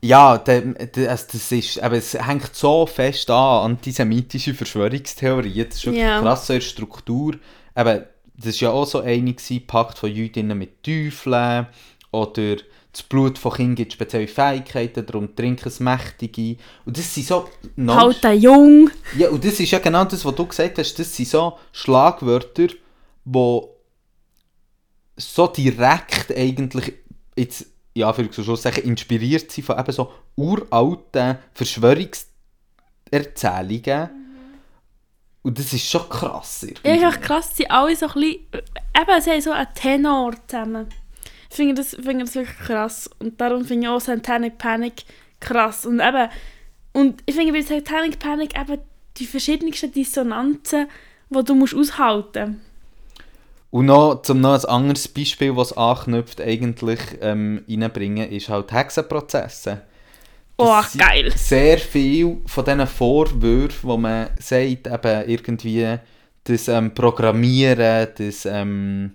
ja, 0.00 0.38
de, 0.38 0.86
de, 0.88 1.08
also 1.08 1.24
das 1.32 1.50
ist, 1.52 1.80
aber 1.80 1.96
es 1.96 2.14
hängt 2.14 2.54
so 2.54 2.86
fest 2.86 3.30
an 3.30 3.72
antisemitische 3.72 4.54
Verschwörungstheorien. 4.54 5.66
Das 5.68 5.78
ist 5.78 5.86
wirklich 5.86 6.02
Ja. 6.02 6.20
krass 6.20 6.46
so 6.46 6.52
der 6.52 6.60
Struktur. 6.60 7.34
Eben, 7.76 8.04
das 8.36 8.62
war 8.62 8.68
ja 8.68 8.70
auch 8.70 8.86
so 8.86 9.00
eine, 9.00 9.32
gewesen, 9.32 9.66
Pakt 9.66 9.98
von 9.98 10.10
Jüdinnen 10.10 10.56
mit 10.56 10.82
Teufeln 10.84 11.66
oder 12.12 12.56
das 12.92 13.02
Blut 13.02 13.38
von 13.38 13.52
Kindern 13.52 13.74
gibt 13.76 13.92
spezielle 13.92 14.28
Fähigkeiten, 14.28 15.04
darum 15.04 15.34
trinken 15.36 15.68
es 15.68 15.78
Mächtige. 15.78 16.56
Und 16.84 16.96
das 16.96 17.14
sind 17.14 17.26
so... 17.26 17.48
Halt 17.86 18.24
den 18.24 18.40
Jung. 18.40 18.90
Ja, 19.16 19.28
und 19.28 19.44
das 19.44 19.60
ist 19.60 19.70
ja 19.70 19.78
genau 19.78 20.04
das, 20.04 20.24
was 20.24 20.34
du 20.34 20.46
gesagt 20.46 20.78
hast. 20.78 20.98
Das 20.98 21.14
sind 21.14 21.28
so 21.28 21.58
Schlagwörter, 21.72 22.68
die 23.24 23.60
so 25.16 25.46
direkt 25.48 26.34
eigentlich 26.34 26.94
jetzt, 27.36 27.66
ja, 27.98 28.12
für 28.12 28.32
Schlusszeichen, 28.32 28.84
inspiriert 28.84 29.50
sind 29.50 29.64
von 29.64 29.76
eben 29.78 29.92
so 29.92 30.12
uralten 30.36 31.38
Verschwörungserzählungen. 31.52 34.10
Und 35.42 35.58
das 35.58 35.72
ist 35.72 35.88
schon 35.88 36.08
krass. 36.08 36.62
irgendwie. 36.62 36.88
Ja, 36.88 36.94
ist 36.94 37.02
echt 37.14 37.22
krass, 37.22 37.56
sie 37.56 37.68
alle 37.70 37.96
so 37.96 38.06
ein 38.06 38.12
bisschen, 38.12 38.46
eben, 39.00 39.20
sie 39.20 39.30
haben 39.30 39.40
so 39.40 39.50
einen 39.52 39.74
Tenor 39.74 40.34
zusammen. 40.46 40.88
Ich 41.50 41.56
finde 41.56 41.76
das, 41.76 41.94
finde 41.94 42.24
das 42.24 42.34
wirklich 42.34 42.58
krass. 42.58 43.08
Und 43.18 43.40
darum 43.40 43.64
finde 43.64 43.86
ich 43.86 43.88
auch 43.88 44.00
Satanic 44.00 44.58
Panic 44.58 45.04
krass. 45.40 45.86
Und 45.86 46.00
eben, 46.00 46.28
und 46.92 47.22
ich 47.26 47.34
finde 47.34 47.52
bei 47.52 47.62
Satanic 47.62 48.18
Panic 48.18 48.58
eben 48.58 48.80
die 49.16 49.26
verschiedensten 49.26 49.92
Dissonanzen, 49.92 50.88
die 51.30 51.44
du 51.44 51.54
musst 51.54 51.74
aushalten 51.74 52.48
musst. 52.48 52.67
Und 53.70 53.86
noch, 53.86 54.22
zum 54.22 54.40
noch 54.40 54.54
ein 54.54 54.64
anderes 54.64 55.08
Beispiel, 55.08 55.54
was 55.54 55.76
anknüpft, 55.76 56.40
eigentlich 56.40 57.00
ähm, 57.20 57.64
reinbringen, 57.68 58.30
ist 58.30 58.48
halt 58.48 58.72
Hexenprozesse. 58.72 59.82
Oh, 60.56 60.64
Das 60.64 60.92
sind 60.92 61.00
geil. 61.02 61.32
Sehr 61.36 61.78
viel 61.78 62.38
von 62.46 62.64
diesen 62.64 62.86
Vorwürfen, 62.86 63.90
wo 63.90 63.96
man 63.96 64.30
sagt, 64.38 64.86
eben 64.86 65.28
irgendwie 65.28 65.98
das 66.44 66.68
ähm, 66.68 66.94
Programmieren, 66.94 68.08
das 68.16 68.46
ähm, 68.46 69.12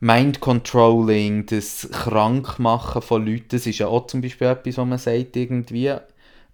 Mind 0.00 0.40
Controlling, 0.40 1.46
das 1.46 1.88
Krankmachen 1.90 3.02
von 3.02 3.26
Leuten, 3.26 3.48
das 3.50 3.66
ist 3.66 3.78
ja 3.78 3.86
auch 3.86 4.06
zum 4.06 4.20
Beispiel 4.20 4.48
etwas, 4.48 4.76
was 4.76 4.86
man 4.86 4.98
sagt, 4.98 5.36
irgendwie. 5.36 5.94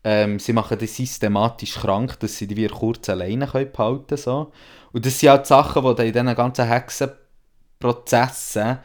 Ähm, 0.05 0.38
sie 0.38 0.53
machen 0.53 0.78
das 0.78 0.94
systematisch 0.96 1.74
krank, 1.74 2.20
dass 2.20 2.38
sie 2.38 2.46
die 2.46 2.57
wie 2.57 2.68
kurz 2.68 3.09
alleine 3.09 3.46
können 3.46 3.72
behalten 3.72 4.07
können. 4.07 4.18
So. 4.18 4.53
Und 4.92 5.05
das 5.05 5.18
sind 5.18 5.30
halt 5.30 5.46
Sachen, 5.46 5.82
die 5.82 5.94
du 5.94 6.03
in 6.03 6.12
diesen 6.12 6.34
ganzen 6.34 6.66
Hexenprozessen 6.66 8.78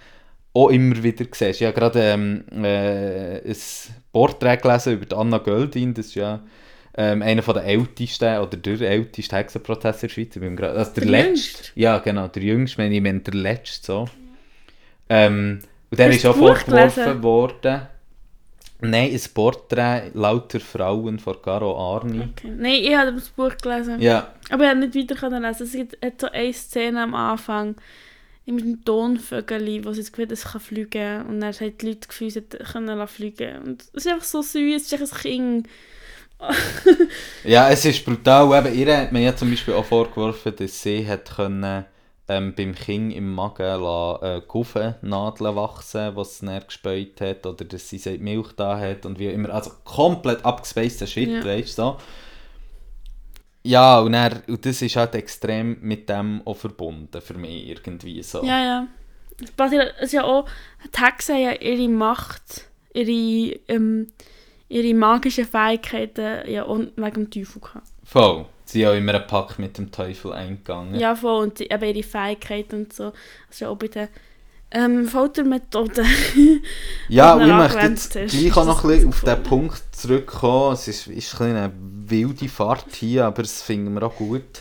auch 0.53 0.69
immer 0.69 1.01
wieder 1.01 1.25
siehst. 1.31 1.61
Ich 1.61 1.67
habe 1.67 1.79
gerade 1.79 2.01
ähm, 2.01 2.43
äh, 2.63 3.39
ein 3.39 3.55
Porträt 4.11 4.57
gelesen 4.57 4.93
über 4.93 5.05
die 5.05 5.15
Anna 5.15 5.37
Göldin, 5.39 5.93
das 5.93 6.07
ist 6.07 6.15
ja 6.15 6.41
ähm, 6.95 7.21
einer 7.21 7.41
der 7.41 7.63
ältesten 7.63 8.37
oder 8.37 8.57
der 8.57 8.81
älteste 8.81 9.35
Hexenprozess 9.35 10.03
in 10.03 10.07
der 10.07 10.13
Schweiz. 10.13 10.35
Ich 10.35 10.41
gerade, 10.41 10.77
also 10.77 10.93
der, 10.93 11.05
Der 11.05 11.11
letzte. 11.11 11.71
Ja, 11.75 11.97
genau, 11.99 12.27
der 12.27 12.43
jüngste, 12.43 12.77
wenn 12.79 12.91
ich 12.91 13.01
meine 13.01 13.21
der 13.21 13.33
letzte 13.33 13.85
so. 13.85 14.09
Ähm, 15.09 15.59
und 15.89 15.99
der 15.99 16.09
ist 16.09 16.25
auch 16.25 16.35
vorgeworfen 16.35 17.23
worden. 17.23 17.87
Nein, 18.83 19.11
ein 19.11 19.21
Porträt 19.33 20.11
lauter 20.13 20.59
Frauen 20.59 21.19
von 21.19 21.41
Caro 21.41 21.95
Arni. 21.95 22.29
Okay. 22.31 22.53
Nein, 22.55 22.81
ich 22.81 22.95
habe 22.95 23.13
das 23.13 23.29
Buch 23.29 23.55
gelesen. 23.61 24.01
Ja, 24.01 24.33
Aber 24.49 24.63
ich 24.65 24.69
konnte 24.71 24.87
nicht 24.87 25.09
weiter 25.09 25.19
können 25.19 25.43
lesen. 25.43 25.63
Es 25.63 25.71
gibt 25.71 26.03
hat 26.03 26.21
so 26.21 26.27
eine 26.29 26.53
Szene 26.53 27.03
am 27.03 27.15
Anfang 27.15 27.75
mit 28.45 28.63
einem 28.63 28.83
Tonvögel, 28.83 29.85
wo 29.85 29.93
sie 29.93 30.01
das 30.01 30.11
Gefühl 30.11 30.25
hat, 30.25 30.31
es 30.33 30.43
kann 30.43 30.61
fliegen. 30.61 31.25
Und 31.27 31.39
dann 31.39 31.53
hat 31.53 31.59
die 31.59 31.85
Leute 31.85 31.99
das 31.99 32.07
Gefühl, 32.09 32.29
sie 32.29 32.41
können 32.41 33.07
fliegen. 33.07 33.63
Und 33.63 33.83
es 33.93 34.05
ist 34.05 34.07
einfach 34.07 34.25
so 34.25 34.41
süß, 34.41 34.81
es 34.81 34.91
ist 34.91 35.01
einfach 35.01 35.15
ein 35.17 35.21
Kind. 35.21 35.69
Ja, 37.45 37.69
es 37.69 37.85
ist 37.85 38.03
brutal. 38.03 38.57
Eben, 38.57 38.77
ihr 38.77 38.97
hat 38.97 39.11
mir 39.11 39.21
ja 39.21 39.35
zum 39.35 39.49
Beispiel 39.49 39.73
auch 39.75 39.85
vorgeworfen, 39.85 40.53
dass 40.55 40.81
sie 40.81 41.07
hat 41.07 41.35
können, 41.35 41.85
ähm, 42.27 42.53
beim 42.55 42.73
Kind 42.73 43.13
im 43.13 43.33
Magen 43.33 43.81
lassen, 43.81 44.23
äh, 44.25 44.41
Gufennadeln 44.47 45.55
wachsen, 45.55 46.15
was 46.15 46.33
es 46.33 46.39
dann 46.39 46.63
gespäut 46.65 47.19
hat, 47.21 47.45
oder 47.45 47.65
dass 47.65 47.89
sie 47.89 47.97
seit 47.97 48.21
Milch 48.21 48.53
da 48.55 48.79
hat 48.79 49.05
und 49.05 49.19
wie 49.19 49.27
immer. 49.27 49.49
Also 49.49 49.71
komplett 49.83 50.43
abgespaceder 50.45 51.07
Shit, 51.07 51.29
Ja. 51.29 51.45
weißt 51.45 51.77
du 51.77 51.81
so. 51.81 51.97
Ja, 53.63 53.99
und, 53.99 54.11
dann, 54.11 54.41
und 54.47 54.65
das 54.65 54.81
ist 54.81 54.95
halt 54.95 55.15
extrem 55.15 55.77
mit 55.81 56.09
dem 56.09 56.41
auch 56.45 56.55
verbunden 56.57 57.21
für 57.21 57.33
mich 57.35 57.67
irgendwie 57.69 58.21
so. 58.21 58.43
Ja, 58.43 58.63
ja. 58.63 58.87
Es 59.39 60.03
ist 60.03 60.13
ja 60.13 60.23
auch, 60.23 60.47
die 60.95 61.01
Hexen 61.01 61.35
haben 61.35 61.43
ja 61.43 61.51
ihre 61.53 61.87
Macht, 61.89 62.67
ihre, 62.93 63.57
ähm, 63.67 64.11
ihre 64.69 64.93
magischen 64.93 65.45
Fähigkeiten 65.45 66.49
ja 66.49 66.63
und 66.63 66.91
wegen 66.97 67.29
dem 67.29 67.31
Teufel 67.31 67.61
gehabt. 67.61 67.87
Voll. 68.03 68.45
Sie 68.73 68.79
sind 68.79 68.89
auch 68.89 68.95
immer 68.95 69.13
einen 69.13 69.27
Pakt 69.27 69.59
mit 69.59 69.77
dem 69.77 69.91
Teufel 69.91 70.33
eingegangen. 70.33 70.99
Ja, 70.99 71.15
voll. 71.15 71.43
Und 71.43 71.59
sie, 71.59 71.65
eben 71.65 71.83
ihre 71.83 72.03
Fähigkeiten 72.03 72.75
und 72.83 72.93
so. 72.93 73.13
Also 73.49 73.67
auch 73.67 73.77
bei 73.77 73.87
den 73.87 74.07
ähm, 74.71 75.07
Foltermethoden. 75.07 76.05
Ja, 77.09 77.35
die 77.35 77.43
und 77.43 77.49
ich 77.49 77.55
möchte 77.55 77.79
jetzt 77.79 78.11
gleich 78.31 78.57
auch 78.57 78.65
noch 78.65 78.83
ein 78.83 78.89
bisschen 78.89 79.09
auf 79.09 79.21
den. 79.21 79.43
Punkt 79.43 79.83
zurückkommen. 79.91 80.73
Es 80.73 80.87
ist, 80.87 81.07
ist 81.07 81.39
ein 81.39 81.55
eine 81.55 81.71
wilde 82.07 82.49
Fahrt 82.49 82.95
hier, 82.95 83.25
aber 83.25 83.43
das 83.43 83.61
finden 83.61 83.93
wir 83.93 84.03
auch 84.03 84.15
gut. 84.15 84.41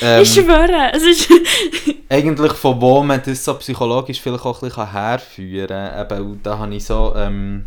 Ähm, 0.00 0.22
ich 0.22 0.32
schwöre, 0.32 0.92
es 0.92 1.02
ist... 1.02 1.28
eigentlich 2.08 2.52
von 2.52 2.80
wo 2.80 3.02
man 3.02 3.20
das 3.24 3.44
so 3.44 3.54
psychologisch 3.54 4.20
vielleicht 4.20 4.44
auch 4.44 4.62
ein 4.62 4.68
bisschen 4.68 4.92
herführen 4.92 5.68
kann. 5.68 6.20
Eben, 6.20 6.40
da 6.42 6.58
habe 6.58 6.74
ich 6.74 6.84
so 6.84 7.12
ähm, 7.16 7.66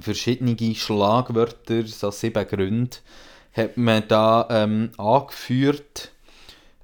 verschiedene 0.00 0.56
Schlagwörter, 0.74 1.86
so 1.86 2.10
sieben 2.10 2.46
Gründe, 2.46 2.96
hat 3.52 3.76
man 3.76 4.04
da 4.08 4.46
ähm, 4.50 4.90
angeführt. 4.96 6.10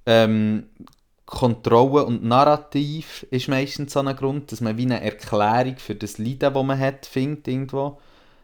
Ähm, 0.06 0.64
Kontrolle 1.26 2.06
und 2.06 2.24
Narrativ 2.24 3.26
ist 3.30 3.48
meistens 3.48 3.92
so 3.92 4.00
ein 4.00 4.16
Grund, 4.16 4.50
dass 4.50 4.62
man 4.62 4.78
wie 4.78 4.86
eine 4.86 5.02
Erklärung 5.02 5.76
für 5.76 5.94
das 5.94 6.16
Leiden, 6.16 6.54
das 6.54 6.64
man 6.64 6.78
hat, 6.78 7.04
findet 7.04 7.48
irgendwo. 7.48 7.98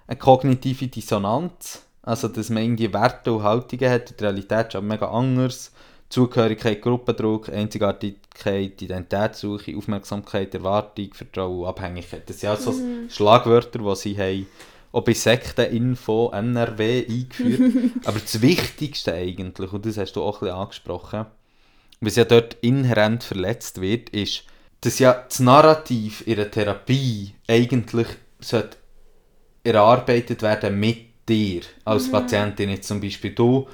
Eine 0.07 0.19
kognitive 0.19 0.89
Dissonanz, 0.89 1.83
also 2.03 2.29
dass 2.29 2.51
man 2.51 2.63
irgendwie 2.63 2.93
Werte 2.93 3.33
und 3.33 3.43
Haltungen 3.43 3.91
hat, 3.91 4.21
die 4.21 4.23
Realität 4.23 4.69
ist 4.69 4.77
aber 4.77 4.87
mega 4.87 5.09
anders. 5.11 5.73
Zugehörigkeit, 6.11 6.83
Gruppendruck, 6.83 7.49
Einzigartigkeit, 7.49 8.81
Identitätssuche, 8.83 9.75
Aufmerksamkeit, 9.77 10.55
Erwartung, 10.55 11.15
Vertrauen 11.15 11.67
Abhängigkeit. 11.67 12.29
Das 12.29 12.41
sind 12.41 12.51
also 12.51 12.75
Schlagwörter, 13.09 13.79
die 13.79 13.97
sie 13.97 14.19
haben 14.19 14.47
auch 14.95 15.03
bei 15.03 15.13
Sekteninfo 15.13 16.31
NRW 16.33 17.05
eingeführt 17.09 17.93
Aber 18.05 18.21
das 18.21 18.41
Wichtigste 18.41 19.13
eigentlich, 19.13 19.73
und 19.73 19.85
das 19.85 19.99
hast 19.99 20.13
du 20.13 20.23
auch 20.23 20.37
ein 20.37 20.47
bisschen 20.47 20.57
angesprochen, 20.57 21.27
was 22.01 22.17
ja 22.17 22.25
dort 22.25 22.57
inhärent 22.61 23.25
verletzt 23.25 23.81
wird, 23.81 24.11
ist, 24.11 24.45
dass 24.83 24.99
ja 25.01 25.25
das 25.29 25.41
Narrativ 25.41 26.27
in 26.27 26.37
der 26.37 26.51
Therapie 26.51 27.35
eigentlich 27.49 28.07
sollte 28.39 28.77
erarbeitet 29.65 30.43
werden 30.43 30.79
mit 30.79 31.29
dir 31.29 31.63
als 31.85 32.11
Patientin. 32.11 32.69
Jetzt 32.71 32.87
zum 32.87 33.01
Beispiel 33.01 33.35
du 33.35 33.67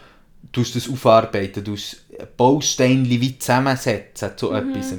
tust 0.52 0.76
das 0.76 0.88
aufarbeiten, 0.88 1.64
du 1.64 1.76
Bausteine 2.36 3.08
wie 3.08 3.38
zusammensetzen 3.38 4.30
zu 4.36 4.52
etwas. 4.52 4.94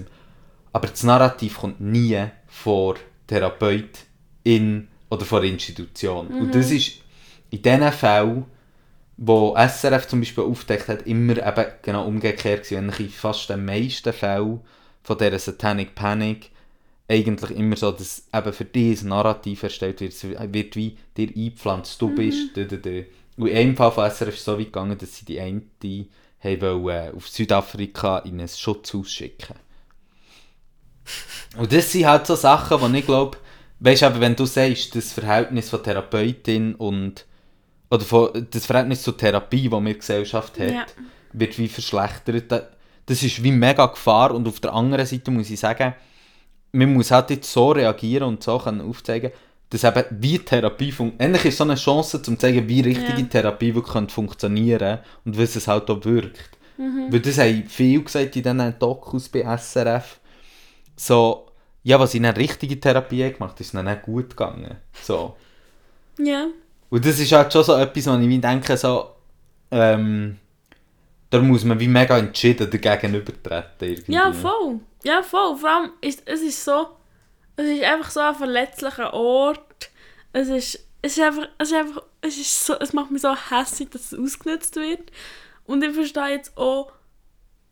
Aber 0.74 0.88
das 0.88 1.04
Narrativ 1.04 1.60
kommt 1.60 1.80
nie 1.80 2.22
vor 2.48 2.96
Therapeutin 3.28 4.90
oder 5.12 5.26
vor 5.26 5.44
Institution. 5.44 6.28
Und 6.28 6.56
das 6.56 6.72
ist 6.72 6.94
in 7.52 7.62
diesen 7.62 7.92
Fällen, 7.92 8.46
wo 9.18 9.56
SRF 9.56 10.08
zum 10.08 10.22
Beispiel 10.22 10.46
aufdeckt 10.46 10.88
hat, 10.88 11.06
immer 11.06 11.34
eben 11.34 11.66
genau 11.82 12.08
umgekehrt 12.08 12.64
gewesen. 12.64 12.86
Eigentlich 12.86 13.08
in 13.08 13.10
fast 13.14 13.50
den 13.50 13.66
meisten 13.66 14.14
Fällen 14.14 14.62
von 15.04 15.18
dieser 15.18 15.38
Satanic 15.38 15.94
Panic 15.94 16.50
eigentlich 17.10 17.52
immer 17.52 17.76
so, 17.76 17.92
dass 17.92 18.24
eben 18.34 18.54
für 18.54 18.66
ein 18.74 19.08
Narrativ 19.10 19.64
erstellt 19.64 20.00
wird. 20.00 20.14
Es 20.14 20.24
wird 20.24 20.76
wie 20.78 20.98
dir 21.18 21.28
eingepflanzt, 21.28 22.02
du 22.02 22.16
bist, 22.16 22.56
da, 22.56 22.64
da, 22.64 22.78
da. 22.78 23.04
Und 23.36 23.48
in 23.48 23.58
einem 23.58 23.76
Fall 23.76 23.92
von 23.92 24.10
SRF 24.10 24.30
ist 24.30 24.40
es 24.40 24.46
so 24.46 24.58
weit 24.58 24.68
gegangen, 24.68 24.98
dass 24.98 25.18
sie 25.18 25.26
die 25.26 25.42
eine 25.42 25.62
haben 26.40 26.62
wollen, 26.84 27.16
auf 27.16 27.28
Südafrika 27.28 28.20
in 28.20 28.40
ein 28.40 28.48
Schutzhaus 28.48 29.12
schicken. 29.12 29.56
Und 31.58 31.74
das 31.74 31.92
sind 31.92 32.06
halt 32.06 32.26
so 32.26 32.36
Sachen, 32.36 32.94
die 32.94 33.00
ich 33.00 33.06
glaube, 33.06 33.38
weißt 33.82 34.02
du, 34.04 34.06
aber 34.08 34.22
wenn 34.22 34.36
du 34.36 34.46
sagst, 34.46 34.96
das 34.96 35.12
Verhältnis 35.12 35.70
von 35.70 35.84
Therapeutin 35.84 36.76
und 36.76 37.26
oder 37.90 38.06
von, 38.06 38.48
das 38.50 38.66
Verhältnis 38.66 39.04
zur 39.04 39.18
Therapie, 39.18 39.68
das 39.68 39.84
wir 39.84 39.94
Gesellschaft 39.96 40.58
hat, 40.60 40.72
Ja. 40.72 40.86
wird 41.34 41.58
wie 41.58 41.68
verschlechtert. 41.68 42.50
Da- 42.52 42.68
Das 43.06 43.22
ist 43.24 43.44
wie 43.44 43.52
mega 43.52 43.88
Gefahr 43.88 44.34
und 44.34 44.48
auf 44.48 44.60
der 44.62 44.72
anderen 44.74 45.06
Seite 45.06 45.32
muss 45.32 45.50
ich 45.50 45.60
sagen, 45.60 45.94
man 46.72 46.94
muss 46.94 47.12
halt 47.12 47.32
jetzt 47.32 47.52
so 47.52 47.72
reagieren 47.72 48.28
und 48.30 48.42
so 48.44 48.58
können 48.60 48.80
aufzeigen, 48.80 49.32
dass 49.70 49.84
eben 49.84 50.04
wie 50.12 50.40
Therapie 50.40 50.92
funktioniert. 50.92 51.22
Endlich 51.22 51.46
ist 51.46 51.58
so 51.58 51.64
eine 51.66 51.76
Chance, 51.76 52.18
um 52.20 52.24
zu 52.24 52.36
zeigen, 52.38 52.68
wie 52.70 52.80
richtige 52.82 53.20
Ja. 53.22 53.28
Therapie 53.28 53.74
wirklich 53.76 53.92
könnte 53.94 54.14
funktionieren 54.14 55.00
und 55.26 55.38
wie 55.38 55.42
es 55.44 55.68
halt 55.68 55.90
auch 55.90 56.06
wirkt. 56.06 56.58
Weil 56.78 57.20
das 57.20 57.38
haben 57.38 57.64
viele 57.68 58.04
gesagt 58.04 58.36
in 58.36 58.44
diesen 58.44 58.80
Dokus 58.80 59.28
bei 59.30 59.42
SRF. 59.42 60.20
So, 60.96 61.48
ja, 61.84 62.00
was 62.00 62.14
in 62.14 62.26
eine 62.26 62.38
richtige 62.38 62.80
Therapie 62.80 63.32
gemacht 63.32 63.60
ist 63.60 63.74
ihnen 63.74 63.86
nicht 63.86 64.04
gut 64.04 64.32
gegangen. 64.32 64.78
So. 65.02 65.36
Ja. 66.18 66.48
Und 66.90 67.06
das 67.06 67.20
ist 67.20 67.32
halt 67.32 67.52
schon 67.52 67.64
so 67.64 67.76
etwas, 67.76 68.08
wo 68.08 68.14
ich 68.14 68.28
mir 68.28 68.42
denke, 68.42 68.78
so, 68.78 69.12
ähm, 69.72 70.38
da 71.30 71.40
muss 71.40 71.64
man 71.64 71.80
wie 71.80 71.88
mega 71.88 72.18
entschieden 72.18 72.70
dagegen 72.70 73.16
übertreten. 73.16 73.90
Irgendwie. 73.90 74.14
Ja, 74.14 74.32
voll. 74.34 74.80
Ja, 75.04 75.24
voll. 75.24 75.56
Vor 75.58 75.70
allem, 75.70 75.92
ist, 76.02 76.24
es 76.26 76.42
ist 76.42 76.64
so... 76.64 76.88
Es 77.56 77.66
ist 77.66 77.84
einfach 77.84 78.12
so 78.12 78.20
ein 78.20 78.36
verletzlicher 78.36 79.14
Ort. 79.14 79.90
Es 80.34 80.50
ist... 80.50 80.86
Es 81.02 81.18
ist 81.18 81.24
einfach... 81.24 81.48
Es 81.58 81.70
ist 81.70 81.78
einfach... 81.78 82.04
Es 82.20 82.38
ist 82.38 82.66
so... 82.66 82.78
Es 82.80 82.94
macht 82.94 83.12
mich 83.12 83.22
so 83.22 83.34
hässlich, 83.34 83.90
dass 83.90 84.12
es 84.12 84.20
ausgenutzt 84.20 84.76
wird. 84.76 85.12
Und 85.66 85.84
ich 85.84 85.94
verstehe 85.94 86.36
jetzt 86.36 86.58
auch... 86.58 86.92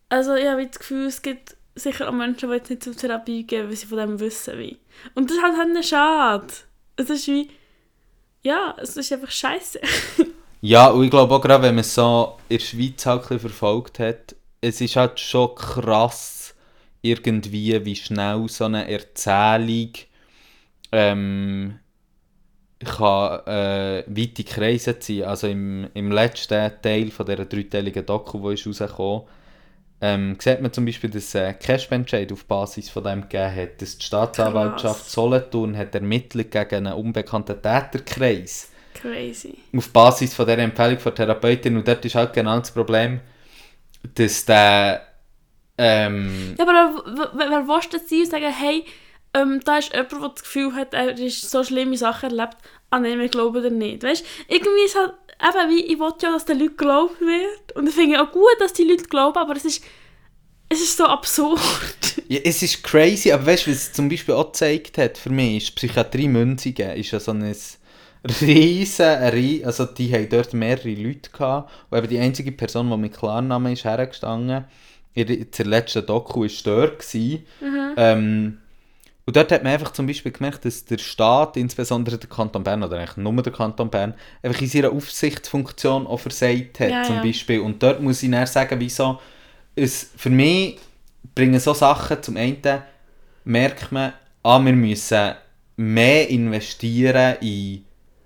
Also 0.08 0.34
ich 0.34 0.46
habe 0.46 0.66
das 0.66 0.78
Gefühl, 0.78 1.06
es 1.06 1.22
gibt 1.22 1.56
sicher 1.74 2.08
auch 2.08 2.12
Menschen, 2.12 2.48
die 2.48 2.56
jetzt 2.56 2.70
nicht 2.70 2.82
zur 2.82 2.96
Therapie 2.96 3.46
gehen, 3.46 3.68
weil 3.68 3.76
sie 3.76 3.86
von 3.86 3.98
dem 3.98 4.20
wissen 4.20 4.58
wie. 4.58 4.78
Und 5.14 5.30
das 5.30 5.36
ist 5.36 5.42
halt 5.42 5.56
halt 5.56 5.84
schade. 5.84 6.52
Es 6.96 7.10
ist 7.10 7.26
wie... 7.26 7.50
Ja, 8.42 8.74
es 8.80 8.96
ist 8.96 9.12
einfach 9.12 9.30
scheiße. 9.30 9.80
Ja, 10.62 10.88
und 10.88 11.04
ich 11.04 11.10
glaube 11.10 11.34
auch 11.34 11.40
gerade, 11.40 11.62
wenn 11.62 11.74
man 11.74 11.80
es 11.80 11.94
so 11.94 12.36
in 12.50 12.58
der 12.58 12.64
Schweiz 12.64 13.06
halt 13.06 13.24
verfolgt 13.24 13.98
hat, 13.98 14.36
es 14.60 14.82
ist 14.82 14.96
halt 14.96 15.18
schon 15.18 15.54
krass, 15.54 16.54
irgendwie, 17.00 17.82
wie 17.82 17.96
schnell 17.96 18.46
so 18.48 18.66
eine 18.66 18.90
Erzählung 18.90 19.92
ähm, 20.92 21.78
kann 22.84 23.46
äh, 23.46 24.04
weite 24.06 24.44
Kreise 24.44 24.98
ziehen. 24.98 25.24
Also 25.24 25.46
im, 25.46 25.88
im 25.94 26.12
letzten 26.12 26.72
Teil 26.82 27.10
von 27.10 27.24
dieser 27.24 27.46
dreiteiligen 27.46 28.04
Doku, 28.04 28.48
die 28.48 28.54
ist 28.54 28.66
rausgekommen 28.66 29.22
ähm, 30.02 30.36
sieht 30.38 30.60
man 30.62 30.72
zum 30.72 30.86
Beispiel, 30.86 31.10
dass 31.10 31.34
äh, 31.34 31.52
Cashman-Entscheid 31.52 32.32
auf 32.32 32.44
Basis 32.46 32.88
von 32.88 33.04
dem 33.04 33.22
gegeben 33.22 33.54
hat, 33.54 33.82
dass 33.82 33.98
die 33.98 34.06
Staatsanwaltschaft 34.06 35.02
Krass. 35.02 35.12
Solothurn 35.12 35.76
hat 35.76 35.94
ermittelt 35.94 36.50
gegen 36.50 36.86
einen 36.86 36.94
unbekannten 36.94 37.60
Täterkreis 37.60 38.70
Crazy. 38.94 39.58
auf 39.76 39.90
Basis 39.90 40.34
von 40.34 40.46
dieser 40.46 40.58
Empfehlung 40.58 40.98
von 40.98 41.14
der 41.14 41.26
Therapeutin 41.26 41.76
und 41.76 41.86
dort 41.86 42.04
ist 42.04 42.14
halt 42.14 42.32
genau 42.32 42.58
das 42.58 42.70
Problem, 42.70 43.20
dass 44.14 44.44
der 44.46 45.06
ähm, 45.76 46.54
Ja, 46.58 46.66
aber 46.66 47.30
wer 47.34 47.62
du 47.62 47.96
jetzt 47.96 48.08
sein 48.08 48.20
und 48.20 48.30
sagen, 48.30 48.52
hey, 48.52 48.84
ähm, 49.34 49.60
da 49.64 49.78
ist 49.78 49.92
jemand, 49.92 50.12
der 50.12 50.28
das 50.28 50.42
Gefühl 50.42 50.74
hat, 50.74 50.94
er 50.94 51.18
ist 51.18 51.50
so 51.50 51.62
schlimme 51.62 51.96
Sachen 51.96 52.30
erlebt, 52.30 52.56
ah 52.90 52.98
nein, 52.98 53.18
wir 53.18 53.28
glauben 53.28 53.62
dir 53.62 53.70
nicht. 53.70 54.02
Weißt 54.02 54.24
irgendwie 54.48 54.84
ist 54.84 54.96
halt, 54.96 55.12
eben 55.42 55.70
wie, 55.70 55.84
ich 55.92 55.98
will 55.98 56.12
ja, 56.22 56.32
dass 56.32 56.44
den 56.44 56.58
Leuten 56.58 56.76
geglaubt 56.76 57.20
wird. 57.20 57.72
Und 57.74 57.88
ich 57.88 57.94
finde 57.94 58.20
auch 58.22 58.30
gut, 58.32 58.56
dass 58.58 58.72
die 58.72 58.84
Leute 58.84 59.04
glauben, 59.04 59.38
aber 59.38 59.56
es 59.56 59.64
ist, 59.64 59.82
es 60.68 60.80
ist 60.80 60.96
so 60.96 61.04
absurd. 61.04 61.60
ja, 62.28 62.40
es 62.44 62.62
ist 62.62 62.82
crazy, 62.82 63.32
aber 63.32 63.46
weißt 63.46 63.66
du, 63.66 63.70
was 63.70 63.78
es 63.78 63.92
zum 63.92 64.08
Beispiel 64.08 64.34
auch 64.34 64.52
gezeigt 64.52 64.98
hat 64.98 65.18
für 65.18 65.30
mich, 65.30 65.64
ist 65.64 65.74
Psychiatrie 65.76 66.28
Münzigen, 66.28 66.90
ist 66.90 67.10
ja 67.10 67.18
so 67.20 67.32
ein 67.32 67.54
riesen, 68.42 69.06
rie- 69.06 69.64
also 69.64 69.86
die 69.86 70.12
haben 70.12 70.28
dort 70.28 70.52
mehrere 70.52 70.90
Leute 70.94 71.30
gehabt, 71.30 71.70
und 71.90 71.98
eben 71.98 72.08
die 72.08 72.18
einzige 72.18 72.52
Person, 72.52 72.90
die 72.90 72.96
mit 72.98 73.16
Klarnamen 73.16 73.72
ist 73.72 73.84
hergestanden, 73.84 74.66
in 75.14 75.26
der 75.26 75.38
in 75.38 75.50
der 75.50 75.66
letzten 75.66 76.06
Doku 76.06 76.42
war 76.42 76.50
dort. 76.64 77.00
Gewesen. 77.00 77.46
Ähm, 77.96 78.59
und 79.30 79.36
dort 79.36 79.52
hat 79.52 79.62
man 79.62 79.72
einfach 79.72 79.92
zum 79.92 80.08
Beispiel 80.08 80.32
gemerkt, 80.32 80.64
dass 80.64 80.84
der 80.86 80.98
Staat, 80.98 81.56
insbesondere 81.56 82.18
der 82.18 82.28
Kanton 82.28 82.64
Bern, 82.64 82.82
oder 82.82 82.98
eigentlich 82.98 83.16
nur 83.16 83.40
der 83.40 83.52
Kanton 83.52 83.88
Bern, 83.88 84.12
einfach 84.42 84.60
in 84.60 84.66
seiner 84.66 84.90
Aufsichtsfunktion 84.90 86.08
auch 86.08 86.18
versagt 86.18 86.80
hat, 86.80 86.90
Ja, 86.90 87.04
zum 87.04 87.14
ja. 87.14 87.22
Beispiel. 87.22 87.60
Und 87.60 87.80
dort 87.80 88.02
muss 88.02 88.24
ich 88.24 88.30
dann 88.32 88.44
sagen, 88.48 88.80
wieso, 88.80 89.20
es, 89.76 90.10
für 90.16 90.30
mich 90.30 90.80
bringen 91.32 91.60
so 91.60 91.72
Sachen, 91.74 92.20
zum 92.20 92.36
einen 92.36 92.82
merkt 93.44 93.92
man, 93.92 94.14
ah, 94.42 94.58
wir 94.58 94.72
müssen 94.72 95.34
mehr 95.76 96.28
investieren 96.28 97.36
in 97.40 97.84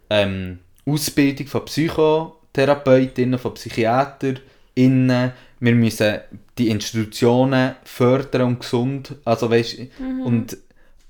ähm, 0.08 0.60
Ausbildung 0.86 1.48
von 1.48 1.66
Psychotherapeutinnen, 1.66 3.38
von 3.38 3.52
PsychiaterInnen. 3.52 5.32
Wir 5.60 5.74
müssen 5.74 6.20
die 6.56 6.70
Institutionen 6.70 7.74
fördern 7.84 8.48
und 8.48 8.60
gesund, 8.60 9.16
also 9.26 9.50
weißt, 9.50 9.80
und 10.24 10.56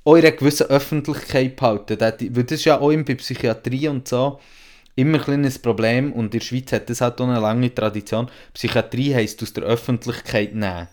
einer 0.04 0.30
gewissen 0.32 0.66
Öffentlichkeit 0.66 1.56
behalten. 1.56 1.98
Das, 1.98 2.14
weil 2.20 2.44
das 2.44 2.58
ist 2.58 2.64
ja 2.64 2.78
auch 2.78 2.92
bei 2.92 3.14
Psychiatrie 3.14 3.88
und 3.88 4.06
so 4.08 4.38
immer 4.96 5.18
ein 5.18 5.24
kleines 5.24 5.58
Problem 5.58 6.12
und 6.12 6.26
in 6.26 6.30
der 6.38 6.40
Schweiz 6.40 6.70
hat 6.72 6.88
das 6.88 7.00
halt 7.00 7.20
auch 7.20 7.28
eine 7.28 7.40
lange 7.40 7.74
Tradition. 7.74 8.30
Psychiatrie 8.52 9.14
heisst 9.14 9.42
aus 9.42 9.52
der 9.52 9.64
Öffentlichkeit 9.64 10.54
nehmen. 10.54 10.88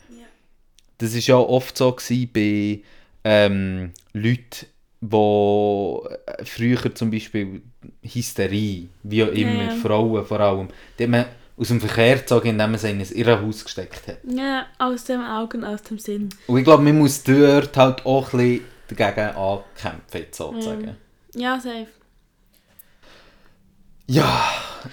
Das 0.98 1.14
ist 1.14 1.28
ja 1.28 1.36
oft 1.38 1.78
so 1.78 1.96
bei 2.34 2.82
ähm, 3.24 3.92
Leuten 4.14 4.68
wo 5.02 6.08
äh, 6.28 6.46
früher 6.46 6.94
zum 6.94 7.10
Beispiel 7.10 7.62
Hysterie, 8.04 8.88
wie 9.04 9.24
auch 9.24 9.30
immer, 9.30 9.64
Ja. 9.64 9.76
Frauen 9.76 10.26
vor 10.26 10.40
allem, 10.40 10.68
die 10.98 11.08
man 11.08 11.26
aus 11.58 11.68
dem 11.68 11.82
Verkehr 11.82 12.18
gezogen, 12.18 12.50
indem 12.50 12.72
man 12.72 12.80
sie 12.80 12.92
in 12.92 13.00
ein 13.02 13.12
Irrenhaus 13.12 13.64
gesteckt 13.64 14.08
hat. 14.08 14.18
Ja, 14.24 14.68
aus 14.78 15.04
dem 15.06 15.22
Augen, 15.22 15.64
aus 15.64 15.82
dem 15.82 15.98
Sinn. 15.98 16.30
Und 16.48 16.60
ich 16.60 16.64
glaube, 16.64 16.84
man 16.84 17.00
muss 17.00 17.24
dort 17.24 17.76
halt 17.78 18.06
auch 18.06 18.32
ein 18.34 18.38
bisschen 18.38 18.62
dagegen 18.96 19.36
ankämpfen, 19.36 20.26
sozusagen. 20.32 20.98
Ja, 21.36 21.60
safe. 21.60 21.88
Ja, 24.08 24.44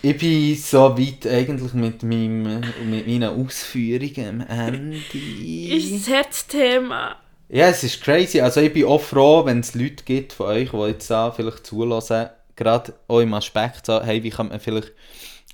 ich 0.02 0.16
bin 0.16 0.54
so 0.56 0.96
weit 0.96 1.26
eigentlich 1.26 1.72
mit, 1.72 2.02
meinem, 2.04 2.60
mit 2.88 3.06
meinen 3.06 3.24
Ausführungen 3.24 4.46
am 4.48 4.74
Ende. 4.74 4.96
Ist 4.96 5.92
das 5.92 6.08
Herzthema. 6.08 7.16
Ja, 7.48 7.68
es 7.68 7.82
ist 7.82 8.02
crazy. 8.02 8.40
Also 8.40 8.60
ich 8.60 8.72
bin 8.72 8.84
auch 8.84 9.00
froh, 9.00 9.44
wenn 9.44 9.60
es 9.60 9.74
Leute 9.74 10.04
gibt 10.04 10.34
von 10.34 10.46
euch, 10.46 10.70
die 10.70 10.76
jetzt 10.76 11.10
da 11.10 11.32
vielleicht 11.32 11.66
zulassen, 11.66 12.28
gerade 12.54 12.94
auch 13.08 13.20
im 13.20 13.34
Aspekt 13.34 13.86
so, 13.86 14.02
hey, 14.02 14.22
wie 14.22 14.30
kann 14.30 14.48
man 14.48 14.60
vielleicht 14.60 14.92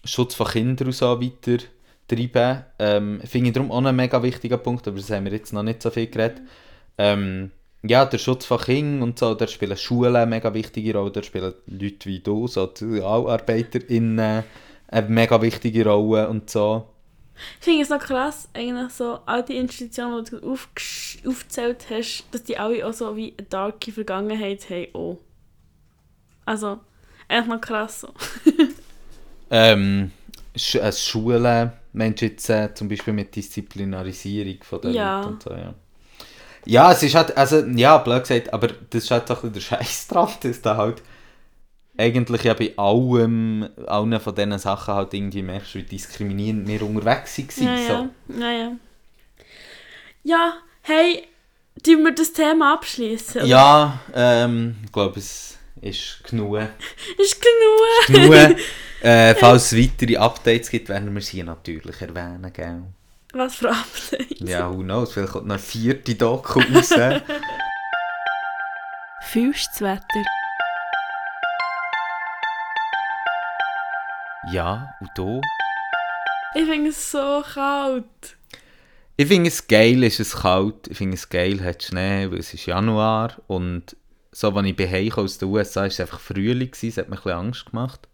Schutz 0.05 0.35
von 0.35 0.49
Kindern 0.49 0.89
und 0.89 0.93
so 0.93 1.21
weiter 1.21 1.65
treiben. 2.09 2.65
Ähm, 2.79 3.21
Finde 3.25 3.49
ich 3.49 3.55
darum 3.55 3.71
auch 3.71 3.79
einen 3.79 3.97
mega 3.97 4.23
wichtigen 4.23 4.63
Punkt, 4.63 4.87
aber 4.87 4.99
das 4.99 5.11
haben 5.11 5.25
wir 5.25 5.33
jetzt 5.33 5.53
noch 5.53 5.63
nicht 5.63 5.83
so 5.83 5.91
viel 5.91 6.09
geredet. 6.09 6.43
Ähm, 6.99 7.51
ja, 7.87 8.05
der 8.07 8.19
Schutz 8.19 8.47
von 8.47 8.59
Kindern 8.59 9.03
und 9.03 9.19
so, 9.19 9.35
da 9.35 9.47
spielen 9.47 9.77
Schulen 9.77 10.17
eine 10.17 10.27
mega 10.27 10.53
wichtige 10.55 10.95
Rolle, 10.97 11.11
da 11.13 11.23
spielen 11.23 11.55
Leute 11.67 12.09
wie 12.09 12.21
du, 12.21 12.47
SozialarbeiterInnen, 12.49 14.45
eine 14.89 15.09
mega 15.09 15.41
wichtige 15.43 15.87
Rolle 15.87 16.29
und 16.29 16.51
so. 16.51 16.89
Ich 17.59 17.65
finde 17.65 17.83
es 17.83 17.89
noch 17.91 17.99
krass, 17.99 18.49
eigentlich 18.55 18.93
so, 18.93 19.19
all 19.27 19.45
die 19.45 19.57
Institutionen, 19.57 20.25
die 20.25 20.31
du 20.33 20.37
aufgesch- 20.39 21.27
aufgezählt 21.29 21.87
hast, 21.91 22.25
dass 22.31 22.45
die 22.45 22.59
alle 22.59 22.87
auch 22.87 22.93
so 22.93 23.17
wie 23.17 23.35
eine 23.37 23.47
darke 23.49 23.93
Vergangenheit 23.93 24.71
haben. 24.71 24.89
Oh. 24.95 25.19
Also, 26.47 26.81
eigentlich 27.29 27.47
noch 27.49 27.61
krass 27.61 28.01
so. 28.03 28.09
Ähm, 29.51 30.11
Sch 30.57 30.77
äh, 30.77 30.93
Schulen, 30.93 31.73
meinst 31.93 32.23
du 32.23 32.27
jetzt 32.27 32.49
äh, 32.51 32.73
zum 32.75 32.89
Beispiel 32.89 33.13
mit 33.13 33.35
Disziplinarisierung 33.35 34.63
von 34.63 34.81
der 34.81 34.91
Ja. 34.91 35.21
Leute 35.21 35.29
und 35.29 35.43
so, 35.43 35.51
ja. 35.51 35.75
Ja, 36.67 36.93
es 36.93 37.03
ist 37.03 37.15
halt, 37.15 37.37
also, 37.37 37.59
ja, 37.59 37.99
blöd 37.99 38.23
gesagt, 38.23 38.53
aber 38.53 38.69
das 38.69 39.05
ist 39.05 39.11
halt 39.11 39.29
so 39.29 39.35
ein 39.35 39.53
bisschen 39.53 39.53
der 39.53 39.61
Scheiß 39.85 40.09
dran, 40.09 40.29
dass 40.43 40.63
da 40.63 40.77
halt 40.77 41.03
eigentlich 41.97 42.43
ja 42.43 42.55
bei 42.55 42.73
allem, 42.77 43.69
allen 43.87 44.19
von 44.21 44.35
diesen 44.35 44.59
Sachen 44.59 44.95
halt 44.95 45.15
irgendwie 45.15 45.43
merkst, 45.43 45.75
wie 45.75 45.83
diskriminierend 45.83 46.67
wir 46.67 46.83
unterwegs 46.83 47.39
waren. 47.39 47.67
Ja, 47.67 47.87
so. 47.87 47.93
ja. 47.93 48.51
ja, 48.51 48.59
ja. 48.59 48.73
Ja, 50.27 50.55
hey, 50.83 51.29
tun 51.83 52.03
wir 52.03 52.15
das 52.15 52.33
Thema 52.33 52.75
abschließen? 52.75 53.47
Ja, 53.47 54.01
ähm, 54.15 54.77
ich 54.85 54.91
glaube, 54.91 55.19
es 55.19 55.59
ist 55.83 56.25
genug. 56.25 56.59
Ist 57.19 57.41
genug. 57.43 58.31
genug. 58.31 58.57
äh, 59.03 59.35
falls 59.35 59.71
es 59.71 59.79
weitere 59.79 60.17
Updates 60.17 60.71
gibt, 60.71 60.89
werden 60.89 61.15
wir 61.15 61.21
sie 61.21 61.43
natürlich 61.43 62.01
erwähnen, 62.01 62.51
gell? 62.53 62.83
Was 63.35 63.57
für 63.57 63.71
Updates? 63.71 64.49
Ja, 64.49 64.71
who 64.71 64.83
knows, 64.83 65.13
vielleicht 65.13 65.33
kommt 65.33 65.47
noch 65.47 65.55
eine 65.55 65.63
vierte 65.63 66.15
Doku 66.15 66.61
raus. 66.61 66.95
Fühlst 69.23 69.71
das 69.73 69.81
Wetter? 69.81 70.25
ja, 74.53 74.95
und 75.01 75.11
du? 75.17 75.41
Ich 76.55 76.65
finde 76.65 76.91
es 76.91 77.11
so 77.11 77.43
kalt. 77.43 78.37
Ich 79.17 79.27
finde 79.27 79.49
es 79.49 79.67
geil, 79.67 80.03
ist 80.05 80.21
es 80.21 80.37
kalt. 80.37 80.87
Ich 80.89 80.99
finde 80.99 81.15
es 81.15 81.29
geil, 81.29 81.63
hat 81.65 81.83
Schnee, 81.83 82.31
weil 82.31 82.39
es 82.39 82.55
ist 82.55 82.67
Januar. 82.67 83.35
Und 83.49 83.97
so, 84.31 84.51
als 84.53 84.67
ich 84.67 84.77
bei 84.77 85.13
aus 85.17 85.39
den 85.39 85.49
USA, 85.49 85.81
war 85.81 85.87
es 85.87 85.99
einfach 85.99 86.21
Frühling, 86.21 86.71
es 86.71 86.97
hat 86.97 87.09
mir 87.09 87.17
ein 87.17 87.23
bisschen 87.23 87.33
Angst 87.33 87.67
gemacht. 87.67 88.07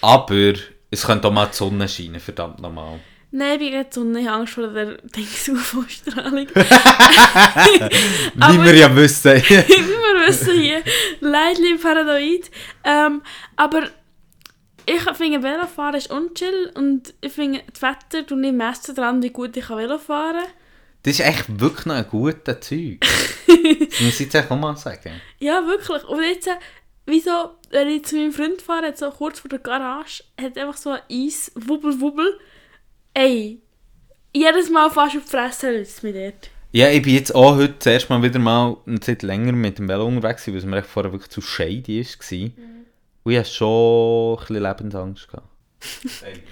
Aber 0.00 0.54
es 0.90 1.06
könnte 1.06 1.28
auch 1.28 1.32
mal 1.32 1.46
die 1.46 1.56
Sonne 1.56 1.88
scheinen, 1.88 2.20
verdammt 2.20 2.60
nochmal. 2.60 3.00
Nein, 3.32 3.54
ich 3.54 3.58
bin 3.58 3.72
gerade 3.72 3.88
so 3.90 4.04
nicht 4.04 4.28
Angst 4.28 4.54
vor 4.54 4.68
der 4.68 4.96
Dings-UFO-Strahlung. 5.02 6.46
Wie 6.48 6.54
wir 8.64 8.74
ja 8.74 8.94
wissen. 8.94 9.32
Wie 9.34 9.48
wir 9.48 10.28
wissen 10.28 10.60
hier, 10.60 10.82
Leidli 11.20 11.76
paranoid. 11.76 12.50
Ähm, 12.84 13.22
aber 13.56 13.88
ich 14.86 15.02
finde 15.16 15.42
Velofahren 15.42 15.96
ist 15.96 16.10
unchill 16.10 16.70
und 16.74 17.12
ich 17.20 17.32
finde 17.32 17.62
das 17.72 17.82
Wetter 17.82 18.24
tut 18.24 18.38
nicht 18.38 18.54
messen 18.54 18.94
daran, 18.94 19.22
wie 19.22 19.30
gut 19.30 19.56
ich 19.56 19.66
kann 19.66 19.78
Velo 19.78 19.98
fahren 19.98 20.44
kann. 20.44 20.52
Das 21.02 21.14
ist 21.14 21.26
echt 21.26 21.60
wirklich 21.60 21.86
noch 21.86 21.96
ein 21.96 22.06
guter 22.08 22.60
Zeug. 22.60 23.00
das 23.00 24.00
muss 24.00 24.20
ich 24.20 24.32
jetzt 24.32 24.36
auch 24.36 24.56
mal 24.56 24.76
sagen. 24.76 25.20
Ja, 25.38 25.66
wirklich. 25.66 26.04
Und 26.04 26.22
jetzt, 26.22 26.48
wieso, 27.04 27.56
wenn 27.70 27.88
ich 27.88 28.04
zu 28.04 28.14
meinem 28.16 28.32
Freund 28.32 28.62
fahre, 28.62 28.94
so 28.96 29.10
kurz 29.10 29.40
vor 29.40 29.48
der 29.48 29.58
Garage, 29.58 30.22
hat 30.40 30.56
einfach 30.58 30.76
so 30.76 30.90
ein 30.90 31.00
Eis, 31.10 31.50
wubbel, 31.54 32.00
wubbel. 32.00 32.38
Ey, 33.18 33.58
jedes 34.34 34.68
Mal 34.68 34.90
fast 34.90 35.16
auf 35.16 35.22
die 35.24 35.30
Fresse 35.30 35.70
es 35.78 36.02
mich 36.02 36.12
dort. 36.14 36.50
Ja, 36.72 36.90
ich 36.90 37.00
bin 37.00 37.14
jetzt 37.14 37.34
auch 37.34 37.56
heute 37.56 37.72
das 37.78 37.86
erste 37.86 38.12
Mal 38.12 38.22
wieder 38.22 38.38
mal 38.38 38.76
eine 38.86 39.00
Zeit 39.00 39.22
länger 39.22 39.52
mit 39.52 39.78
dem 39.78 39.88
Velo 39.88 40.04
unterwegs, 40.06 40.46
weil 40.46 40.56
es 40.56 40.66
mir 40.66 40.76
echt 40.76 40.86
vorher 40.86 41.12
wirklich 41.12 41.30
zu 41.30 41.40
shady 41.40 42.04
war. 42.04 42.50
Und 43.24 43.32
ich 43.32 43.38
hatte 43.38 43.48
schon 43.48 44.34
ein 44.34 44.38
bisschen 44.46 44.62
Lebensangst. 44.62 45.28
Gehabt. 45.28 45.46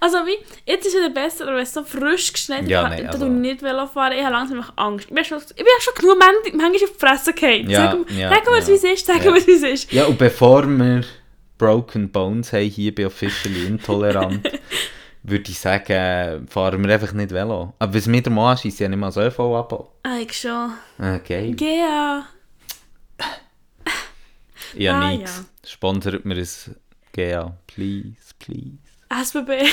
Also 0.00 0.18
wie, 0.18 0.36
jetzt 0.64 0.86
ist 0.86 0.94
es 0.94 1.00
wieder 1.00 1.10
besser, 1.10 1.44
aber 1.48 1.56
wenn 1.56 1.62
es 1.64 1.72
so 1.74 1.82
frisch 1.82 2.32
geschneit 2.32 2.68
Ja, 2.68 2.88
nein, 2.88 2.98
dann 2.98 3.06
also- 3.08 3.26
ich 3.26 3.32
nicht 3.32 3.62
Velo 3.62 3.86
fahren, 3.88 4.12
ich 4.12 4.22
habe 4.22 4.32
langsam 4.34 4.58
einfach 4.58 4.74
Angst. 4.76 5.08
Ich 5.08 5.14
bin 5.14 5.24
schon, 5.24 5.38
ich 5.38 5.56
bin 5.56 5.66
ja 5.66 5.80
schon 5.80 5.94
genug 5.96 6.18
man- 6.20 6.34
manchmal 6.60 6.70
auf 6.84 6.92
die 6.92 7.00
Fresse 7.00 7.32
gefallen. 7.32 7.68
Ja, 7.68 7.90
Sagen 7.90 8.06
ja, 8.16 8.28
sagen 8.28 8.46
wir 8.46 8.58
es, 8.58 8.66
ja. 8.68 8.72
wie 8.72 8.76
es 8.76 8.84
ist, 8.84 9.06
sagen 9.06 9.24
Ja. 9.24 9.32
wir 9.32 9.38
es, 9.40 9.46
wie 9.48 9.52
es 9.52 9.62
ist. 9.64 9.92
Ja, 9.92 10.04
und 10.04 10.18
bevor 10.18 10.66
wir 10.68 11.00
Broken 11.58 12.10
Bones 12.12 12.52
haben, 12.52 12.68
hier 12.68 12.94
bei 12.94 13.06
Officially 13.06 13.66
Intolerant, 13.66 14.48
würde 15.24 15.50
ich 15.50 15.58
sagen, 15.58 16.46
fahren 16.48 16.84
wir 16.84 16.94
einfach 16.94 17.12
nicht 17.12 17.30
Velo. 17.30 17.74
Aber 17.78 17.94
was 17.94 18.06
mir 18.06 18.22
der 18.22 18.32
Mann 18.32 18.54
ist, 18.54 18.64
ist 18.64 18.80
ja 18.80 18.88
nicht 18.88 18.98
mal 18.98 19.12
so 19.12 19.20
ÖV 19.22 19.40
ab. 19.40 19.88
Eigentlich 20.02 20.40
schon. 20.40 20.72
Okay. 20.98 21.52
GA. 21.52 22.26
Ja, 24.74 25.00
Ah, 25.00 25.10
nichts. 25.10 25.44
Sponsert 25.66 26.24
mir 26.24 26.36
ein 26.36 26.48
GA. 27.12 27.56
Please, 27.66 28.16
please. 28.38 28.78
SBB. 29.10 29.66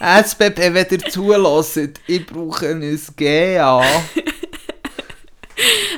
SBB, 0.00 0.74
wenn 0.74 0.86
ihr 0.90 0.98
zulässt, 1.08 2.00
ich 2.08 2.26
brauche 2.26 2.68
ein 2.70 3.00
GA. 3.16 3.78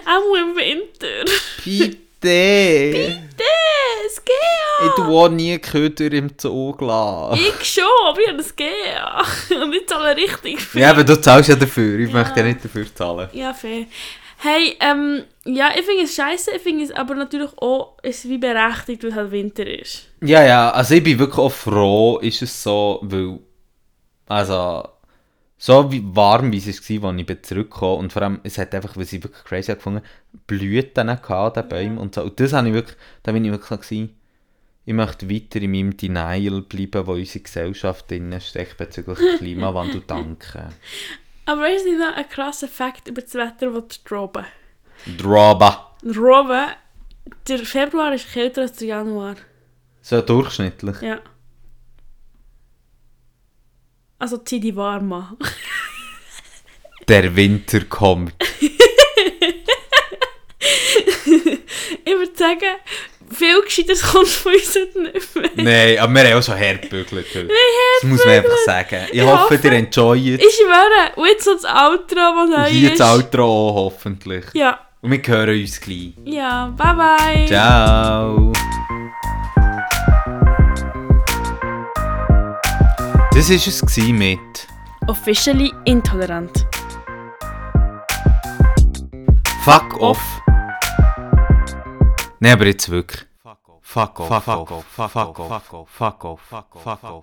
Auch 0.06 0.34
im 0.36 0.54
Winter. 0.56 1.24
Bitte. 1.64 3.24
Das 4.04 4.22
GA. 4.24 4.86
Ich 4.86 4.92
tue 4.96 5.06
auch 5.06 5.28
nie 5.28 5.58
Köder 5.58 6.12
im 6.12 6.36
Zug 6.36 6.80
lassen. 6.82 7.40
Ich 7.60 7.64
schon, 7.74 7.84
aber 8.06 8.20
ich 8.20 8.28
habe. 8.28 9.62
Und 9.64 9.72
ich 9.74 9.86
zahle 9.86 10.16
richtig 10.16 10.60
viel. 10.60 10.80
Ja, 10.82 10.90
aber 10.90 11.04
du 11.04 11.18
zahlst 11.20 11.48
ja 11.48 11.56
dafür. 11.56 11.98
Ich 12.00 12.08
Ja. 12.12 12.14
möchte 12.20 12.40
ja 12.40 12.46
nicht 12.46 12.64
dafür 12.64 12.86
zahlen. 12.94 13.28
Ja, 13.32 13.54
fair. 13.54 13.86
Hey, 14.38 14.76
ähm, 14.80 15.24
ja, 15.46 15.70
ich 15.74 15.86
finde 15.86 16.02
es 16.04 16.14
scheiße, 16.14 16.50
ich 16.56 16.62
finde 16.62 16.84
es 16.84 16.90
aber 16.90 17.14
natürlich 17.14 17.50
auch, 17.58 17.96
es 18.02 18.18
ist 18.24 18.28
wie 18.28 18.36
berechtigt, 18.36 19.02
weil 19.02 19.10
es 19.10 19.16
halt 19.16 19.30
Winter 19.30 19.66
ist. 19.66 20.08
Ja, 20.22 20.44
ja, 20.44 20.70
also 20.70 20.94
ich 20.94 21.02
bin 21.02 21.18
wirklich 21.18 21.38
auch 21.38 21.52
froh, 21.52 22.18
ist 22.18 22.42
es 22.42 22.62
so, 22.62 22.98
weil, 23.02 23.38
also, 24.26 24.86
so 25.56 25.90
wie 25.92 26.02
warm 26.04 26.52
wie 26.52 26.58
es 26.58 27.02
war, 27.02 27.10
als 27.10 27.20
ich 27.20 27.42
zurückgekommen 27.42 27.98
und 28.00 28.12
vor 28.12 28.22
allem, 28.22 28.40
es 28.42 28.58
hat 28.58 28.74
einfach, 28.74 28.96
was 28.96 29.12
ich 29.12 29.22
wirklich 29.22 29.44
crazy 29.44 29.74
gefunden, 29.74 30.02
Blüten 30.46 31.06
gehabt 31.06 31.56
den 31.56 31.68
Bäumen 31.68 31.98
und 31.98 32.14
so. 32.14 32.22
Und 32.22 32.38
das 32.40 32.52
habe 32.52 32.68
ich 32.68 32.74
wirklich, 32.74 32.96
da 33.22 33.32
bin 33.32 33.44
ich 33.44 33.50
wirklich 33.50 33.68
so 33.68 33.76
gewesen, 33.76 34.16
ich 34.86 34.92
möchte 34.92 35.30
weiter 35.30 35.62
in 35.62 35.70
meinem 35.70 35.96
Denial 35.96 36.60
bleiben, 36.62 37.06
wo 37.06 37.12
unsere 37.12 37.42
Gesellschaft 37.42 38.10
drin 38.10 38.38
steckt 38.40 38.76
bezüglich 38.76 39.18
Klimawandel. 39.38 40.02
Danke. 40.06 40.68
Aber 41.46 41.62
weißt 41.62 41.86
du 41.86 41.90
nicht 41.90 42.00
noch 42.00 42.14
ein 42.14 42.28
krasser 42.28 42.68
Fakt 42.68 43.08
über 43.08 43.22
das 43.22 43.34
Wetter, 43.34 43.70
das 43.70 44.02
droben? 44.04 44.44
Droba. 45.18 45.92
Droben, 46.02 46.66
der 47.48 47.58
Februar 47.60 48.12
ist 48.14 48.30
kälter 48.32 48.62
als 48.62 48.74
der 48.74 48.88
Januar. 48.88 49.36
So 50.02 50.20
durchschnittlich. 50.20 51.00
Ja. 51.00 51.20
Also 54.18 54.38
zieh 54.38 54.60
die 54.60 54.74
warm 54.76 55.12
an. 55.12 55.36
Der 57.08 57.34
Winter 57.36 57.80
kommt. 57.84 58.32
Ich 62.06 62.12
würde 62.12 62.32
sagen, 62.36 62.76
viel 63.30 63.60
Gescheiteres 63.62 64.02
kommt 64.02 64.28
von 64.28 64.52
uns 64.54 64.74
nicht 64.74 65.34
mehr. 65.36 65.50
Nein, 65.56 65.98
aber 65.98 66.14
wir 66.14 66.24
haben 66.30 66.38
auch 66.38 66.42
schon 66.42 66.58
hart 66.58 66.82
gebügelt 66.82 67.26
heute. 67.34 67.48
Das 68.00 68.08
muss 68.08 68.24
man 68.24 68.34
einfach 68.36 68.56
sagen. 68.64 69.06
Ich, 69.10 69.18
Ich 69.18 69.22
hoffe, 69.22 69.54
hoffe- 69.56 69.66
ihr 69.68 69.72
enjoyt 69.72 70.40
Ich 70.42 70.54
schwöre, 70.56 71.12
und 71.16 71.26
jetzt 71.26 71.44
so 71.44 71.54
das 71.54 71.64
Outro, 71.64 72.14
das 72.14 72.50
neu 72.50 72.64
Hier 72.70 72.92
ist. 72.92 73.00
das 73.00 73.10
Outro 73.18 73.44
auch, 73.44 73.74
hoffentlich. 73.74 74.44
Ja, 74.54 74.78
Und 75.00 75.10
wir 75.10 75.22
hören 75.26 75.60
uns 75.60 75.80
gleich. 75.80 76.12
ja, 76.24 76.66
bye 76.76 76.94
bye. 76.94 77.46
Ciao. 77.46 78.52
Das 83.34 83.50
war 83.50 83.56
es 83.56 83.96
mit 84.12 84.68
Officially 85.08 85.72
intolerant. 85.86 86.68
Fuck 89.64 90.00
off. 90.00 90.40
Nein, 92.38 92.52
aber 92.52 92.66
jetzt 92.66 92.88
wirklich. 92.88 93.26
Fuck 93.42 93.68
off, 93.68 93.84
fuck 93.84 94.20
off, 94.20 94.28
fuck 94.28 94.70
off, 94.70 94.84
fuck 94.86 95.38
off, 95.40 95.48
fuck 95.50 95.74
off, 95.74 95.90
fuck 95.90 96.24
off, 96.24 96.40
fuck 96.82 97.04
off. 97.04 97.22